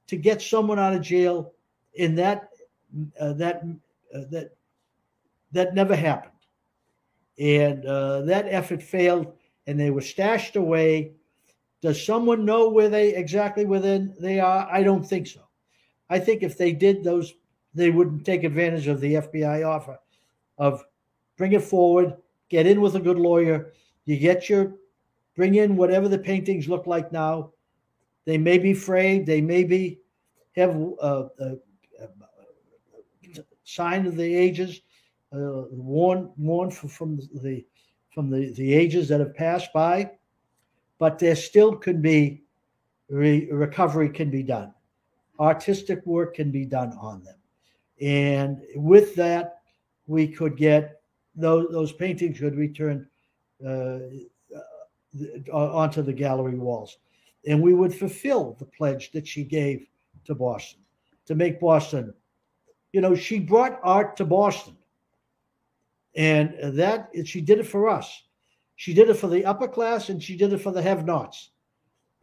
to 0.09 0.17
get 0.17 0.43
someone 0.43 0.79
out 0.79 0.95
of 0.95 1.03
jail 1.03 1.53
in 1.95 2.15
that 2.17 2.49
uh, 3.21 3.35
that 3.35 3.63
uh, 4.15 4.25
that 4.31 4.57
that 5.53 5.75
never 5.75 5.95
happened. 5.95 6.33
And 7.39 7.85
uh, 7.87 8.23
that 8.23 8.47
effort 8.49 8.83
failed 8.83 9.33
and 9.67 9.79
they 9.79 9.91
were 9.91 10.01
stashed 10.01 10.57
away. 10.57 11.13
Does 11.81 12.05
someone 12.05 12.45
know 12.45 12.68
where 12.68 12.89
they 12.89 13.14
exactly 13.14 13.64
where 13.64 13.81
they- 13.81 14.41
are? 14.41 14.68
I 14.70 14.83
don't 14.83 15.05
think 15.05 15.26
so. 15.26 15.41
I 16.11 16.18
think 16.18 16.43
if 16.43 16.57
they 16.57 16.72
did 16.72 17.05
those, 17.05 17.35
they 17.74 17.91
wouldn't 17.91 18.24
take 18.24 18.45
advantage 18.45 18.89
of 18.89 19.01
the 19.01 19.14
FBI 19.16 19.62
offer 19.62 19.99
of 20.57 20.85
bring 21.37 21.53
it 21.53 21.62
forward, 21.62 22.16
get 22.49 22.66
in 22.66 22.81
with 22.81 22.97
a 22.97 23.01
good 23.01 23.18
lawyer, 23.18 23.72
you 24.07 24.18
get 24.18 24.49
your 24.49 24.74
bring 25.37 25.55
in 25.55 25.76
whatever 25.76 26.09
the 26.09 26.18
paintings 26.18 26.68
look 26.68 26.87
like 26.87 27.12
now. 27.12 27.53
They 28.24 28.39
may 28.39 28.59
be 28.59 28.74
frayed. 28.74 29.24
They 29.24 29.41
may 29.41 29.62
be 29.62 30.01
have 30.57 30.70
a, 30.70 31.29
a, 31.39 31.57
a 32.01 32.16
sign 33.64 34.07
of 34.07 34.16
the 34.16 34.35
ages, 34.35 34.81
uh, 35.33 35.64
worn 35.70 36.31
worn 36.37 36.70
from 36.70 37.18
the 37.35 37.64
from 38.11 38.31
the, 38.31 38.53
the 38.55 38.74
ages 38.74 39.09
that 39.09 39.20
have 39.20 39.35
passed 39.35 39.72
by, 39.72 40.11
but 40.99 41.19
there 41.19 41.37
still 41.37 41.77
could 41.77 42.03
be 42.03 42.43
re- 43.09 43.51
recovery 43.51 44.09
can 44.09 44.31
be 44.31 44.43
done. 44.43 44.73
Artistic 45.41 46.05
work 46.05 46.35
can 46.35 46.51
be 46.51 46.65
done 46.65 46.93
on 47.01 47.23
them. 47.23 47.37
And 48.01 48.61
with 48.75 49.15
that, 49.17 49.61
we 50.07 50.29
could 50.29 50.57
get 50.57 51.01
those, 51.35 51.69
those 51.71 51.93
paintings 51.93 52.39
could 52.39 52.57
return 52.57 53.07
uh, 53.65 53.99
uh, 54.55 55.53
onto 55.53 56.03
the 56.03 56.13
gallery 56.13 56.57
walls. 56.57 56.99
And 57.47 57.63
we 57.63 57.75
would 57.75 57.95
fulfill 57.95 58.57
the 58.59 58.65
pledge 58.65 59.13
that 59.13 59.27
she 59.27 59.45
gave 59.45 59.87
to 60.25 60.35
Boston 60.35 60.81
to 61.27 61.35
make 61.35 61.61
Boston, 61.61 62.15
you 62.93 63.01
know, 63.01 63.15
she 63.15 63.39
brought 63.39 63.79
art 63.83 64.17
to 64.17 64.25
Boston. 64.25 64.77
And 66.15 66.55
that 66.79 67.11
she 67.25 67.41
did 67.41 67.59
it 67.59 67.67
for 67.67 67.89
us. 67.89 68.23
She 68.79 68.95
did 68.95 69.11
it 69.11 69.14
for 69.14 69.26
the 69.26 69.45
upper 69.45 69.66
class 69.66 70.09
and 70.09 70.22
she 70.22 70.37
did 70.37 70.53
it 70.53 70.59
for 70.61 70.70
the 70.70 70.81
have 70.81 71.05
nots. 71.05 71.51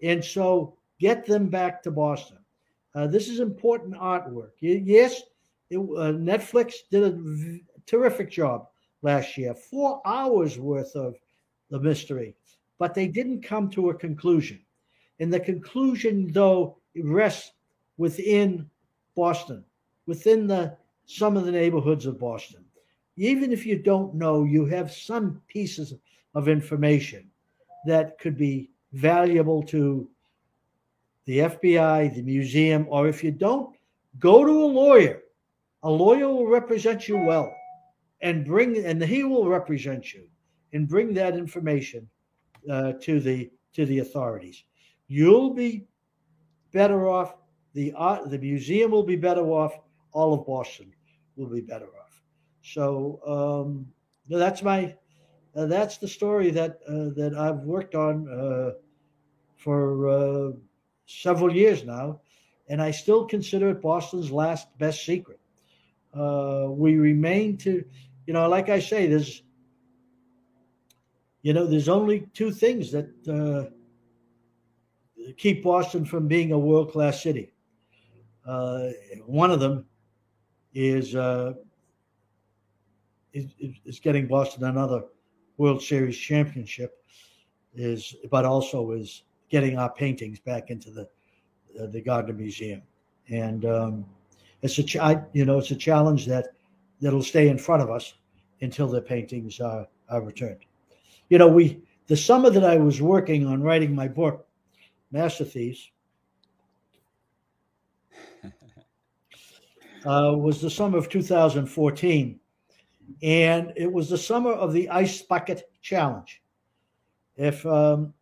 And 0.02 0.24
so 0.24 0.78
get 1.02 1.26
them 1.26 1.50
back 1.50 1.84
to 1.84 1.92
Boston. 1.92 2.38
Uh, 2.96 3.08
this 3.08 3.28
is 3.28 3.42
important 3.42 3.94
artwork. 3.96 4.52
Yes, 4.62 5.22
it, 5.70 5.78
uh, 5.78 6.16
Netflix 6.16 6.76
did 6.90 7.04
a 7.04 7.12
v- 7.12 7.62
terrific 7.86 8.32
job 8.32 8.70
last 9.02 9.38
year, 9.38 9.54
four 9.54 10.02
hours 10.06 10.58
worth 10.58 10.96
of 10.96 11.16
the 11.72 11.80
mystery, 11.82 12.38
but 12.80 12.94
they 12.94 13.10
didn't 13.10 13.42
come 13.42 13.70
to 13.72 13.90
a 13.90 13.94
conclusion. 13.94 14.62
And 15.20 15.34
the 15.34 15.42
conclusion, 15.42 16.32
though, 16.32 16.78
rests 16.96 17.52
within 17.98 18.70
Boston, 19.14 19.66
within 20.06 20.48
the 20.48 20.78
some 21.06 21.36
of 21.36 21.44
the 21.46 21.52
neighborhoods 21.52 22.06
of 22.06 22.18
Boston. 22.18 22.64
Even 23.18 23.52
if 23.52 23.66
you 23.66 23.78
don't 23.78 24.16
know, 24.16 24.46
you 24.46 24.66
have 24.66 24.90
some 24.90 25.42
pieces 25.48 25.94
of 26.36 26.48
information 26.48 27.30
that 27.86 28.20
could 28.20 28.38
be 28.38 28.70
valuable 28.94 29.64
to 29.64 30.10
the 31.26 31.40
FBI, 31.40 32.14
the 32.14 32.22
museum, 32.22 32.86
or 32.90 33.08
if 33.08 33.24
you 33.24 33.32
don't, 33.32 33.76
go 34.20 34.46
to 34.46 34.52
a 34.52 34.72
lawyer. 34.82 35.22
A 35.84 35.90
lawyer 35.90 36.28
will 36.28 36.48
represent 36.48 37.08
you 37.08 37.18
well 37.18 37.52
and 38.22 38.46
bring, 38.46 38.86
and 38.86 39.02
he 39.04 39.24
will 39.24 39.48
represent 39.48 40.14
you 40.14 40.28
and 40.74 40.88
bring 40.88 41.14
that 41.14 41.36
information 41.36 42.08
uh, 42.70 42.94
to 43.02 43.20
the 43.20 43.50
to 43.74 43.86
the 43.86 44.00
authorities. 44.00 44.64
You'll 45.08 45.54
be 45.54 45.86
better 46.72 47.08
off. 47.08 47.36
The 47.74 47.94
art, 47.94 48.30
the 48.30 48.38
museum 48.38 48.92
will 48.92 49.04
be 49.04 49.16
better 49.16 49.46
off. 49.46 49.78
All 50.14 50.34
of 50.34 50.46
Boston 50.46 50.94
will 51.36 51.50
be 51.50 51.62
better 51.62 51.88
off. 51.88 52.22
So 52.62 53.20
um, 53.28 53.86
that's 54.30 54.64
my 54.64 54.96
uh, 55.56 55.66
that's 55.66 55.98
the 55.98 56.08
story 56.08 56.52
that 56.52 56.80
uh, 56.88 57.10
that 57.16 57.34
I've 57.38 57.60
worked 57.60 57.96
on 57.96 58.28
uh, 58.30 58.72
for 59.56 60.10
uh, 60.10 60.52
several 61.06 61.56
years 61.56 61.86
now, 61.86 62.20
and 62.68 62.82
I 62.82 62.92
still 62.92 63.26
consider 63.26 63.70
it 63.70 63.82
Boston's 63.82 64.32
last 64.32 64.78
best 64.78 65.06
secret. 65.06 65.40
Uh, 66.14 66.68
we 66.70 66.98
remain 66.98 67.58
to, 67.58 67.84
you 68.26 68.34
know, 68.34 68.48
like 68.50 68.70
I 68.70 68.80
say, 68.80 69.08
there's, 69.08 69.44
you 71.42 71.54
know, 71.54 71.66
there's 71.66 71.90
only 71.90 72.28
two 72.34 72.52
things 72.52 72.92
that 72.92 73.10
uh, 73.28 73.70
keep 75.38 75.64
Boston 75.64 76.06
from 76.06 76.28
being 76.28 76.52
a 76.52 76.60
world 76.60 76.92
class 76.92 77.22
city. 77.24 77.54
One 78.46 79.52
of 79.52 79.60
them 79.60 79.86
is, 80.74 81.16
is 83.34 83.54
is 83.86 84.00
getting 84.00 84.28
Boston 84.28 84.64
another 84.66 85.04
World 85.58 85.82
Series 85.82 86.18
championship, 86.18 87.04
is 87.76 88.16
but 88.32 88.46
also 88.46 88.92
is 88.92 89.24
getting 89.50 89.78
our 89.78 89.92
paintings 89.94 90.40
back 90.40 90.70
into 90.70 90.92
the 90.92 91.08
uh, 91.80 91.88
the 91.88 92.02
Gardner 92.02 92.34
Museum, 92.34 92.82
and 93.30 93.66
um, 93.66 94.06
it's 94.62 94.78
a 94.80 94.84
ch- 94.84 94.98
you 95.34 95.46
know 95.46 95.58
it's 95.60 95.72
a 95.72 95.76
challenge 95.76 96.26
that 96.26 96.48
that'll 97.02 97.24
stay 97.24 97.50
in 97.50 97.58
front 97.58 97.82
of 97.82 97.90
us 97.90 98.16
until 98.62 98.88
the 98.88 99.02
paintings 99.02 99.60
are, 99.60 99.88
are 100.10 100.22
returned. 100.22 100.66
You 101.30 101.38
know, 101.38 101.48
we 101.48 101.82
the 102.08 102.18
summer 102.18 102.50
that 102.50 102.64
I 102.64 102.78
was 102.78 103.02
working 103.02 103.46
on 103.46 103.62
writing 103.62 103.94
my 103.94 104.08
book, 104.08 104.48
Master 105.12 105.44
Thieves, 105.44 105.92
uh, 110.06 110.34
was 110.36 110.62
the 110.62 110.70
summer 110.70 110.98
of 110.98 111.10
2014, 111.10 112.40
and 113.22 113.74
it 113.76 113.92
was 113.92 114.10
the 114.10 114.18
summer 114.18 114.52
of 114.52 114.74
the 114.74 114.90
Ice 114.90 115.22
Bucket 115.22 115.70
Challenge. 115.82 116.42
If 117.38 117.66
um, 117.66 118.14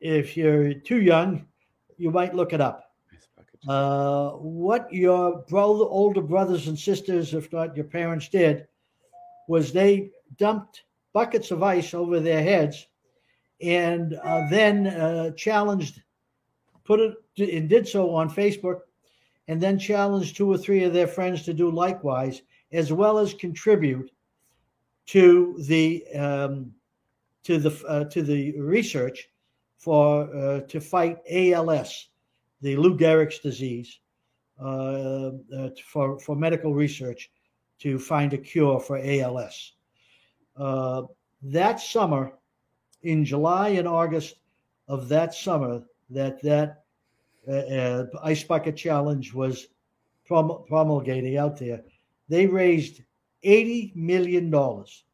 if 0.00 0.36
you're 0.36 0.74
too 0.74 1.00
young, 1.00 1.46
you 1.98 2.10
might 2.10 2.34
look 2.34 2.52
it 2.52 2.60
up. 2.60 2.92
Uh, 3.68 4.30
what 4.30 4.90
your 4.92 5.44
brother, 5.48 5.84
older 5.84 6.22
brothers 6.22 6.68
and 6.68 6.78
sisters, 6.78 7.34
if 7.34 7.52
not 7.52 7.76
your 7.76 7.84
parents, 7.84 8.28
did 8.28 8.66
was 9.48 9.72
they 9.72 10.10
dumped 10.38 10.84
buckets 11.12 11.50
of 11.50 11.62
ice 11.62 11.92
over 11.92 12.20
their 12.20 12.42
heads 12.42 12.86
and 13.60 14.14
uh, 14.24 14.42
then 14.48 14.86
uh, 14.86 15.30
challenged, 15.32 16.00
put 16.84 17.00
it 17.00 17.14
and 17.38 17.68
did 17.68 17.86
so 17.86 18.14
on 18.14 18.30
Facebook, 18.30 18.80
and 19.48 19.60
then 19.60 19.78
challenged 19.78 20.36
two 20.36 20.50
or 20.50 20.56
three 20.56 20.84
of 20.84 20.92
their 20.92 21.06
friends 21.06 21.42
to 21.42 21.52
do 21.52 21.70
likewise, 21.70 22.42
as 22.72 22.92
well 22.92 23.18
as 23.18 23.34
contribute 23.34 24.10
to 25.06 25.56
the 25.66 26.04
um, 26.14 26.72
to 27.42 27.58
the 27.58 27.86
uh, 27.86 28.04
to 28.04 28.22
the 28.22 28.58
research 28.60 29.30
for 29.78 30.34
uh, 30.36 30.60
to 30.60 30.80
fight 30.80 31.18
ALS, 31.30 32.08
the 32.60 32.76
Lou 32.76 32.96
Gehrig's 32.96 33.38
disease, 33.38 33.98
uh, 34.60 35.30
uh, 35.56 35.70
for 35.84 36.18
for 36.20 36.36
medical 36.36 36.74
research 36.74 37.30
to 37.78 37.98
find 37.98 38.32
a 38.34 38.38
cure 38.38 38.78
for 38.78 38.98
ALS. 38.98 39.72
Uh, 40.56 41.02
that 41.42 41.80
summer, 41.80 42.32
in 43.02 43.24
July 43.24 43.70
and 43.70 43.88
August 43.88 44.36
of 44.88 45.08
that 45.08 45.34
summer, 45.34 45.82
that 46.10 46.42
that 46.42 46.84
uh, 47.48 48.04
ice 48.22 48.44
bucket 48.44 48.76
challenge 48.76 49.32
was 49.32 49.68
prom- 50.26 50.62
promulgating 50.68 51.38
out 51.38 51.56
there, 51.56 51.82
they 52.30 52.46
raised 52.46 53.02
eighty 53.42 53.92
million 53.94 54.50
dollars 54.50 55.04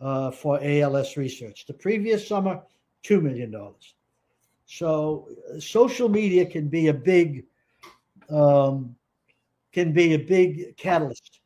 for 0.00 0.58
ALS 0.60 1.16
research. 1.16 1.66
The 1.66 1.74
previous 1.74 2.26
summer 2.26 2.60
two 3.02 3.20
million 3.20 3.50
dollars. 3.50 3.94
So 4.66 5.28
social 5.60 6.08
media 6.08 6.46
can 6.46 6.68
be 6.68 6.88
a 6.88 6.94
big 6.94 7.44
um, 8.30 8.96
can 9.72 9.92
be 9.92 10.14
a 10.14 10.18
big 10.18 10.76
catalyst 10.76 11.40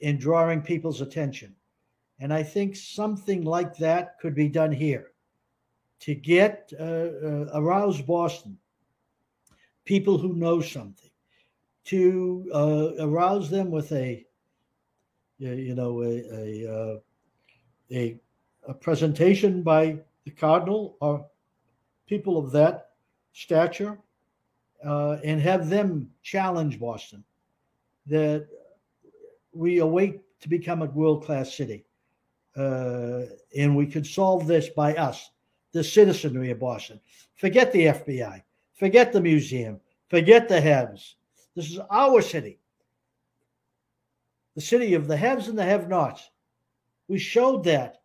in 0.00 0.18
drawing 0.18 0.60
people's 0.62 1.00
attention, 1.00 1.54
and 2.20 2.32
I 2.32 2.42
think 2.42 2.76
something 2.76 3.44
like 3.44 3.76
that 3.78 4.18
could 4.20 4.34
be 4.34 4.48
done 4.48 4.72
here 4.72 5.12
to 6.00 6.14
get 6.14 6.72
uh, 6.78 6.82
uh, 6.82 7.50
arouse 7.54 8.00
Boston 8.00 8.56
people 9.84 10.18
who 10.18 10.34
know 10.34 10.60
something 10.60 11.09
to 11.84 12.50
uh, 12.54 13.04
arouse 13.04 13.50
them 13.50 13.70
with 13.70 13.92
a 13.92 14.24
you 15.38 15.74
know 15.74 16.02
a 16.02 16.22
a, 16.32 16.72
uh, 16.72 16.98
a, 17.90 18.20
a 18.68 18.74
presentation 18.74 19.62
by 19.62 19.96
the 20.24 20.30
cardinal 20.30 20.96
or 21.00 21.26
people 22.06 22.36
of 22.36 22.52
that 22.52 22.90
stature 23.32 23.98
uh, 24.84 25.16
and 25.24 25.40
have 25.40 25.68
them 25.68 26.10
challenge 26.22 26.78
Boston 26.78 27.24
that 28.06 28.46
we 29.52 29.78
await 29.78 30.20
to 30.40 30.48
become 30.48 30.82
a 30.82 30.86
world 30.86 31.24
class 31.24 31.54
city. 31.54 31.84
Uh, 32.56 33.22
and 33.56 33.76
we 33.76 33.86
could 33.86 34.06
solve 34.06 34.46
this 34.46 34.68
by 34.68 34.94
us, 34.94 35.30
the 35.72 35.84
citizenry 35.84 36.50
of 36.50 36.58
Boston. 36.58 37.00
Forget 37.36 37.72
the 37.72 37.86
FBI, 37.86 38.42
forget 38.74 39.12
the 39.12 39.20
museum, 39.20 39.80
forget 40.08 40.48
the 40.48 40.60
haves. 40.60 41.16
This 41.54 41.70
is 41.70 41.78
our 41.90 42.22
city, 42.22 42.58
the 44.54 44.60
city 44.60 44.94
of 44.94 45.08
the 45.08 45.16
haves 45.16 45.48
and 45.48 45.58
the 45.58 45.64
have 45.64 45.88
nots. 45.88 46.30
We 47.08 47.18
showed 47.18 47.64
that 47.64 48.02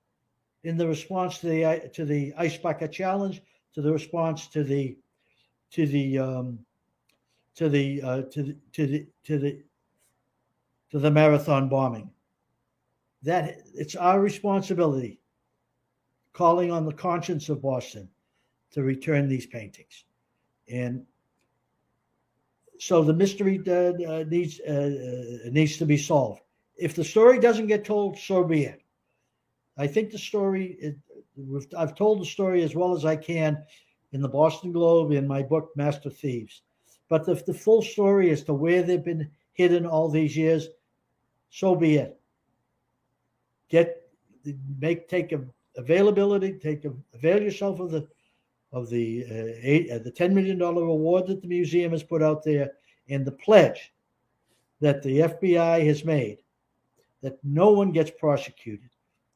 in 0.64 0.78
the 0.78 0.88
response 0.88 1.40
to 1.40 1.48
the 1.48 1.90
to 1.94 2.06
the 2.06 2.34
ice 2.38 2.58
bucket 2.58 2.92
challenge, 2.92 3.42
to 3.74 3.82
the 3.82 3.92
response 3.92 4.48
to 4.48 4.64
the 4.64 4.98
to 5.72 5.86
the 5.86 6.20
um, 6.20 6.60
to 7.56 7.70
the 7.70 8.02
uh, 8.02 8.22
to 8.24 8.44
the 8.44 8.56
to 8.74 8.88
the 8.88 9.08
to 9.24 9.40
the 9.40 9.64
to 10.92 11.00
the 11.00 11.12
marathon 11.12 11.70
bombing. 11.70 12.10
That 13.24 13.62
it's 13.74 13.96
our 13.96 14.20
responsibility. 14.20 15.20
calling 16.36 16.70
on 16.70 16.86
the 16.86 16.94
conscience 16.94 17.50
of 17.50 17.62
Boston 17.62 18.10
to 18.72 18.84
return 18.84 19.28
these 19.30 19.46
paintings. 19.46 20.04
And 20.68 21.06
so 22.80 23.04
the 23.04 23.14
mystery 23.14 23.62
uh, 23.68 23.94
uh, 24.12 24.24
needs 24.28 24.60
uh, 24.68 24.72
uh, 25.46 25.50
needs 25.50 25.78
to 25.78 25.86
be 25.86 25.98
solved. 25.98 26.42
If 26.78 26.96
the 26.96 27.04
story 27.04 27.40
doesn't 27.40 27.68
get 27.68 27.86
told, 27.86 28.18
so 28.18 28.44
be 28.44 28.66
it. 28.66 28.82
I 29.78 29.88
think 29.88 30.12
the 30.12 30.18
story. 30.18 30.78
It, 30.80 30.96
I've 31.78 31.96
told 31.96 32.22
the 32.22 32.26
story 32.26 32.64
as 32.64 32.76
well 32.76 32.96
as 32.96 33.04
I 33.04 33.16
can 33.16 33.64
in 34.14 34.22
the 34.22 34.30
Boston 34.30 34.72
Globe 34.72 35.12
in 35.12 35.28
my 35.28 35.42
book 35.42 35.72
Master 35.76 36.10
Thieves. 36.10 36.62
But 37.10 37.28
if 37.28 37.46
the 37.46 37.54
full 37.54 37.82
story 37.82 38.32
as 38.32 38.44
to 38.44 38.54
where 38.54 38.82
they've 38.84 39.04
been 39.04 39.30
hidden 39.54 39.86
all 39.86 40.10
these 40.10 40.36
years, 40.36 40.70
so 41.50 41.76
be 41.76 41.98
it. 41.98 42.20
Get 43.70 44.10
make 44.80 45.10
take 45.10 45.32
a, 45.32 45.44
availability, 45.76 46.54
take 46.54 46.86
a, 46.86 46.94
avail 47.14 47.42
yourself 47.42 47.80
of 47.80 47.92
the 47.92 48.08
of 48.76 48.90
the 48.90 49.24
uh, 49.24 49.54
eight, 49.62 49.90
uh, 49.90 50.00
the 50.00 50.12
ten 50.12 50.36
million 50.36 50.58
dollar 50.58 50.84
award 50.84 51.28
that 51.28 51.42
the 51.42 51.48
museum 51.48 51.94
has 51.94 52.04
put 52.04 52.22
out 52.22 52.44
there, 52.44 52.74
and 53.10 53.26
the 53.26 53.32
pledge 53.32 53.94
that 54.82 55.02
the 55.02 55.20
FBI 55.20 55.88
has 55.88 56.04
made 56.04 56.40
that 57.22 57.40
no 57.44 57.72
one 57.72 57.92
gets 57.92 58.12
prosecuted 58.12 58.90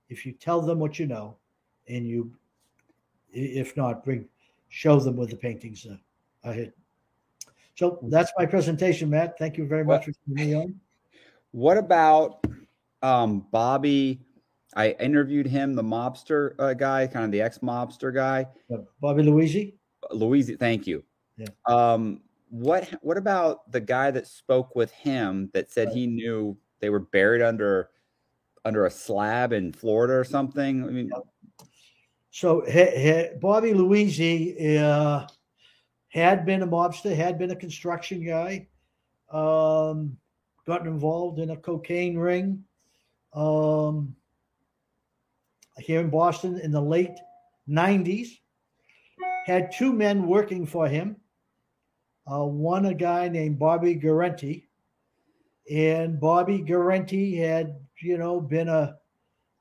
if 0.09 0.25
you 0.25 0.33
tell 0.33 0.61
them 0.61 0.77
what 0.77 0.99
you 0.99 1.07
know, 1.07 1.37
and 1.87 2.05
you, 2.05 2.31
if 3.31 3.77
not, 3.77 4.03
bring 4.03 4.27
show 4.67 4.99
them 4.99 5.15
where 5.15 5.25
the 5.25 5.37
paintings 5.37 5.87
are 6.43 6.53
hidden. 6.53 6.73
So 7.75 7.97
that's 8.03 8.31
my 8.37 8.45
presentation, 8.45 9.09
Matt. 9.09 9.39
Thank 9.39 9.57
you 9.57 9.65
very 9.65 9.85
much 9.85 10.05
what, 10.05 10.15
for 10.15 10.35
coming 10.35 10.55
on. 10.55 10.75
What 11.51 11.79
about 11.79 12.45
um, 13.01 13.47
Bobby? 13.49 14.19
I 14.75 14.91
interviewed 14.91 15.47
him, 15.47 15.75
the 15.75 15.83
mobster 15.83 16.53
uh, 16.59 16.73
guy, 16.73 17.07
kind 17.07 17.25
of 17.25 17.31
the 17.31 17.41
ex 17.41 17.59
mobster 17.59 18.13
guy. 18.13 18.47
Bobby 19.01 19.23
Luisi. 19.23 19.73
Luisi, 20.11 20.57
thank 20.57 20.85
you. 20.85 21.03
Yeah. 21.37 21.47
Um, 21.65 22.21
what 22.49 22.89
What 23.01 23.17
about 23.17 23.71
the 23.71 23.79
guy 23.79 24.11
that 24.11 24.27
spoke 24.27 24.75
with 24.75 24.91
him 24.91 25.49
that 25.53 25.71
said 25.71 25.89
he 25.89 26.07
knew 26.07 26.57
they 26.79 26.89
were 26.89 26.99
buried 26.99 27.41
under 27.41 27.89
under 28.65 28.85
a 28.85 28.91
slab 28.91 29.53
in 29.53 29.73
Florida 29.73 30.13
or 30.13 30.23
something? 30.23 30.83
I 30.83 30.87
mean, 30.87 31.11
so 32.31 32.63
he, 32.65 32.85
he, 32.85 33.25
Bobby 33.41 33.73
Luisi 33.73 34.77
uh, 34.79 35.27
had 36.09 36.45
been 36.45 36.61
a 36.61 36.67
mobster, 36.67 37.15
had 37.15 37.39
been 37.39 37.51
a 37.51 37.55
construction 37.55 38.25
guy, 38.25 38.67
um, 39.31 40.17
gotten 40.65 40.87
involved 40.87 41.39
in 41.39 41.51
a 41.51 41.57
cocaine 41.57 42.17
ring 42.17 42.63
um, 43.33 44.15
here 45.79 45.99
in 45.99 46.09
Boston 46.09 46.59
in 46.59 46.71
the 46.71 46.81
late 46.81 47.17
90s. 47.69 48.29
Had 49.45 49.71
two 49.71 49.93
men 49.93 50.27
working 50.27 50.65
for 50.65 50.87
him. 50.87 51.15
Uh, 52.31 52.45
one, 52.45 52.85
a 52.85 52.93
guy 52.93 53.27
named 53.27 53.57
Bobby 53.57 53.95
Guarente. 53.95 54.65
And 55.71 56.19
Bobby 56.19 56.59
Guarente 56.59 57.35
had, 57.35 57.79
you 58.01 58.17
know, 58.17 58.39
been 58.39 58.69
a 58.69 58.97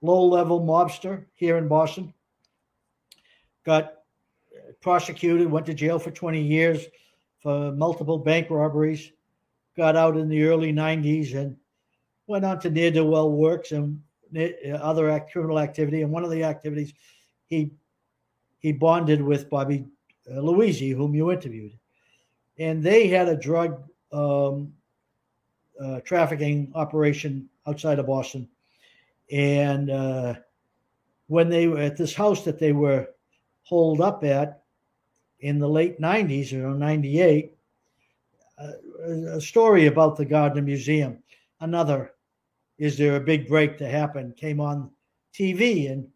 low 0.03 0.25
level 0.27 0.61
mobster 0.61 1.25
here 1.35 1.57
in 1.57 1.69
Boston. 1.69 2.12
Got 3.64 3.95
prosecuted, 4.81 5.51
went 5.51 5.66
to 5.66 5.75
jail 5.75 5.99
for 5.99 6.11
20 6.11 6.41
years 6.41 6.87
for 7.41 7.73
multiple 7.73 8.19
bank 8.19 8.51
robberies, 8.51 9.12
got 9.77 9.97
out 9.97 10.16
in 10.16 10.29
the 10.29 10.43
early 10.45 10.73
90s 10.73 11.35
and 11.35 11.57
went 12.27 12.45
on 12.45 12.59
to 12.61 12.71
near 12.71 12.91
do 12.91 13.05
well 13.05 13.31
works 13.31 13.73
and 13.73 14.01
other 14.81 15.24
criminal 15.33 15.59
activity. 15.59 16.03
And 16.03 16.11
one 16.11 16.24
of 16.24 16.31
the 16.31 16.45
activities, 16.45 16.93
he 17.47 17.70
he 18.59 18.72
bonded 18.72 19.22
with 19.22 19.49
Bobby 19.49 19.87
uh, 20.31 20.41
Luisi, 20.41 20.95
whom 20.95 21.14
you 21.14 21.31
interviewed, 21.31 21.72
and 22.59 22.83
they 22.83 23.07
had 23.07 23.29
a 23.29 23.37
drug 23.37 23.83
um, 24.12 24.72
uh, 25.81 26.01
trafficking 26.01 26.72
operation 26.74 27.49
outside 27.66 27.99
of 27.99 28.07
Boston. 28.07 28.49
And 29.31 29.91
uh, 29.91 30.35
when 31.29 31.49
they 31.49 31.68
were 31.68 31.79
at 31.79 31.97
this 31.97 32.14
house 32.14 32.45
that 32.45 32.59
they 32.59 32.72
were 32.72 33.09
holed 33.62 34.01
up 34.01 34.24
at, 34.24 34.62
in 35.41 35.59
the 35.59 35.68
late 35.68 36.01
90s, 36.01 36.53
or 36.53 36.74
98, 36.74 37.55
uh, 38.59 38.72
a 39.37 39.41
story 39.41 39.87
about 39.87 40.16
the 40.16 40.24
Gardner 40.24 40.62
Museum. 40.62 41.22
Another, 41.61 42.12
is 42.79 42.97
there 42.97 43.16
a 43.16 43.20
big 43.20 43.49
break 43.49 43.76
to 43.79 43.89
happen, 43.89 44.33
came 44.37 44.61
on 44.61 44.91
TV. 45.35 45.91
And 45.91 46.09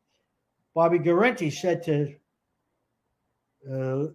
Bobby 0.75 0.99
Guarente 0.99 1.51
said 1.51 1.83
to, 1.85 2.15
uh, 3.69 4.07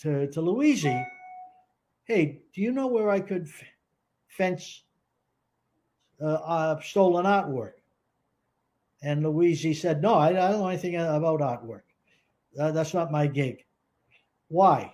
to, 0.00 0.26
to 0.28 0.40
Luisi, 0.40 1.04
hey, 2.04 2.40
do 2.54 2.60
you 2.60 2.72
know 2.72 2.86
where 2.86 3.10
I 3.10 3.20
could 3.20 3.46
f- 3.46 3.62
fence 4.28 4.84
uh, 6.20 6.34
uh, 6.34 6.80
stolen 6.80 7.26
artwork? 7.26 7.72
And 9.02 9.24
Luisi 9.24 9.76
said, 9.76 10.02
no, 10.02 10.14
I, 10.14 10.28
I, 10.28 10.50
don't 10.50 10.60
know 10.60 10.68
anything 10.68 10.96
about 10.96 11.40
artwork. 11.40 11.82
that's 12.54 12.94
not 12.94 13.12
my 13.12 13.26
gig. 13.26 13.64
Why? 14.48 14.92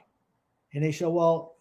And 0.75 0.85
he 0.85 0.93
said, 0.93 1.09
Well, 1.09 1.57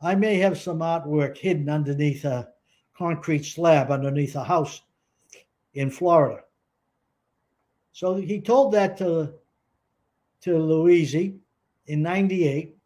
I 0.00 0.14
may 0.14 0.36
have 0.36 0.58
some 0.58 0.80
artwork 0.80 1.38
hidden 1.38 1.68
underneath 1.68 2.24
a 2.24 2.48
concrete 2.96 3.44
slab 3.44 3.90
underneath 3.90 4.36
a 4.36 4.44
house 4.44 4.82
in 5.74 5.90
Florida. 5.90 6.42
So 7.92 8.14
he 8.14 8.40
told 8.40 8.72
that 8.72 8.96
to, 8.98 9.34
to 10.42 10.50
Luisi 10.50 11.38
in 11.86 12.02
98. 12.02 12.76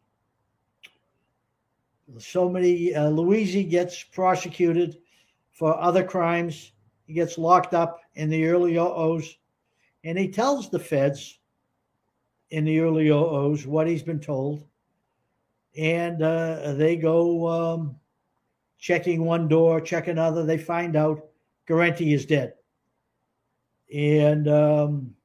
So 2.17 2.49
many, 2.49 2.93
uh, 2.93 3.11
gets 3.63 4.03
prosecuted 4.03 4.97
for 5.51 5.79
other 5.79 6.03
crimes. 6.03 6.71
He 7.05 7.13
gets 7.13 7.37
locked 7.37 7.73
up 7.73 8.01
in 8.15 8.29
the 8.29 8.45
early 8.45 8.77
OOs. 8.77 9.37
And 10.03 10.17
he 10.17 10.27
tells 10.27 10.69
the 10.69 10.79
feds 10.79 11.39
in 12.51 12.65
the 12.65 12.79
early 12.79 13.09
OOs 13.09 13.67
what 13.67 13.87
he's 13.87 14.03
been 14.03 14.19
told. 14.19 14.63
And 15.77 16.21
uh, 16.21 16.73
they 16.73 16.95
go 16.95 17.47
um, 17.47 17.98
checking 18.79 19.23
one 19.23 19.47
door, 19.47 19.81
check 19.81 20.07
another. 20.07 20.45
They 20.45 20.57
find 20.57 20.95
out 20.95 21.25
Guarente 21.67 22.13
is 22.13 22.25
dead. 22.25 22.53
And 23.93 24.47
um, 24.47 25.15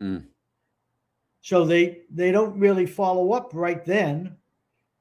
mm. 0.00 0.24
so 1.40 1.64
they 1.64 2.02
they 2.10 2.30
don't 2.32 2.58
really 2.58 2.86
follow 2.86 3.32
up 3.32 3.50
right 3.54 3.84
then, 3.84 4.36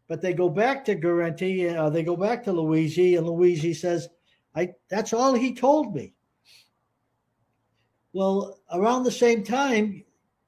but 0.07 0.21
they 0.21 0.33
go 0.33 0.49
back 0.49 0.85
to 0.85 0.95
Guarente. 0.95 1.75
Uh, 1.75 1.89
they 1.89 2.03
go 2.03 2.15
back 2.15 2.43
to 2.43 2.53
Luisi, 2.53 3.17
and 3.17 3.27
Luisi 3.27 3.75
says, 3.75 4.07
"I 4.55 4.73
that's 4.89 5.13
all 5.13 5.33
he 5.33 5.53
told 5.53 5.95
me." 5.95 6.13
Well, 8.13 8.59
around 8.71 9.03
the 9.03 9.11
same 9.11 9.43
time, 9.43 10.05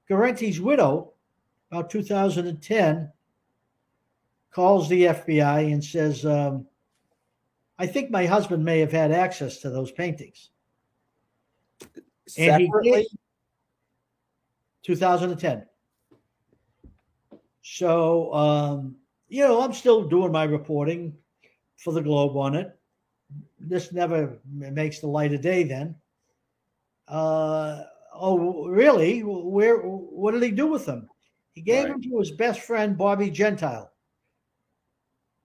Guarente's 0.09 0.61
widow, 0.61 1.13
about 1.69 1.89
2010, 1.89 3.11
calls 4.51 4.87
the 4.87 5.03
FBI 5.03 5.73
and 5.73 5.83
says, 5.83 6.25
um, 6.25 6.65
I 7.79 7.85
think 7.85 8.09
my 8.09 8.25
husband 8.25 8.65
may 8.65 8.79
have 8.79 8.91
had 8.91 9.11
access 9.11 9.57
to 9.59 9.69
those 9.69 9.91
paintings. 9.91 10.49
Separately? 12.27 12.69
And 12.75 12.83
he 12.83 12.91
did. 12.91 13.07
2010. 14.83 15.65
So, 17.61 18.33
um, 18.33 18.95
you 19.27 19.43
know, 19.43 19.61
I'm 19.61 19.73
still 19.73 20.07
doing 20.07 20.31
my 20.31 20.45
reporting 20.45 21.13
for 21.75 21.93
the 21.93 22.01
Globe 22.01 22.37
on 22.37 22.55
it. 22.55 22.77
This 23.59 23.91
never 23.91 24.39
makes 24.49 24.99
the 24.99 25.07
light 25.07 25.33
of 25.33 25.41
day 25.41 25.63
then. 25.63 25.95
Uh, 27.07 27.83
oh, 28.13 28.67
really? 28.67 29.21
Where? 29.21 29.79
What 29.79 30.31
did 30.31 30.43
he 30.43 30.51
do 30.51 30.67
with 30.67 30.85
them? 30.85 31.09
He 31.53 31.61
gave 31.61 31.85
right. 31.85 31.93
them 31.93 32.01
to 32.03 32.19
his 32.19 32.31
best 32.31 32.61
friend 32.61 32.97
Bobby 32.97 33.29
Gentile. 33.29 33.91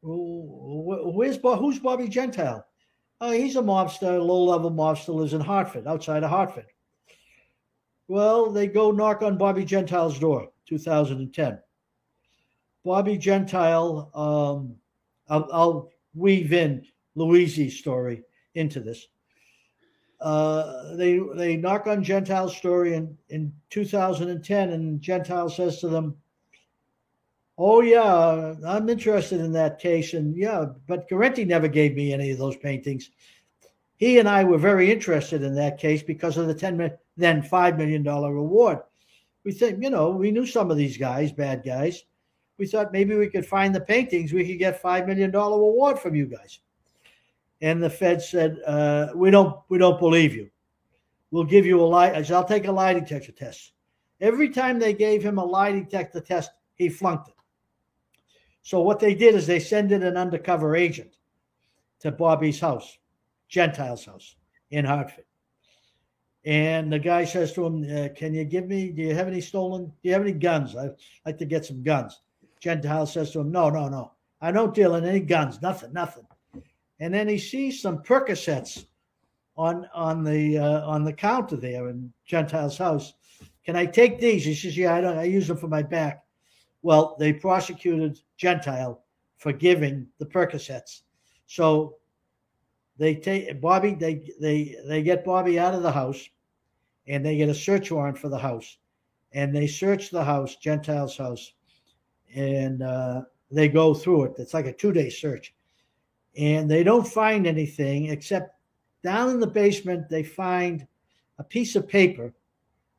Where's 0.02 1.36
who's 1.36 1.78
Bobby 1.78 2.08
Gentile? 2.08 2.66
Oh, 3.20 3.30
he's 3.30 3.54
a 3.54 3.62
mobster, 3.62 4.20
low-level 4.24 4.72
mobster, 4.72 5.14
lives 5.14 5.32
in 5.32 5.40
Hartford, 5.40 5.86
outside 5.86 6.24
of 6.24 6.30
Hartford. 6.30 6.66
Well, 8.08 8.50
they 8.50 8.66
go 8.66 8.90
knock 8.90 9.22
on 9.22 9.38
Bobby 9.38 9.64
Gentile's 9.64 10.18
door, 10.18 10.50
2010. 10.66 11.58
Bobby 12.84 13.16
Gentile, 13.16 14.10
um, 14.14 14.74
I'll, 15.28 15.48
I'll 15.52 15.90
weave 16.14 16.52
in 16.52 16.84
Luisi's 17.14 17.78
story 17.78 18.24
into 18.54 18.80
this. 18.80 19.06
Uh, 20.20 20.94
they 20.96 21.20
they 21.34 21.56
knock 21.56 21.86
on 21.86 22.02
Gentile's 22.02 22.56
story 22.56 22.94
in, 22.94 23.16
in 23.28 23.52
2010, 23.70 24.70
and 24.70 25.00
Gentile 25.00 25.48
says 25.48 25.80
to 25.80 25.88
them, 25.88 26.16
"Oh 27.58 27.80
yeah, 27.80 28.54
I'm 28.66 28.88
interested 28.88 29.40
in 29.40 29.52
that 29.52 29.78
case, 29.78 30.14
and 30.14 30.36
yeah, 30.36 30.66
but 30.86 31.08
Guarente 31.08 31.44
never 31.44 31.68
gave 31.68 31.94
me 31.94 32.12
any 32.12 32.30
of 32.30 32.38
those 32.38 32.56
paintings. 32.56 33.10
He 33.96 34.18
and 34.18 34.28
I 34.28 34.42
were 34.44 34.58
very 34.58 34.90
interested 34.90 35.42
in 35.42 35.54
that 35.54 35.78
case 35.78 36.02
because 36.02 36.36
of 36.36 36.46
the 36.48 36.54
ten 36.54 36.90
then 37.16 37.42
five 37.42 37.78
million 37.78 38.02
dollar 38.02 38.34
reward. 38.34 38.78
we 39.44 39.52
think, 39.52 39.82
you 39.82 39.90
know, 39.90 40.10
we 40.10 40.30
knew 40.30 40.46
some 40.46 40.70
of 40.70 40.76
these 40.76 40.96
guys, 40.96 41.32
bad 41.32 41.62
guys. 41.64 42.04
We 42.58 42.66
thought 42.66 42.92
maybe 42.92 43.14
we 43.16 43.28
could 43.28 43.46
find 43.46 43.74
the 43.74 43.80
paintings. 43.80 44.32
We 44.32 44.46
could 44.46 44.58
get 44.58 44.80
five 44.80 45.06
million 45.06 45.30
dollar 45.30 45.58
reward 45.58 45.98
from 45.98 46.14
you 46.14 46.26
guys. 46.26 46.60
And 47.60 47.82
the 47.82 47.90
Fed 47.90 48.22
said, 48.22 48.58
uh, 48.66 49.08
"We 49.14 49.30
don't, 49.30 49.60
we 49.68 49.78
don't 49.78 50.00
believe 50.00 50.34
you. 50.34 50.50
We'll 51.30 51.44
give 51.44 51.64
you 51.66 51.80
a 51.80 51.84
lie. 51.84 52.10
I 52.10 52.22
said, 52.22 52.34
I'll 52.34 52.44
take 52.44 52.66
a 52.66 52.72
lie 52.72 52.94
detector 52.94 53.32
test." 53.32 53.72
Every 54.20 54.48
time 54.48 54.78
they 54.78 54.94
gave 54.94 55.22
him 55.22 55.38
a 55.38 55.44
lie 55.44 55.72
detector 55.72 56.20
test, 56.20 56.50
he 56.76 56.88
flunked 56.88 57.28
it. 57.28 57.34
So 58.62 58.80
what 58.80 59.00
they 59.00 59.14
did 59.14 59.34
is 59.34 59.46
they 59.46 59.60
sent 59.60 59.92
in 59.92 60.02
an 60.02 60.16
undercover 60.16 60.76
agent 60.76 61.16
to 62.00 62.12
Bobby's 62.12 62.60
house, 62.60 62.98
Gentile's 63.48 64.04
house 64.04 64.36
in 64.70 64.84
Hartford. 64.84 65.24
And 66.44 66.92
the 66.92 66.98
guy 66.98 67.24
says 67.24 67.52
to 67.52 67.66
him, 67.66 67.82
uh, 67.84 68.08
Can 68.14 68.34
you 68.34 68.44
give 68.44 68.66
me, 68.66 68.90
do 68.90 69.02
you 69.02 69.14
have 69.14 69.28
any 69.28 69.40
stolen, 69.40 69.86
do 69.86 70.08
you 70.08 70.12
have 70.12 70.22
any 70.22 70.32
guns? 70.32 70.74
I'd 70.76 70.96
like 71.24 71.38
to 71.38 71.44
get 71.44 71.64
some 71.64 71.82
guns. 71.82 72.20
Gentile 72.60 73.06
says 73.06 73.32
to 73.32 73.40
him, 73.40 73.52
No, 73.52 73.70
no, 73.70 73.88
no. 73.88 74.12
I 74.40 74.50
don't 74.50 74.74
deal 74.74 74.96
in 74.96 75.04
any 75.04 75.20
guns, 75.20 75.62
nothing, 75.62 75.92
nothing. 75.92 76.26
And 76.98 77.12
then 77.12 77.28
he 77.28 77.38
sees 77.38 77.80
some 77.80 77.98
Percocets 77.98 78.86
on 79.56 79.88
on 79.92 80.24
the 80.24 80.58
uh, 80.58 80.86
on 80.86 81.04
the 81.04 81.12
counter 81.12 81.56
there 81.56 81.88
in 81.88 82.12
Gentile's 82.24 82.78
house. 82.78 83.14
Can 83.64 83.76
I 83.76 83.86
take 83.86 84.18
these? 84.18 84.44
He 84.44 84.54
says, 84.54 84.76
Yeah, 84.76 84.94
I 84.94 85.00
don't 85.00 85.18
I 85.18 85.24
use 85.24 85.46
them 85.48 85.56
for 85.56 85.68
my 85.68 85.82
back. 85.82 86.24
Well, 86.82 87.16
they 87.18 87.32
prosecuted 87.32 88.20
Gentile 88.36 89.02
for 89.36 89.52
giving 89.52 90.06
the 90.18 90.26
Percocets. 90.26 91.02
So 91.46 91.96
they 92.98 93.14
take 93.14 93.60
Bobby, 93.60 93.94
they 93.94 94.30
they 94.40 94.76
they 94.86 95.02
get 95.02 95.24
Bobby 95.24 95.58
out 95.58 95.74
of 95.74 95.82
the 95.82 95.92
house 95.92 96.28
and 97.06 97.24
they 97.24 97.36
get 97.36 97.48
a 97.48 97.54
search 97.54 97.90
warrant 97.90 98.18
for 98.18 98.28
the 98.28 98.38
house. 98.38 98.78
And 99.32 99.54
they 99.54 99.66
search 99.66 100.10
the 100.10 100.24
house, 100.24 100.56
Gentile's 100.56 101.16
house, 101.16 101.54
and 102.34 102.82
uh, 102.82 103.22
they 103.50 103.68
go 103.68 103.94
through 103.94 104.24
it. 104.24 104.34
It's 104.38 104.54
like 104.54 104.66
a 104.66 104.72
two 104.72 104.92
day 104.92 105.08
search. 105.08 105.54
And 106.36 106.70
they 106.70 106.82
don't 106.82 107.06
find 107.06 107.46
anything 107.46 108.06
except 108.06 108.56
down 109.02 109.30
in 109.30 109.40
the 109.40 109.46
basement, 109.46 110.08
they 110.08 110.22
find 110.22 110.86
a 111.38 111.44
piece 111.44 111.76
of 111.76 111.88
paper, 111.88 112.32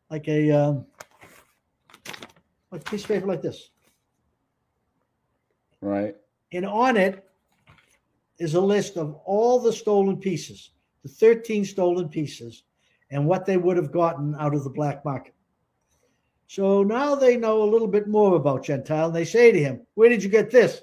like 0.09 0.27
a, 0.27 0.51
um, 0.51 0.85
like 2.71 2.81
a 2.81 2.89
piece 2.89 3.03
of 3.03 3.07
paper 3.07 3.27
like 3.27 3.41
this. 3.41 3.69
Right. 5.83 6.15
And 6.53 6.65
on 6.65 6.95
it 6.95 7.25
is 8.39 8.53
a 8.53 8.61
list 8.61 8.95
of 8.95 9.15
all 9.25 9.59
the 9.59 9.73
stolen 9.73 10.17
pieces, 10.17 10.71
the 11.03 11.09
13 11.09 11.65
stolen 11.65 12.07
pieces, 12.07 12.63
and 13.11 13.27
what 13.27 13.45
they 13.45 13.57
would 13.57 13.75
have 13.75 13.91
gotten 13.91 14.33
out 14.39 14.55
of 14.55 14.63
the 14.63 14.69
black 14.69 15.03
market. 15.03 15.33
So 16.47 16.83
now 16.83 17.15
they 17.15 17.35
know 17.35 17.63
a 17.63 17.69
little 17.69 17.87
bit 17.87 18.07
more 18.07 18.37
about 18.37 18.63
Gentile. 18.63 19.07
And 19.07 19.15
they 19.15 19.25
say 19.25 19.51
to 19.51 19.59
him, 19.59 19.85
Where 19.95 20.07
did 20.07 20.23
you 20.23 20.29
get 20.29 20.49
this? 20.49 20.81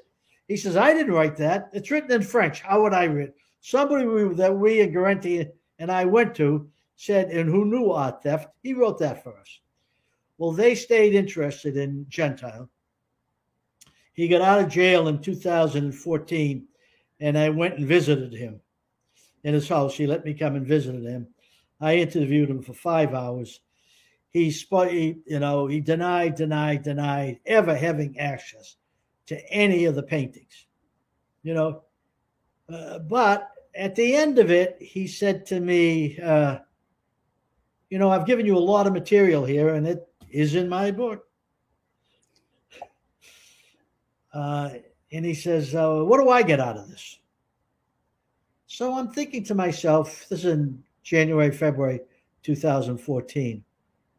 He 0.49 0.57
says, 0.57 0.77
I 0.77 0.93
didn't 0.93 1.15
write 1.15 1.37
that. 1.39 1.71
It's 1.73 1.91
written 1.91 2.13
in 2.13 2.23
French. 2.23 2.61
How 2.61 2.83
would 2.83 2.93
I 2.93 3.05
read? 3.05 3.33
Somebody 3.63 4.05
that 4.35 4.55
we 4.55 4.83
and 4.83 4.93
Guarente 4.93 5.49
and 5.79 5.91
I 5.91 6.05
went 6.05 6.35
to 6.37 6.69
said, 6.97 7.31
and 7.31 7.49
who 7.49 7.65
knew 7.65 7.93
art 7.93 8.23
theft, 8.23 8.49
he 8.63 8.75
wrote 8.75 8.99
that 8.99 9.23
for 9.23 9.39
us. 9.39 9.61
Well, 10.37 10.53
they 10.53 10.75
stayed 10.75 11.15
interested 11.15 11.79
in 11.79 12.05
Gentile. 12.11 12.69
He 14.21 14.29
got 14.29 14.43
out 14.43 14.61
of 14.61 14.69
jail 14.69 15.09
in 15.09 15.23
2014, 15.23 16.69
and 17.21 17.39
I 17.39 17.49
went 17.49 17.79
and 17.79 17.89
visited 17.89 18.35
him 18.35 18.61
in 19.45 19.55
his 19.55 19.67
house. 19.67 19.97
He 19.97 20.07
let 20.07 20.27
me 20.27 20.35
come 20.35 20.57
and 20.57 20.67
visit 20.67 20.95
him. 20.95 21.29
I 21.81 21.97
interviewed 21.97 22.51
him 22.51 22.61
for 22.61 22.75
five 22.75 23.15
hours. 23.15 23.61
He, 24.29 24.55
you 24.71 25.39
know, 25.39 25.69
he 25.69 25.81
denied, 25.81 26.35
denied, 26.35 26.83
denied 26.83 27.41
ever 27.47 27.75
having 27.75 28.19
access 28.19 28.77
to 29.25 29.43
any 29.51 29.87
of 29.87 29.95
the 29.95 30.03
paintings, 30.03 30.67
you 31.43 31.55
know. 31.55 31.85
Uh, 32.69 32.99
but 32.99 33.49
at 33.75 33.95
the 33.95 34.15
end 34.17 34.39
of 34.39 34.51
it, 34.51 34.77
he 34.81 35.07
said 35.07 35.47
to 35.47 35.61
me, 35.61 36.21
uh, 36.21 36.59
you 37.89 37.99
know, 37.99 38.11
I've 38.11 38.27
given 38.27 38.45
you 38.45 38.59
a 38.59 38.59
lot 38.59 38.87
of 38.87 38.93
material 38.93 39.47
here, 39.47 39.71
and 39.71 39.87
it 39.87 40.07
is 40.29 40.57
in 40.57 40.69
my 40.69 40.91
book. 40.91 41.25
Uh, 44.33 44.71
and 45.13 45.25
he 45.25 45.35
says, 45.35 45.75
uh, 45.75 46.03
What 46.03 46.21
do 46.21 46.29
I 46.31 46.43
get 46.43 46.61
out 46.61 46.77
of 46.77 46.89
this? 46.89 47.19
So 48.67 48.95
I'm 48.97 49.09
thinking 49.09 49.43
to 49.45 49.55
myself, 49.55 50.27
this 50.29 50.41
is 50.41 50.53
in 50.53 50.83
January, 51.03 51.51
February 51.51 52.01
2014. 52.43 53.65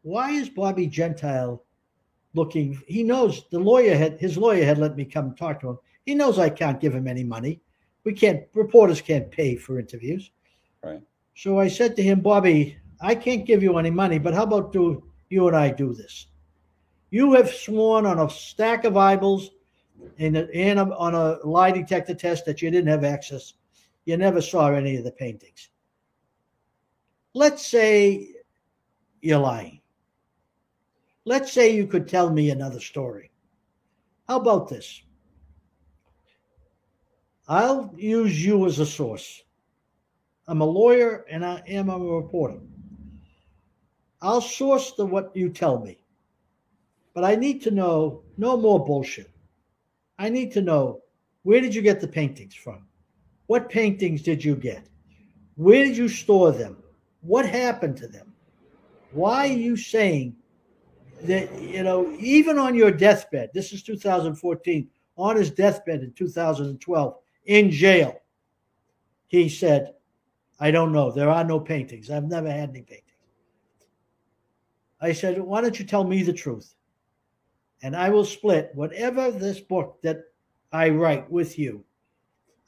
Why 0.02 0.30
is 0.32 0.48
Bobby 0.48 0.86
Gentile 0.86 1.62
looking? 2.34 2.80
He 2.86 3.02
knows 3.02 3.44
the 3.50 3.58
lawyer 3.58 3.96
had 3.96 4.18
his 4.18 4.36
lawyer 4.36 4.64
had 4.64 4.78
let 4.78 4.96
me 4.96 5.04
come 5.04 5.34
talk 5.34 5.60
to 5.60 5.70
him. 5.70 5.78
He 6.04 6.14
knows 6.14 6.38
I 6.38 6.50
can't 6.50 6.80
give 6.80 6.94
him 6.94 7.06
any 7.06 7.24
money. 7.24 7.60
We 8.04 8.12
can't, 8.12 8.42
reporters 8.54 9.00
can't 9.00 9.30
pay 9.30 9.56
for 9.56 9.78
interviews. 9.78 10.30
Right. 10.82 11.00
So 11.34 11.60
I 11.60 11.68
said 11.68 11.94
to 11.96 12.02
him, 12.02 12.20
Bobby, 12.20 12.76
I 13.00 13.14
can't 13.14 13.46
give 13.46 13.62
you 13.62 13.78
any 13.78 13.90
money, 13.90 14.18
but 14.18 14.34
how 14.34 14.42
about 14.42 14.72
do 14.72 15.04
you 15.30 15.48
and 15.48 15.56
I 15.56 15.70
do 15.70 15.94
this? 15.94 16.26
You 17.10 17.32
have 17.34 17.50
sworn 17.50 18.06
on 18.06 18.18
a 18.18 18.28
stack 18.28 18.84
of 18.84 18.94
Bibles 18.94 19.50
and, 20.18 20.36
on 20.78 21.14
a 21.14 21.38
lie 21.44 21.70
detector 21.70 22.14
test 22.14 22.44
that 22.46 22.62
you 22.62 22.70
didn't 22.70 22.90
have 22.90 23.04
access. 23.04 23.54
You 24.04 24.16
never 24.16 24.40
saw 24.40 24.72
any 24.72 24.96
of 24.96 25.04
the 25.04 25.12
paintings. 25.12 25.70
Let's 27.34 27.66
say 27.66 28.34
you're 29.20 29.38
lying. 29.38 29.80
Let's 31.24 31.52
say 31.52 31.74
you 31.74 31.86
could 31.86 32.08
tell 32.08 32.30
me 32.30 32.50
another 32.50 32.80
story. 32.80 33.30
How 34.28 34.38
about 34.38 34.68
this? 34.68 35.02
I'll 37.48 37.92
use 37.96 38.44
you 38.44 38.66
as 38.66 38.78
a 38.78 38.86
source. 38.86 39.42
I'm 40.46 40.60
a 40.60 40.66
lawyer 40.66 41.24
and 41.30 41.44
I 41.44 41.62
am 41.66 41.90
a 41.90 41.98
reporter. 41.98 42.58
I'll 44.20 44.40
source 44.40 44.92
the 44.92 45.04
what 45.04 45.34
you 45.34 45.50
tell 45.50 45.80
me. 45.80 45.98
But 47.14 47.24
I 47.24 47.34
need 47.34 47.62
to 47.62 47.70
know 47.70 48.22
no 48.36 48.56
more 48.56 48.84
bullshit. 48.84 49.31
I 50.22 50.28
need 50.28 50.52
to 50.52 50.62
know 50.62 51.00
where 51.42 51.60
did 51.60 51.74
you 51.74 51.82
get 51.82 52.00
the 52.00 52.06
paintings 52.06 52.54
from? 52.54 52.86
What 53.48 53.68
paintings 53.68 54.22
did 54.22 54.44
you 54.44 54.54
get? 54.54 54.86
Where 55.56 55.84
did 55.84 55.96
you 55.96 56.08
store 56.08 56.52
them? 56.52 56.76
What 57.22 57.44
happened 57.44 57.96
to 57.96 58.06
them? 58.06 58.32
Why 59.10 59.48
are 59.48 59.58
you 59.68 59.76
saying 59.76 60.36
that, 61.24 61.60
you 61.60 61.82
know, 61.82 62.14
even 62.20 62.56
on 62.56 62.76
your 62.76 62.92
deathbed, 62.92 63.50
this 63.52 63.72
is 63.72 63.82
2014, 63.82 64.88
on 65.16 65.36
his 65.36 65.50
deathbed 65.50 66.04
in 66.04 66.12
2012, 66.12 67.16
in 67.46 67.70
jail, 67.72 68.20
he 69.26 69.48
said, 69.48 69.94
I 70.60 70.70
don't 70.70 70.92
know. 70.92 71.10
There 71.10 71.30
are 71.30 71.42
no 71.42 71.58
paintings. 71.58 72.10
I've 72.10 72.28
never 72.28 72.48
had 72.48 72.68
any 72.68 72.82
paintings. 72.82 73.08
I 75.00 75.14
said, 75.14 75.40
Why 75.40 75.60
don't 75.60 75.80
you 75.80 75.84
tell 75.84 76.04
me 76.04 76.22
the 76.22 76.32
truth? 76.32 76.76
And 77.82 77.96
I 77.96 78.10
will 78.10 78.24
split 78.24 78.70
whatever 78.74 79.30
this 79.30 79.60
book 79.60 80.00
that 80.02 80.24
I 80.72 80.88
write 80.90 81.30
with 81.30 81.58
you, 81.58 81.84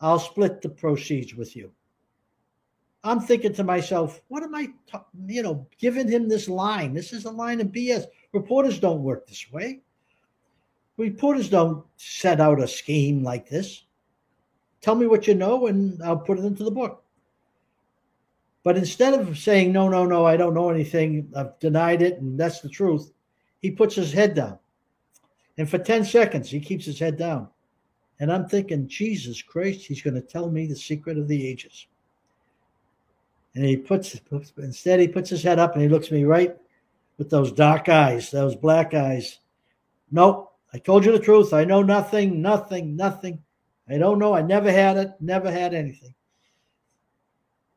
I'll 0.01 0.19
split 0.19 0.61
the 0.61 0.69
proceeds 0.69 1.35
with 1.35 1.57
you. 1.57 1.73
I'm 3.05 3.21
thinking 3.21 3.53
to 3.55 3.65
myself, 3.65 4.21
what 4.29 4.43
am 4.43 4.55
I, 4.55 4.69
you 5.27 5.43
know, 5.43 5.67
giving 5.79 6.09
him 6.09 6.29
this 6.29 6.49
line? 6.49 6.95
This 6.95 7.13
is 7.13 7.27
a 7.27 7.31
line 7.31 7.61
of 7.61 7.69
BS. 7.69 8.07
Reporters 8.33 8.79
don't 8.79 9.03
work 9.03 9.27
this 9.27 9.51
way. 9.53 9.81
Reporters 10.97 11.49
don't 11.49 11.85
set 11.97 12.41
out 12.41 12.63
a 12.63 12.69
scheme 12.69 13.23
like 13.23 13.49
this. 13.49 13.85
Tell 14.81 14.95
me 14.95 15.07
what 15.07 15.27
you 15.27 15.35
know, 15.35 15.67
and 15.67 16.03
I'll 16.03 16.19
put 16.19 16.39
it 16.39 16.45
into 16.45 16.65
the 16.65 16.71
book. 16.71 17.03
But 18.63 18.79
instead 18.79 19.13
of 19.13 19.37
saying, 19.39 19.73
no, 19.73 19.89
no, 19.89 20.07
no, 20.07 20.25
I 20.25 20.39
don't 20.39 20.55
know 20.55 20.71
anything, 20.71 21.31
I've 21.37 21.59
denied 21.59 22.01
it, 22.01 22.21
and 22.21 22.41
that's 22.41 22.61
the 22.61 22.69
truth, 22.69 23.13
he 23.61 23.71
puts 23.71 23.95
his 23.95 24.13
head 24.13 24.35
down. 24.35 24.59
And 25.57 25.69
for 25.69 25.79
10 25.79 26.05
seconds, 26.05 26.51
he 26.51 26.61
keeps 26.61 26.85
his 26.85 26.99
head 26.99 27.17
down. 27.17 27.49
And 28.21 28.33
I'm 28.33 28.49
thinking, 28.49 28.89
Jesus 28.89 29.43
Christ, 29.43 29.87
he's 29.87 30.03
going 30.03 30.15
to 30.15 30.21
tell 30.21 30.51
me 30.51 30.67
the 30.67 30.77
secret 30.77 31.19
of 31.19 31.29
the 31.29 31.47
ages. 31.47 31.87
And 33.55 33.65
he 33.65 33.77
puts, 33.77 34.21
instead, 34.59 35.01
he 35.01 35.09
puts 35.09 35.31
his 35.31 35.43
head 35.43 35.59
up 35.59 35.75
and 35.75 35.83
he 35.83 35.89
looks 35.89 36.11
me 36.11 36.25
right 36.25 36.57
with 37.19 37.31
those 37.31 37.53
dark 37.53 37.89
eyes, 37.89 38.31
those 38.31 38.57
black 38.57 38.95
eyes. 38.95 39.39
Nope, 40.11 40.53
I 40.73 40.79
told 40.79 41.05
you 41.05 41.13
the 41.13 41.19
truth. 41.21 41.53
I 41.53 41.65
know 41.65 41.83
nothing, 41.83 42.43
nothing, 42.43 42.97
nothing. 42.97 43.43
I 43.89 43.99
don't 43.99 44.19
know. 44.19 44.35
I 44.35 44.43
never 44.43 44.73
had 44.73 44.97
it, 44.97 45.11
never 45.21 45.51
had 45.51 45.75
anything. 45.75 46.15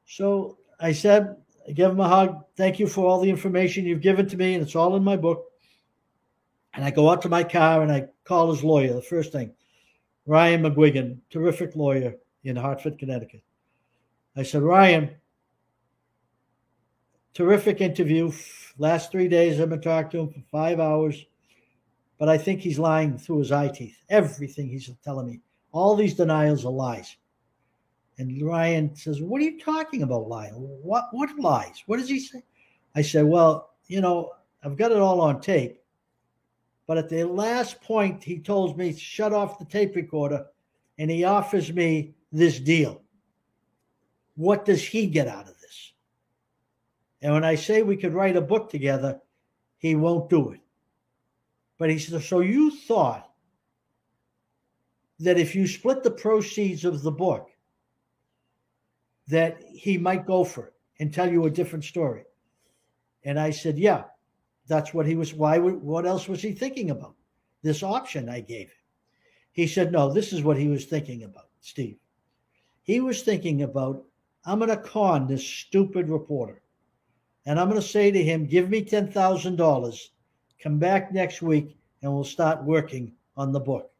So 0.05 0.57
I 0.79 0.93
said, 0.93 1.35
I 1.67 1.73
gave 1.73 1.91
him 1.91 1.99
a 1.99 2.07
hug. 2.07 2.43
Thank 2.55 2.79
you 2.79 2.87
for 2.87 3.05
all 3.05 3.19
the 3.19 3.29
information 3.29 3.85
you've 3.85 4.01
given 4.01 4.27
to 4.29 4.37
me, 4.37 4.53
and 4.53 4.63
it's 4.63 4.75
all 4.75 4.95
in 4.95 5.03
my 5.03 5.17
book. 5.17 5.51
And 6.73 6.85
I 6.85 6.91
go 6.91 7.09
out 7.09 7.21
to 7.23 7.29
my 7.29 7.43
car 7.43 7.81
and 7.81 7.91
I 7.91 8.07
call 8.23 8.51
his 8.51 8.63
lawyer, 8.63 8.93
the 8.93 9.01
first 9.01 9.31
thing, 9.31 9.51
Ryan 10.25 10.63
McGuigan, 10.63 11.19
terrific 11.29 11.75
lawyer 11.75 12.15
in 12.43 12.55
Hartford, 12.55 12.99
Connecticut. 12.99 13.41
I 14.35 14.43
said, 14.43 14.61
Ryan, 14.61 15.15
terrific 17.33 17.81
interview. 17.81 18.31
Last 18.77 19.11
three 19.11 19.27
days, 19.27 19.59
I've 19.59 19.69
been 19.69 19.81
talking 19.81 20.11
to 20.11 20.19
him 20.19 20.29
for 20.29 20.41
five 20.51 20.79
hours, 20.79 21.25
but 22.19 22.29
I 22.29 22.37
think 22.37 22.61
he's 22.61 22.77
lying 22.77 23.17
through 23.17 23.39
his 23.39 23.51
eye 23.51 23.69
teeth. 23.69 23.97
Everything 24.09 24.69
he's 24.69 24.89
telling 25.03 25.25
me, 25.25 25.41
all 25.71 25.95
these 25.95 26.13
denials 26.13 26.65
are 26.65 26.71
lies. 26.71 27.17
And 28.19 28.41
Ryan 28.41 28.95
says, 28.95 29.21
"What 29.21 29.41
are 29.41 29.45
you 29.45 29.59
talking 29.59 30.01
about, 30.01 30.27
lying? 30.27 30.53
What 30.53 31.09
what 31.11 31.37
lies? 31.37 31.83
What 31.85 31.97
does 31.97 32.09
he 32.09 32.19
say?" 32.19 32.41
I 32.95 33.03
said, 33.03 33.25
"Well, 33.25 33.71
you 33.87 34.01
know, 34.01 34.33
I've 34.63 34.75
got 34.75 34.91
it 34.91 34.97
all 34.97 35.21
on 35.21 35.39
tape." 35.39 35.79
But 36.87 36.97
at 36.97 37.09
the 37.09 37.25
last 37.25 37.81
point, 37.81 38.23
he 38.23 38.39
tells 38.39 38.75
me, 38.75 38.93
shut 38.93 39.33
off 39.33 39.59
the 39.59 39.65
tape 39.65 39.95
recorder, 39.95 40.47
and 40.97 41.11
he 41.11 41.25
offers 41.25 41.71
me 41.71 42.15
this 42.31 42.59
deal. 42.59 43.01
What 44.35 44.65
does 44.65 44.83
he 44.83 45.07
get 45.07 45.27
out 45.27 45.47
of 45.47 45.59
this? 45.59 45.93
And 47.21 47.33
when 47.33 47.43
I 47.43 47.55
say 47.55 47.83
we 47.83 47.97
could 47.97 48.13
write 48.13 48.37
a 48.37 48.41
book 48.41 48.69
together, 48.69 49.19
he 49.77 49.95
won't 49.95 50.29
do 50.29 50.51
it. 50.51 50.61
But 51.77 51.89
he 51.89 51.99
said, 51.99 52.23
So 52.23 52.39
you 52.39 52.71
thought 52.71 53.29
that 55.19 55.37
if 55.37 55.55
you 55.55 55.67
split 55.67 56.03
the 56.03 56.11
proceeds 56.11 56.85
of 56.85 57.01
the 57.01 57.11
book, 57.11 57.49
that 59.27 59.61
he 59.69 59.97
might 59.97 60.25
go 60.25 60.43
for 60.43 60.67
it 60.67 60.73
and 60.99 61.13
tell 61.13 61.29
you 61.29 61.45
a 61.45 61.51
different 61.51 61.83
story. 61.83 62.23
And 63.23 63.39
I 63.39 63.49
said, 63.49 63.77
Yeah, 63.77 64.05
that's 64.67 64.93
what 64.93 65.05
he 65.05 65.15
was. 65.15 65.33
Why? 65.33 65.57
What 65.59 66.05
else 66.05 66.27
was 66.27 66.41
he 66.41 66.51
thinking 66.51 66.91
about? 66.91 67.15
This 67.63 67.83
option 67.83 68.29
I 68.29 68.41
gave 68.41 68.67
him. 68.67 68.83
He 69.51 69.65
said, 69.65 69.91
No, 69.91 70.11
this 70.11 70.33
is 70.33 70.43
what 70.43 70.57
he 70.57 70.67
was 70.67 70.85
thinking 70.85 71.23
about, 71.23 71.49
Steve. 71.61 71.97
He 72.83 72.99
was 72.99 73.23
thinking 73.23 73.63
about, 73.63 74.03
I'm 74.45 74.59
going 74.59 74.69
to 74.69 74.77
con 74.77 75.27
this 75.27 75.45
stupid 75.45 76.09
reporter. 76.09 76.61
And 77.45 77.59
I'm 77.59 77.69
going 77.69 77.81
to 77.81 77.87
say 77.87 78.11
to 78.11 78.23
him, 78.23 78.45
Give 78.45 78.69
me 78.69 78.83
$10,000, 78.83 79.99
come 80.61 80.79
back 80.79 81.13
next 81.13 81.41
week, 81.41 81.77
and 82.01 82.13
we'll 82.13 82.23
start 82.23 82.63
working 82.63 83.13
on 83.35 83.51
the 83.51 83.59
book. 83.59 83.91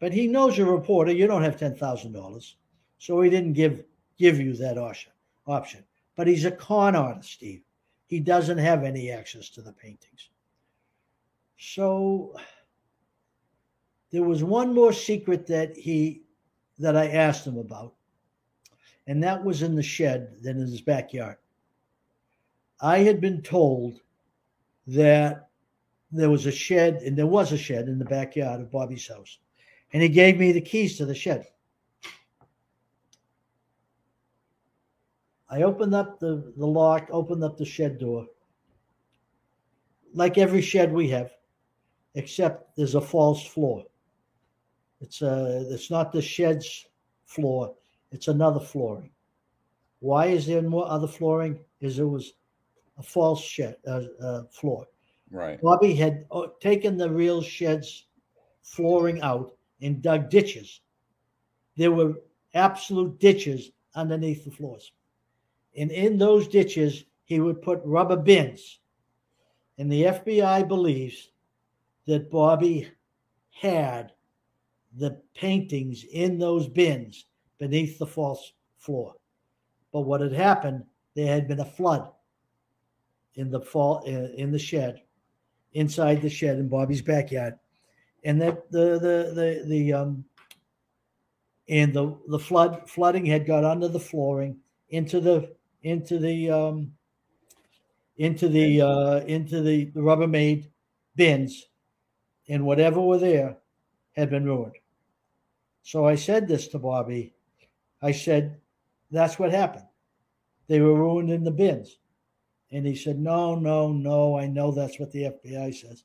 But 0.00 0.12
he 0.12 0.26
knows 0.26 0.58
a 0.58 0.64
reporter, 0.64 1.12
you 1.12 1.26
don't 1.26 1.44
have 1.44 1.56
$10,000. 1.56 2.54
So 2.98 3.20
he 3.20 3.30
didn't 3.30 3.52
give, 3.52 3.84
give 4.18 4.40
you 4.40 4.54
that 4.54 4.78
option. 4.78 5.84
But 6.16 6.26
he's 6.26 6.44
a 6.44 6.50
con 6.50 6.96
artist, 6.96 7.32
Steve 7.32 7.62
he 8.12 8.20
doesn't 8.20 8.58
have 8.58 8.84
any 8.84 9.10
access 9.10 9.48
to 9.48 9.62
the 9.62 9.72
paintings. 9.72 10.28
So 11.56 12.36
there 14.10 14.22
was 14.22 14.44
one 14.44 14.74
more 14.74 14.92
secret 14.92 15.46
that 15.46 15.74
he 15.74 16.20
that 16.78 16.94
I 16.94 17.08
asked 17.08 17.46
him 17.46 17.56
about, 17.56 17.94
and 19.06 19.22
that 19.22 19.42
was 19.42 19.62
in 19.62 19.74
the 19.74 19.82
shed 19.82 20.36
than 20.42 20.60
in 20.60 20.66
his 20.66 20.82
backyard. 20.82 21.38
I 22.82 22.98
had 22.98 23.18
been 23.18 23.40
told 23.40 24.02
that 24.88 25.48
there 26.10 26.28
was 26.28 26.44
a 26.44 26.52
shed, 26.52 26.96
and 26.96 27.16
there 27.16 27.26
was 27.26 27.50
a 27.50 27.56
shed 27.56 27.88
in 27.88 27.98
the 27.98 28.04
backyard 28.04 28.60
of 28.60 28.70
Bobby's 28.70 29.08
house. 29.08 29.38
And 29.94 30.02
he 30.02 30.10
gave 30.10 30.36
me 30.36 30.52
the 30.52 30.60
keys 30.60 30.98
to 30.98 31.06
the 31.06 31.14
shed. 31.14 31.46
I 35.52 35.62
opened 35.62 35.94
up 35.94 36.18
the, 36.18 36.50
the 36.56 36.66
lock, 36.66 37.08
opened 37.10 37.44
up 37.44 37.58
the 37.58 37.66
shed 37.66 37.98
door. 37.98 38.26
Like 40.14 40.38
every 40.38 40.62
shed 40.62 40.90
we 40.90 41.08
have, 41.10 41.30
except 42.14 42.74
there's 42.74 42.94
a 42.94 43.00
false 43.02 43.46
floor. 43.46 43.84
It's 45.02 45.20
a, 45.20 45.30
uh, 45.30 45.64
it's 45.74 45.90
not 45.90 46.10
the 46.10 46.22
shed's 46.22 46.86
floor, 47.26 47.74
it's 48.12 48.28
another 48.28 48.60
flooring. 48.60 49.10
Why 50.00 50.26
is 50.26 50.46
there 50.46 50.62
more 50.62 50.90
other 50.90 51.06
flooring? 51.06 51.58
Is 51.82 51.98
it 51.98 52.04
was 52.04 52.32
a 52.98 53.02
false 53.02 53.42
shed 53.42 53.76
uh, 53.86 54.02
uh, 54.22 54.42
floor. 54.50 54.86
Right. 55.30 55.60
Bobby 55.60 55.94
had 55.94 56.24
uh, 56.30 56.46
taken 56.60 56.96
the 56.96 57.10
real 57.10 57.42
shed's 57.42 58.06
flooring 58.62 59.20
out 59.22 59.56
and 59.80 60.00
dug 60.00 60.30
ditches. 60.30 60.80
There 61.76 61.92
were 61.92 62.14
absolute 62.54 63.18
ditches 63.18 63.72
underneath 63.94 64.44
the 64.44 64.50
floors. 64.50 64.92
And 65.76 65.90
in 65.90 66.18
those 66.18 66.48
ditches, 66.48 67.04
he 67.24 67.40
would 67.40 67.62
put 67.62 67.80
rubber 67.84 68.16
bins. 68.16 68.80
And 69.78 69.90
the 69.90 70.04
FBI 70.04 70.68
believes 70.68 71.30
that 72.06 72.30
Bobby 72.30 72.88
had 73.50 74.12
the 74.98 75.20
paintings 75.34 76.04
in 76.12 76.38
those 76.38 76.68
bins 76.68 77.26
beneath 77.58 77.98
the 77.98 78.06
false 78.06 78.52
floor. 78.78 79.14
But 79.92 80.02
what 80.02 80.20
had 80.20 80.32
happened, 80.32 80.84
there 81.14 81.32
had 81.32 81.48
been 81.48 81.60
a 81.60 81.64
flood 81.64 82.10
in 83.36 83.50
the 83.50 83.60
fall 83.60 84.02
uh, 84.06 84.32
in 84.36 84.50
the 84.50 84.58
shed, 84.58 85.02
inside 85.72 86.20
the 86.20 86.28
shed 86.28 86.58
in 86.58 86.68
Bobby's 86.68 87.02
backyard, 87.02 87.58
and 88.24 88.40
that 88.42 88.70
the 88.70 88.98
the 88.98 89.32
the 89.34 89.64
the 89.68 89.92
um 89.92 90.24
and 91.68 91.94
the 91.94 92.16
the 92.28 92.38
flood 92.38 92.88
flooding 92.88 93.24
had 93.24 93.46
got 93.46 93.64
under 93.64 93.88
the 93.88 94.00
flooring 94.00 94.56
into 94.90 95.20
the 95.20 95.54
into 95.82 96.18
the 96.18 96.50
um, 96.50 96.92
into 98.16 98.48
the 98.48 98.80
uh, 98.80 99.20
into 99.20 99.62
the, 99.62 99.86
the 99.86 100.00
Rubbermaid 100.00 100.68
bins, 101.16 101.66
and 102.48 102.64
whatever 102.64 103.00
were 103.00 103.18
there 103.18 103.56
had 104.12 104.30
been 104.30 104.44
ruined. 104.44 104.76
So 105.82 106.06
I 106.06 106.14
said 106.14 106.46
this 106.46 106.68
to 106.68 106.78
Bobby. 106.78 107.34
I 108.00 108.12
said, 108.12 108.60
"That's 109.10 109.38
what 109.38 109.50
happened. 109.52 109.86
They 110.68 110.80
were 110.80 110.94
ruined 110.94 111.30
in 111.30 111.44
the 111.44 111.50
bins." 111.50 111.98
And 112.70 112.86
he 112.86 112.94
said, 112.94 113.18
"No, 113.18 113.54
no, 113.54 113.92
no. 113.92 114.38
I 114.38 114.46
know 114.46 114.70
that's 114.70 114.98
what 114.98 115.10
the 115.12 115.24
FBI 115.24 115.74
says, 115.74 116.04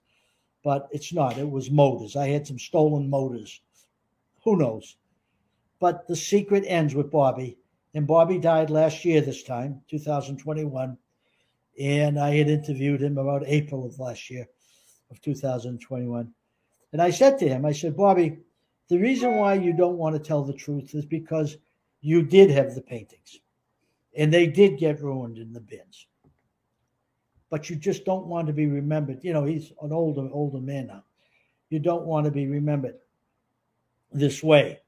but 0.63 0.89
it's 0.91 1.13
not. 1.13 1.37
It 1.37 1.49
was 1.49 1.71
motors. 1.71 2.15
I 2.15 2.29
had 2.29 2.47
some 2.47 2.59
stolen 2.59 3.09
motors. 3.09 3.61
Who 4.43 4.57
knows?" 4.57 4.97
But 5.79 6.07
the 6.07 6.15
secret 6.15 6.63
ends 6.65 6.95
with 6.95 7.11
Bobby 7.11 7.57
and 7.93 8.05
Bobby 8.07 8.37
died 8.37 8.69
last 8.69 9.05
year, 9.05 9.21
this 9.21 9.43
time, 9.43 9.81
2021. 9.89 10.97
And 11.79 12.19
I 12.19 12.35
had 12.35 12.49
interviewed 12.49 13.01
him 13.01 13.17
about 13.17 13.43
April 13.45 13.85
of 13.85 13.99
last 13.99 14.29
year, 14.29 14.47
of 15.11 15.21
2021. 15.21 16.33
And 16.93 17.01
I 17.01 17.09
said 17.09 17.37
to 17.39 17.47
him, 17.47 17.65
I 17.65 17.71
said, 17.71 17.95
Bobby, 17.95 18.37
the 18.89 18.97
reason 18.97 19.35
why 19.35 19.55
you 19.55 19.73
don't 19.73 19.97
want 19.97 20.15
to 20.15 20.19
tell 20.19 20.43
the 20.43 20.53
truth 20.53 20.95
is 20.95 21.05
because 21.05 21.57
you 22.01 22.23
did 22.23 22.49
have 22.49 22.73
the 22.73 22.81
paintings 22.81 23.39
and 24.15 24.33
they 24.33 24.47
did 24.47 24.77
get 24.77 25.01
ruined 25.01 25.37
in 25.37 25.53
the 25.53 25.59
bins. 25.59 26.07
But 27.49 27.69
you 27.69 27.75
just 27.75 28.05
don't 28.05 28.27
want 28.27 28.47
to 28.47 28.53
be 28.53 28.67
remembered. 28.67 29.23
You 29.23 29.33
know, 29.33 29.45
he's 29.45 29.71
an 29.81 29.93
older, 29.93 30.27
older 30.31 30.59
man 30.59 30.87
now. 30.87 31.03
You 31.69 31.79
don't 31.79 32.05
want 32.05 32.25
to 32.25 32.31
be 32.31 32.47
remembered 32.47 32.95
this 34.11 34.41
way 34.41 34.79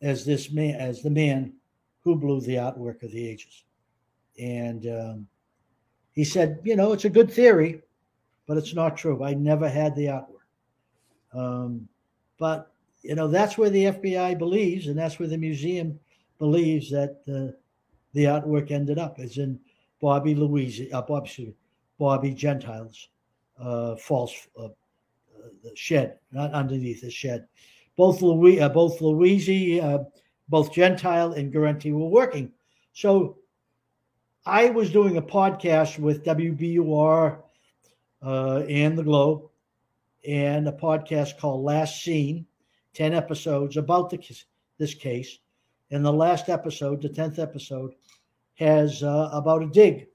as 0.00 0.24
this 0.24 0.50
man, 0.50 0.74
as 0.74 1.02
the 1.02 1.10
man 1.10 1.54
who 2.04 2.16
blew 2.16 2.40
the 2.40 2.56
artwork 2.56 3.02
of 3.02 3.12
the 3.12 3.28
ages. 3.28 3.64
And 4.38 4.86
um, 4.86 5.26
he 6.12 6.24
said, 6.24 6.60
you 6.64 6.76
know, 6.76 6.92
it's 6.92 7.04
a 7.04 7.10
good 7.10 7.30
theory, 7.30 7.80
but 8.46 8.56
it's 8.56 8.74
not 8.74 8.96
true. 8.96 9.22
I 9.22 9.34
never 9.34 9.68
had 9.68 9.94
the 9.94 10.06
artwork. 10.06 10.28
Um, 11.32 11.88
but, 12.38 12.72
you 13.02 13.14
know, 13.14 13.28
that's 13.28 13.56
where 13.56 13.70
the 13.70 13.84
FBI 13.84 14.38
believes, 14.38 14.88
and 14.88 14.98
that's 14.98 15.18
where 15.18 15.28
the 15.28 15.38
museum 15.38 15.98
believes 16.38 16.90
that 16.90 17.20
uh, 17.28 17.56
the 18.14 18.24
artwork 18.24 18.70
ended 18.70 18.98
up, 18.98 19.18
as 19.18 19.38
in 19.38 19.58
Bobby 20.00 20.34
Louise, 20.34 20.80
uh, 20.92 21.02
Bobby, 21.02 21.54
Bobby 21.98 22.34
Gentile's 22.34 23.08
uh, 23.60 23.96
false 23.96 24.48
uh, 24.58 24.64
uh, 24.64 24.68
shed, 25.74 26.18
not 26.32 26.52
underneath 26.52 27.02
the 27.02 27.10
shed. 27.10 27.46
Both 27.96 28.22
Louis, 28.22 28.60
uh, 28.60 28.68
both 28.68 29.00
uh, 29.00 29.98
both 30.48 30.72
Gentile 30.72 31.32
and 31.32 31.52
Guarente 31.52 31.92
were 31.92 32.08
working. 32.08 32.52
So 32.92 33.38
I 34.44 34.70
was 34.70 34.90
doing 34.90 35.16
a 35.16 35.22
podcast 35.22 35.98
with 35.98 36.24
WBUR 36.24 37.38
uh, 38.22 38.58
and 38.68 38.98
the 38.98 39.02
Globe, 39.04 39.48
and 40.26 40.68
a 40.68 40.72
podcast 40.72 41.38
called 41.38 41.64
Last 41.64 42.02
Seen, 42.02 42.46
10 42.94 43.14
episodes 43.14 43.76
about 43.76 44.10
the, 44.10 44.20
this 44.78 44.94
case. 44.94 45.38
And 45.90 46.04
the 46.04 46.12
last 46.12 46.48
episode, 46.48 47.02
the 47.02 47.08
10th 47.08 47.38
episode, 47.38 47.94
has 48.54 49.02
uh, 49.02 49.30
about 49.32 49.62
a 49.62 49.66
dig 49.66 50.08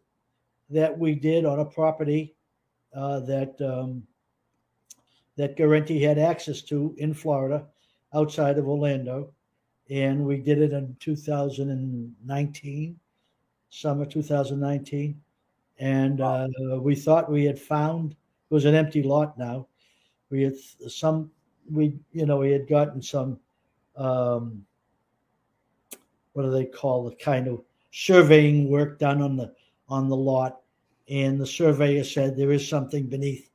that 0.69 0.97
we 0.97 1.15
did 1.15 1.45
on 1.45 1.59
a 1.59 1.65
property 1.65 2.35
uh, 2.93 3.19
that 3.21 3.59
um, 3.61 4.03
that 5.37 5.55
Guarente 5.55 6.01
had 6.01 6.17
access 6.17 6.61
to 6.63 6.95
in 6.97 7.13
Florida, 7.13 7.67
outside 8.13 8.57
of 8.57 8.67
Orlando, 8.67 9.33
and 9.89 10.25
we 10.25 10.37
did 10.37 10.61
it 10.61 10.73
in 10.73 10.95
2019, 10.99 12.99
summer 13.69 14.05
2019, 14.05 15.21
and 15.79 16.21
uh, 16.21 16.47
we 16.79 16.95
thought 16.95 17.31
we 17.31 17.45
had 17.45 17.59
found 17.59 18.11
it 18.11 18.53
was 18.53 18.65
an 18.65 18.75
empty 18.75 19.03
lot 19.03 19.37
now. 19.37 19.67
We 20.29 20.43
had 20.43 20.55
some, 20.87 21.31
we 21.71 21.93
you 22.11 22.25
know 22.25 22.37
we 22.37 22.51
had 22.51 22.67
gotten 22.67 23.01
some, 23.01 23.39
um, 23.95 24.65
what 26.33 26.43
do 26.43 26.51
they 26.51 26.65
call 26.65 27.03
the 27.03 27.15
kind 27.15 27.47
of 27.47 27.63
surveying 27.91 28.69
work 28.69 28.99
done 28.99 29.21
on 29.21 29.37
the 29.37 29.53
on 29.89 30.09
the 30.09 30.15
lot, 30.15 30.61
and 31.09 31.39
the 31.39 31.47
surveyor 31.47 32.03
said 32.03 32.35
there 32.35 32.51
is 32.51 32.67
something 32.67 33.07
beneath 33.07 33.49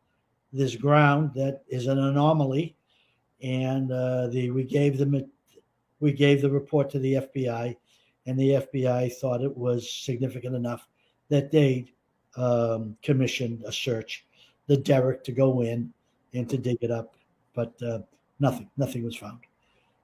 this 0.52 0.76
ground 0.76 1.32
that 1.34 1.62
is 1.68 1.86
an 1.86 1.98
anomaly, 1.98 2.76
and 3.42 3.92
uh, 3.92 4.28
the 4.28 4.50
we 4.50 4.64
gave 4.64 4.98
them 4.98 5.14
a, 5.14 5.22
we 6.02 6.12
gave 6.12 6.42
the 6.42 6.50
report 6.50 6.90
to 6.90 6.98
the 6.98 7.14
FBI, 7.14 7.76
and 8.26 8.38
the 8.38 8.50
FBI 8.50 9.14
thought 9.14 9.40
it 9.40 9.56
was 9.56 9.90
significant 9.90 10.56
enough 10.56 10.88
that 11.28 11.52
they 11.52 11.86
um, 12.36 12.96
commissioned 13.02 13.62
a 13.64 13.72
search, 13.72 14.26
the 14.66 14.76
derrick 14.76 15.22
to 15.24 15.32
go 15.32 15.62
in 15.62 15.92
and 16.34 16.50
to 16.50 16.58
dig 16.58 16.78
it 16.80 16.90
up, 16.90 17.14
but 17.54 17.72
uh, 17.82 18.00
nothing, 18.40 18.68
nothing 18.76 19.04
was 19.04 19.16
found. 19.16 19.38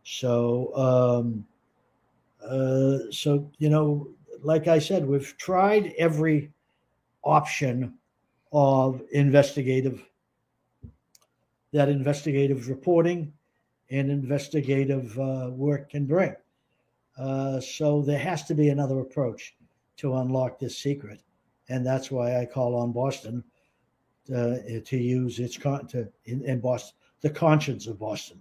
So, 0.05 0.73
um, 0.77 1.45
uh, 2.49 3.11
so 3.11 3.51
you 3.59 3.69
know, 3.69 4.09
like 4.43 4.69
I 4.69 4.79
said, 4.79 5.05
we've 5.05 5.37
tried 5.37 5.95
every 5.99 6.53
option 7.25 7.95
of 8.53 9.03
investigative 9.13 10.03
that 11.73 11.89
investigative 11.89 12.69
reporting 12.69 13.33
and 13.91 14.11
investigative 14.11 15.19
uh, 15.19 15.51
work 15.51 15.91
can 15.91 16.07
bring. 16.07 16.35
Uh, 17.19 17.61
so 17.61 18.03
there 18.03 18.19
has 18.19 18.45
to 18.45 18.55
be 18.55 18.69
another 18.69 19.01
approach 19.01 19.55
to 19.97 20.17
unlock 20.17 20.59
this 20.59 20.79
secret, 20.79 21.21
and 21.69 21.85
that's 21.85 22.11
why 22.11 22.41
I 22.41 22.47
call 22.47 22.77
on 22.77 22.93
Boston 22.93 23.43
uh, 24.35 24.57
to 24.85 24.97
use 24.97 25.39
its 25.41 25.57
con- 25.57 25.87
to 25.89 26.09
in, 26.27 26.45
in 26.45 26.61
Boston 26.61 26.95
the 27.21 27.31
conscience 27.31 27.87
of 27.87 27.99
Boston 27.99 28.41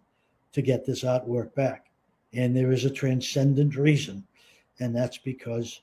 to 0.51 0.61
get 0.61 0.85
this 0.85 1.03
artwork 1.03 1.53
back. 1.55 1.87
And 2.33 2.55
there 2.55 2.71
is 2.71 2.85
a 2.85 2.89
transcendent 2.89 3.75
reason, 3.75 4.23
and 4.79 4.95
that's 4.95 5.17
because 5.17 5.81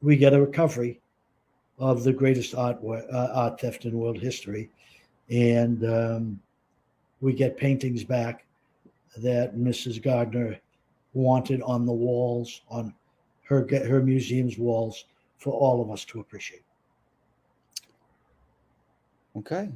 we 0.00 0.16
get 0.16 0.34
a 0.34 0.40
recovery 0.40 1.00
of 1.78 2.04
the 2.04 2.12
greatest 2.12 2.54
art 2.54 2.78
uh, 2.84 3.28
art 3.34 3.60
theft 3.60 3.86
in 3.86 3.98
world 3.98 4.18
history, 4.18 4.70
and 5.30 5.84
um, 5.84 6.40
we 7.22 7.32
get 7.32 7.56
paintings 7.56 8.04
back 8.04 8.44
that 9.16 9.56
Mrs. 9.56 10.02
Gardner 10.02 10.58
wanted 11.14 11.62
on 11.62 11.86
the 11.86 11.92
walls 11.92 12.62
on 12.68 12.92
her 13.44 13.62
get 13.62 13.86
her 13.86 14.02
museum's 14.02 14.58
walls 14.58 15.06
for 15.38 15.52
all 15.52 15.80
of 15.80 15.90
us 15.90 16.04
to 16.06 16.20
appreciate. 16.20 16.64
Okay. 19.36 19.70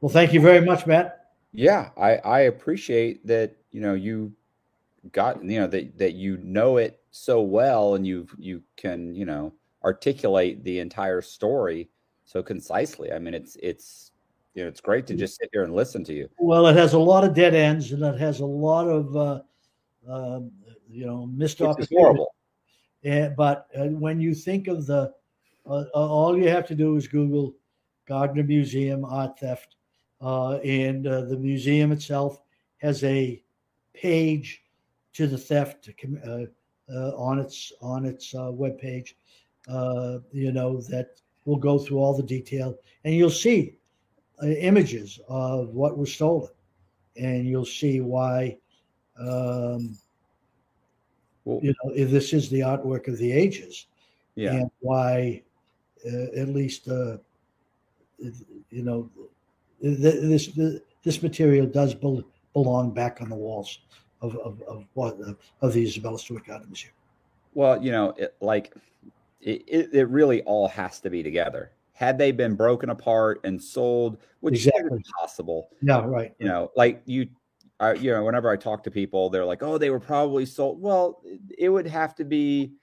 Well, 0.00 0.10
thank 0.10 0.32
you 0.32 0.40
very 0.40 0.64
much, 0.64 0.86
Matt. 0.86 1.30
Yeah, 1.52 1.90
I 1.96 2.16
I 2.16 2.40
appreciate 2.40 3.26
that. 3.26 3.56
You 3.70 3.80
know, 3.80 3.94
you 3.94 4.32
got 5.12 5.44
you 5.44 5.60
know 5.60 5.66
that 5.66 5.98
that 5.98 6.14
you 6.14 6.38
know 6.38 6.78
it 6.78 7.00
so 7.10 7.42
well, 7.42 7.94
and 7.94 8.06
you 8.06 8.26
you 8.38 8.62
can 8.76 9.14
you 9.14 9.24
know 9.24 9.52
articulate 9.84 10.64
the 10.64 10.78
entire 10.78 11.20
story 11.20 11.90
so 12.24 12.42
concisely. 12.42 13.12
I 13.12 13.18
mean, 13.18 13.34
it's 13.34 13.56
it's 13.62 14.12
you 14.58 14.64
know 14.64 14.68
it's 14.68 14.80
great 14.80 15.06
to 15.06 15.14
just 15.14 15.38
sit 15.38 15.50
here 15.52 15.62
and 15.62 15.72
listen 15.72 16.02
to 16.02 16.12
you. 16.12 16.28
Well, 16.36 16.66
it 16.66 16.74
has 16.74 16.92
a 16.92 16.98
lot 16.98 17.22
of 17.22 17.32
dead 17.32 17.54
ends, 17.54 17.92
and 17.92 18.02
it 18.02 18.18
has 18.18 18.40
a 18.40 18.46
lot 18.46 18.88
of 18.88 19.16
uh, 19.16 19.40
uh, 20.10 20.40
you 20.90 21.06
know 21.06 21.26
missed 21.26 21.60
Which 21.60 21.68
opportunities. 21.68 21.98
Horrible. 21.98 22.34
And, 23.04 23.36
but 23.36 23.68
uh, 23.78 23.84
when 23.84 24.20
you 24.20 24.34
think 24.34 24.66
of 24.66 24.84
the, 24.86 25.14
uh, 25.64 25.70
uh, 25.70 25.84
all 25.94 26.36
you 26.36 26.48
have 26.48 26.66
to 26.66 26.74
do 26.74 26.96
is 26.96 27.06
Google 27.06 27.54
Gardner 28.08 28.42
Museum 28.42 29.04
art 29.04 29.38
theft, 29.38 29.76
uh, 30.20 30.54
and 30.56 31.04
the 31.04 31.38
museum 31.38 31.92
itself 31.92 32.42
has 32.78 33.04
a 33.04 33.40
page 33.94 34.64
to 35.12 35.28
the 35.28 35.38
theft 35.38 35.88
on 36.88 37.38
its 37.38 37.72
on 37.80 38.04
its 38.04 38.34
uh, 38.34 38.50
web 38.50 38.76
page 38.78 39.16
uh, 39.68 40.18
you 40.32 40.50
know, 40.50 40.80
that 40.80 41.20
will 41.44 41.56
go 41.56 41.78
through 41.78 41.98
all 41.98 42.16
the 42.16 42.22
detail, 42.22 42.76
and 43.04 43.14
you'll 43.14 43.30
see 43.30 43.77
images 44.42 45.20
of 45.28 45.70
what 45.70 45.98
was 45.98 46.12
stolen, 46.12 46.48
and 47.16 47.46
you'll 47.46 47.64
see 47.64 48.00
why. 48.00 48.58
Um, 49.18 49.96
well, 51.44 51.60
you 51.62 51.74
know, 51.82 51.92
if 51.94 52.10
this 52.10 52.32
is 52.32 52.50
the 52.50 52.60
artwork 52.60 53.08
of 53.08 53.18
the 53.18 53.32
ages, 53.32 53.86
yeah, 54.34 54.52
and 54.52 54.70
why, 54.80 55.42
uh, 56.06 56.36
at 56.36 56.48
least, 56.48 56.88
uh, 56.88 57.16
you 58.18 58.82
know, 58.82 59.10
this 59.80 60.50
this 61.04 61.22
material 61.22 61.66
does 61.66 61.94
belong 61.94 62.92
back 62.92 63.20
on 63.20 63.28
the 63.28 63.36
walls 63.36 63.80
of 64.20 64.36
of 64.36 64.62
of, 64.62 64.84
what, 64.94 65.16
of 65.60 65.72
the 65.72 65.82
Isabella 65.82 66.18
Stewart 66.18 66.46
Gardner 66.46 66.66
Museum. 66.66 66.92
Well, 67.54 67.82
you 67.82 67.90
know, 67.90 68.10
it, 68.16 68.34
like 68.40 68.72
it, 69.40 69.64
it, 69.66 69.90
it, 69.92 70.08
really 70.08 70.42
all 70.42 70.68
has 70.68 71.00
to 71.00 71.10
be 71.10 71.22
together. 71.22 71.70
Had 71.98 72.16
they 72.16 72.30
been 72.30 72.54
broken 72.54 72.90
apart 72.90 73.40
and 73.42 73.60
sold, 73.60 74.18
which 74.38 74.54
exactly. 74.54 75.00
is 75.00 75.12
possible. 75.18 75.68
Yeah, 75.82 76.04
right. 76.04 76.32
You 76.38 76.46
know, 76.46 76.70
like 76.76 77.02
you, 77.06 77.26
I, 77.80 77.94
you 77.94 78.12
know, 78.12 78.22
whenever 78.22 78.48
I 78.48 78.56
talk 78.56 78.84
to 78.84 78.90
people, 78.92 79.30
they're 79.30 79.44
like, 79.44 79.64
"Oh, 79.64 79.78
they 79.78 79.90
were 79.90 79.98
probably 79.98 80.46
sold." 80.46 80.80
Well, 80.80 81.20
it 81.58 81.68
would 81.68 81.88
have 81.88 82.14
to 82.14 82.24
be 82.24 82.74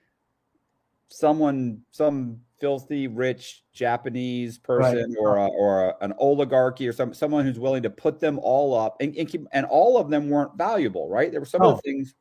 someone, 1.08 1.80
some 1.92 2.42
filthy 2.60 3.06
rich 3.06 3.64
Japanese 3.72 4.58
person, 4.58 5.14
right. 5.14 5.18
or 5.18 5.38
a, 5.38 5.46
or 5.46 5.88
a, 5.88 5.94
an 6.02 6.12
oligarchy, 6.18 6.86
or 6.86 6.92
some 6.92 7.14
someone 7.14 7.46
who's 7.46 7.58
willing 7.58 7.84
to 7.84 7.90
put 7.90 8.20
them 8.20 8.38
all 8.42 8.74
up, 8.74 8.98
and 9.00 9.16
and, 9.16 9.30
keep, 9.30 9.46
and 9.52 9.64
all 9.64 9.96
of 9.96 10.10
them 10.10 10.28
weren't 10.28 10.58
valuable, 10.58 11.08
right? 11.08 11.30
There 11.30 11.40
were 11.40 11.46
some 11.46 11.62
oh, 11.62 11.70
of 11.70 11.76
the 11.76 11.90
things. 11.90 12.14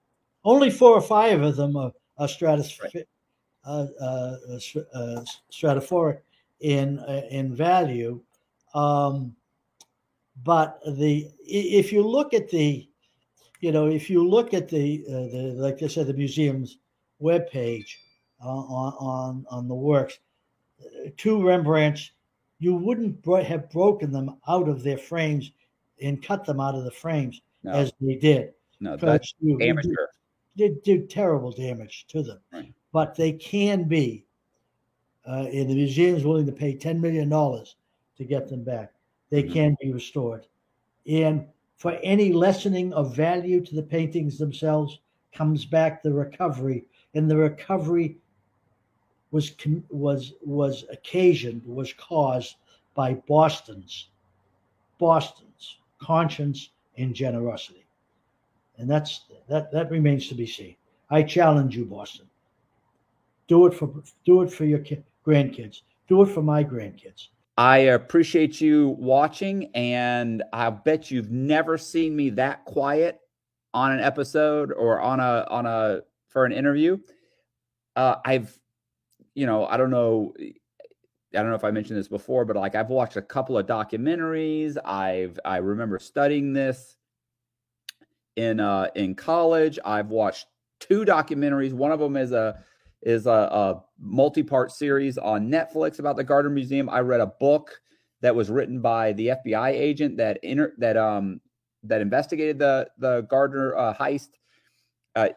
Only 0.45 0.69
four 0.69 0.91
or 0.91 1.01
five 1.01 1.41
of 1.41 1.57
them 1.57 1.75
are, 1.75 1.91
are 2.17 2.27
stratospheric. 2.27 2.95
Right 2.95 3.07
uh, 3.65 3.87
uh, 3.99 4.37
uh, 4.93 5.25
stratospheric 5.51 6.19
in 6.59 6.99
uh, 6.99 7.21
in 7.29 7.55
value. 7.55 8.21
Um, 8.73 9.35
but 10.43 10.79
the 10.85 11.29
if 11.39 11.91
you 11.91 12.05
look 12.05 12.33
at 12.33 12.49
the, 12.49 12.87
you 13.61 13.71
know, 13.71 13.87
if 13.87 14.09
you 14.09 14.27
look 14.27 14.53
at 14.53 14.67
the 14.67 15.03
uh, 15.07 15.11
the 15.11 15.53
like 15.57 15.81
I 15.81 15.87
said, 15.87 16.07
the 16.07 16.13
museum's 16.13 16.77
web 17.19 17.49
page 17.49 17.99
uh, 18.43 18.47
on 18.47 18.93
on 18.99 19.45
on 19.49 19.67
the 19.67 19.75
works, 19.75 20.19
two 21.17 21.41
Rembrandts, 21.41 22.11
you 22.59 22.75
wouldn't 22.75 23.21
bro- 23.21 23.43
have 23.43 23.69
broken 23.69 24.11
them 24.11 24.37
out 24.47 24.67
of 24.67 24.83
their 24.83 24.97
frames 24.97 25.51
and 26.01 26.21
cut 26.21 26.45
them 26.45 26.59
out 26.59 26.75
of 26.75 26.83
the 26.83 26.91
frames 26.91 27.41
no. 27.63 27.71
as 27.71 27.93
they 28.01 28.15
did. 28.15 28.53
No, 28.81 28.97
that's 28.97 29.33
you, 29.39 29.57
amateur. 29.61 30.07
Did, 30.57 30.83
did 30.83 31.09
terrible 31.09 31.51
damage 31.51 32.05
to 32.09 32.23
them. 32.23 32.39
Right 32.51 32.73
but 32.95 33.13
they 33.13 33.33
can 33.33 33.83
be. 33.83 34.24
Uh, 35.27 35.47
and 35.51 35.69
the 35.69 35.75
museum 35.75 36.15
is 36.15 36.23
willing 36.23 36.45
to 36.45 36.51
pay 36.51 36.75
$10 36.75 36.99
million 36.99 37.29
to 37.29 38.23
get 38.23 38.47
them 38.47 38.63
back. 38.63 38.93
They 39.31 39.43
mm-hmm. 39.43 39.53
can 39.53 39.77
be 39.81 39.91
restored. 39.91 40.47
And 41.07 41.47
for 41.77 41.93
any 42.03 42.31
lessening 42.31 42.93
of 42.93 43.15
value 43.15 43.61
to 43.61 43.75
the 43.75 43.83
paintings 43.83 44.37
themselves 44.37 44.99
comes 45.33 45.65
back 45.65 46.01
the 46.01 46.13
recovery. 46.13 46.85
And 47.13 47.29
the 47.29 47.37
recovery 47.37 48.17
was 49.31 49.51
was 49.89 50.33
was 50.41 50.85
occasioned, 50.91 51.61
was 51.65 51.91
caused 51.93 52.55
by 52.93 53.15
Boston's 53.27 54.09
Boston's 54.97 55.79
conscience 55.99 56.69
and 56.97 57.13
generosity. 57.13 57.85
And 58.77 58.89
that's 58.89 59.25
that 59.49 59.71
that 59.71 59.91
remains 59.91 60.29
to 60.29 60.35
be 60.35 60.47
seen. 60.47 60.75
I 61.09 61.23
challenge 61.23 61.75
you, 61.75 61.85
Boston. 61.85 62.27
Do 63.47 63.65
it 63.67 63.73
for 63.73 63.93
do 64.25 64.41
it 64.41 64.51
for 64.51 64.65
your 64.65 64.79
grandkids. 65.25 65.81
Do 66.07 66.21
it 66.21 66.27
for 66.27 66.41
my 66.41 66.63
grandkids. 66.63 67.29
I 67.57 67.77
appreciate 67.77 68.59
you 68.59 68.89
watching, 68.99 69.71
and 69.73 70.43
I 70.51 70.69
bet 70.69 71.09
you've 71.09 71.31
never 71.31 71.77
seen 71.77 72.15
me 72.15 72.31
that 72.31 72.65
quiet 72.65 73.19
on 73.73 73.91
an 73.91 74.01
episode 74.01 74.71
or 74.71 74.99
on 74.99 75.19
a 75.19 75.45
on 75.49 75.65
a 75.65 76.01
for 76.27 76.45
an 76.45 76.51
interview. 76.51 76.97
Uh, 77.95 78.15
I've, 78.25 78.57
you 79.35 79.45
know, 79.45 79.65
I 79.65 79.77
don't 79.77 79.89
know. 79.89 80.33
I 80.37 81.39
don't 81.39 81.49
know 81.49 81.55
if 81.55 81.63
I 81.63 81.71
mentioned 81.71 81.97
this 81.97 82.07
before, 82.09 82.45
but 82.45 82.57
like 82.57 82.75
I've 82.75 82.89
watched 82.89 83.15
a 83.15 83.21
couple 83.21 83.57
of 83.57 83.65
documentaries. 83.65 84.77
I've 84.83 85.39
I 85.45 85.57
remember 85.57 85.97
studying 85.99 86.53
this 86.53 86.97
in 88.35 88.59
uh 88.59 88.87
in 88.95 89.15
college. 89.15 89.79
I've 89.83 90.09
watched 90.09 90.47
two 90.81 91.05
documentaries. 91.05 91.73
One 91.73 91.91
of 91.91 91.99
them 91.99 92.17
is 92.17 92.33
a 92.33 92.63
is 93.05 93.27
a, 93.27 93.29
a 93.29 93.83
multi-part 93.99 94.71
series 94.71 95.17
on 95.17 95.49
Netflix 95.49 95.99
about 95.99 96.17
the 96.17 96.23
Gardner 96.23 96.49
Museum. 96.49 96.89
I 96.89 96.99
read 96.99 97.21
a 97.21 97.27
book 97.27 97.79
that 98.21 98.35
was 98.35 98.49
written 98.49 98.81
by 98.81 99.13
the 99.13 99.27
FBI 99.27 99.69
agent 99.69 100.17
that 100.17 100.39
inter- 100.43 100.73
that 100.79 100.97
um 100.97 101.39
that 101.83 102.01
investigated 102.01 102.59
the 102.59 102.89
the 102.97 103.21
Gardner 103.21 103.75
uh, 103.77 103.93
heist. 103.93 104.29
Uh, 105.15 105.29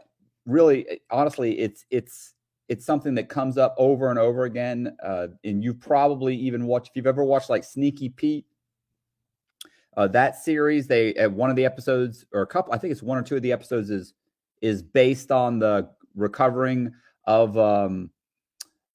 really, 0.47 1.01
honestly, 1.11 1.59
it's 1.59 1.85
it's 1.91 2.35
it's 2.69 2.85
something 2.85 3.15
that 3.15 3.29
comes 3.29 3.59
up 3.59 3.75
over 3.79 4.11
and 4.11 4.19
over 4.19 4.45
again. 4.45 4.97
Uh, 5.03 5.29
and 5.45 5.63
you've 5.63 5.81
probably 5.81 6.35
even 6.37 6.67
watched 6.67 6.89
if 6.89 6.97
you've 6.97 7.07
ever 7.07 7.25
watched 7.25 7.51
like 7.51 7.65
Sneaky 7.65 8.09
Pete. 8.09 8.47
Uh, 9.97 10.07
that 10.07 10.37
series, 10.37 10.87
they 10.87 11.15
uh, 11.17 11.29
one 11.29 11.51
of 11.51 11.57
the 11.57 11.65
episodes 11.65 12.25
or 12.33 12.43
a 12.43 12.47
couple, 12.47 12.73
I 12.73 12.79
think 12.79 12.93
it's 12.93 13.03
one 13.03 13.19
or 13.19 13.23
two 13.23 13.37
of 13.37 13.43
the 13.43 13.53
episodes 13.53 13.91
is 13.91 14.15
is 14.63 14.83
based 14.83 15.31
on 15.31 15.59
the 15.59 15.91
recovering 16.15 16.93
of 17.29 17.59
um, 17.59 18.11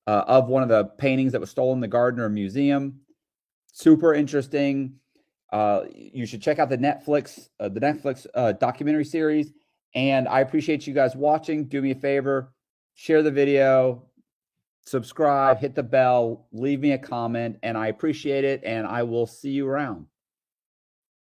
uh, 0.07 0.23
of 0.27 0.47
one 0.47 0.63
of 0.63 0.69
the 0.69 0.85
paintings 0.85 1.31
that 1.31 1.39
was 1.39 1.51
stolen 1.51 1.77
in 1.77 1.81
the 1.81 1.87
Gardner 1.87 2.27
Museum. 2.29 2.99
Super 3.71 4.13
interesting. 4.13 4.95
Uh, 5.51 5.83
you 5.93 6.25
should 6.25 6.41
check 6.41 6.57
out 6.57 6.67
the 6.67 6.77
Netflix 6.77 7.47
uh, 7.59 7.69
the 7.69 7.79
Netflix 7.79 8.25
uh, 8.33 8.51
documentary 8.53 9.05
series. 9.05 9.53
And 9.95 10.27
I 10.27 10.39
appreciate 10.39 10.87
you 10.87 10.93
guys 10.95 11.15
watching. 11.15 11.65
Do 11.65 11.79
me 11.79 11.91
a 11.91 11.95
favor, 11.95 12.51
share 12.95 13.21
the 13.21 13.29
video, 13.29 14.07
subscribe, 14.83 15.59
hit 15.59 15.75
the 15.75 15.83
bell, 15.83 16.47
leave 16.51 16.79
me 16.79 16.93
a 16.93 16.97
comment, 16.97 17.59
and 17.61 17.77
I 17.77 17.87
appreciate 17.87 18.43
it. 18.43 18.63
And 18.63 18.87
I 18.87 19.03
will 19.03 19.27
see 19.27 19.51
you 19.51 19.67
around. 19.67 20.07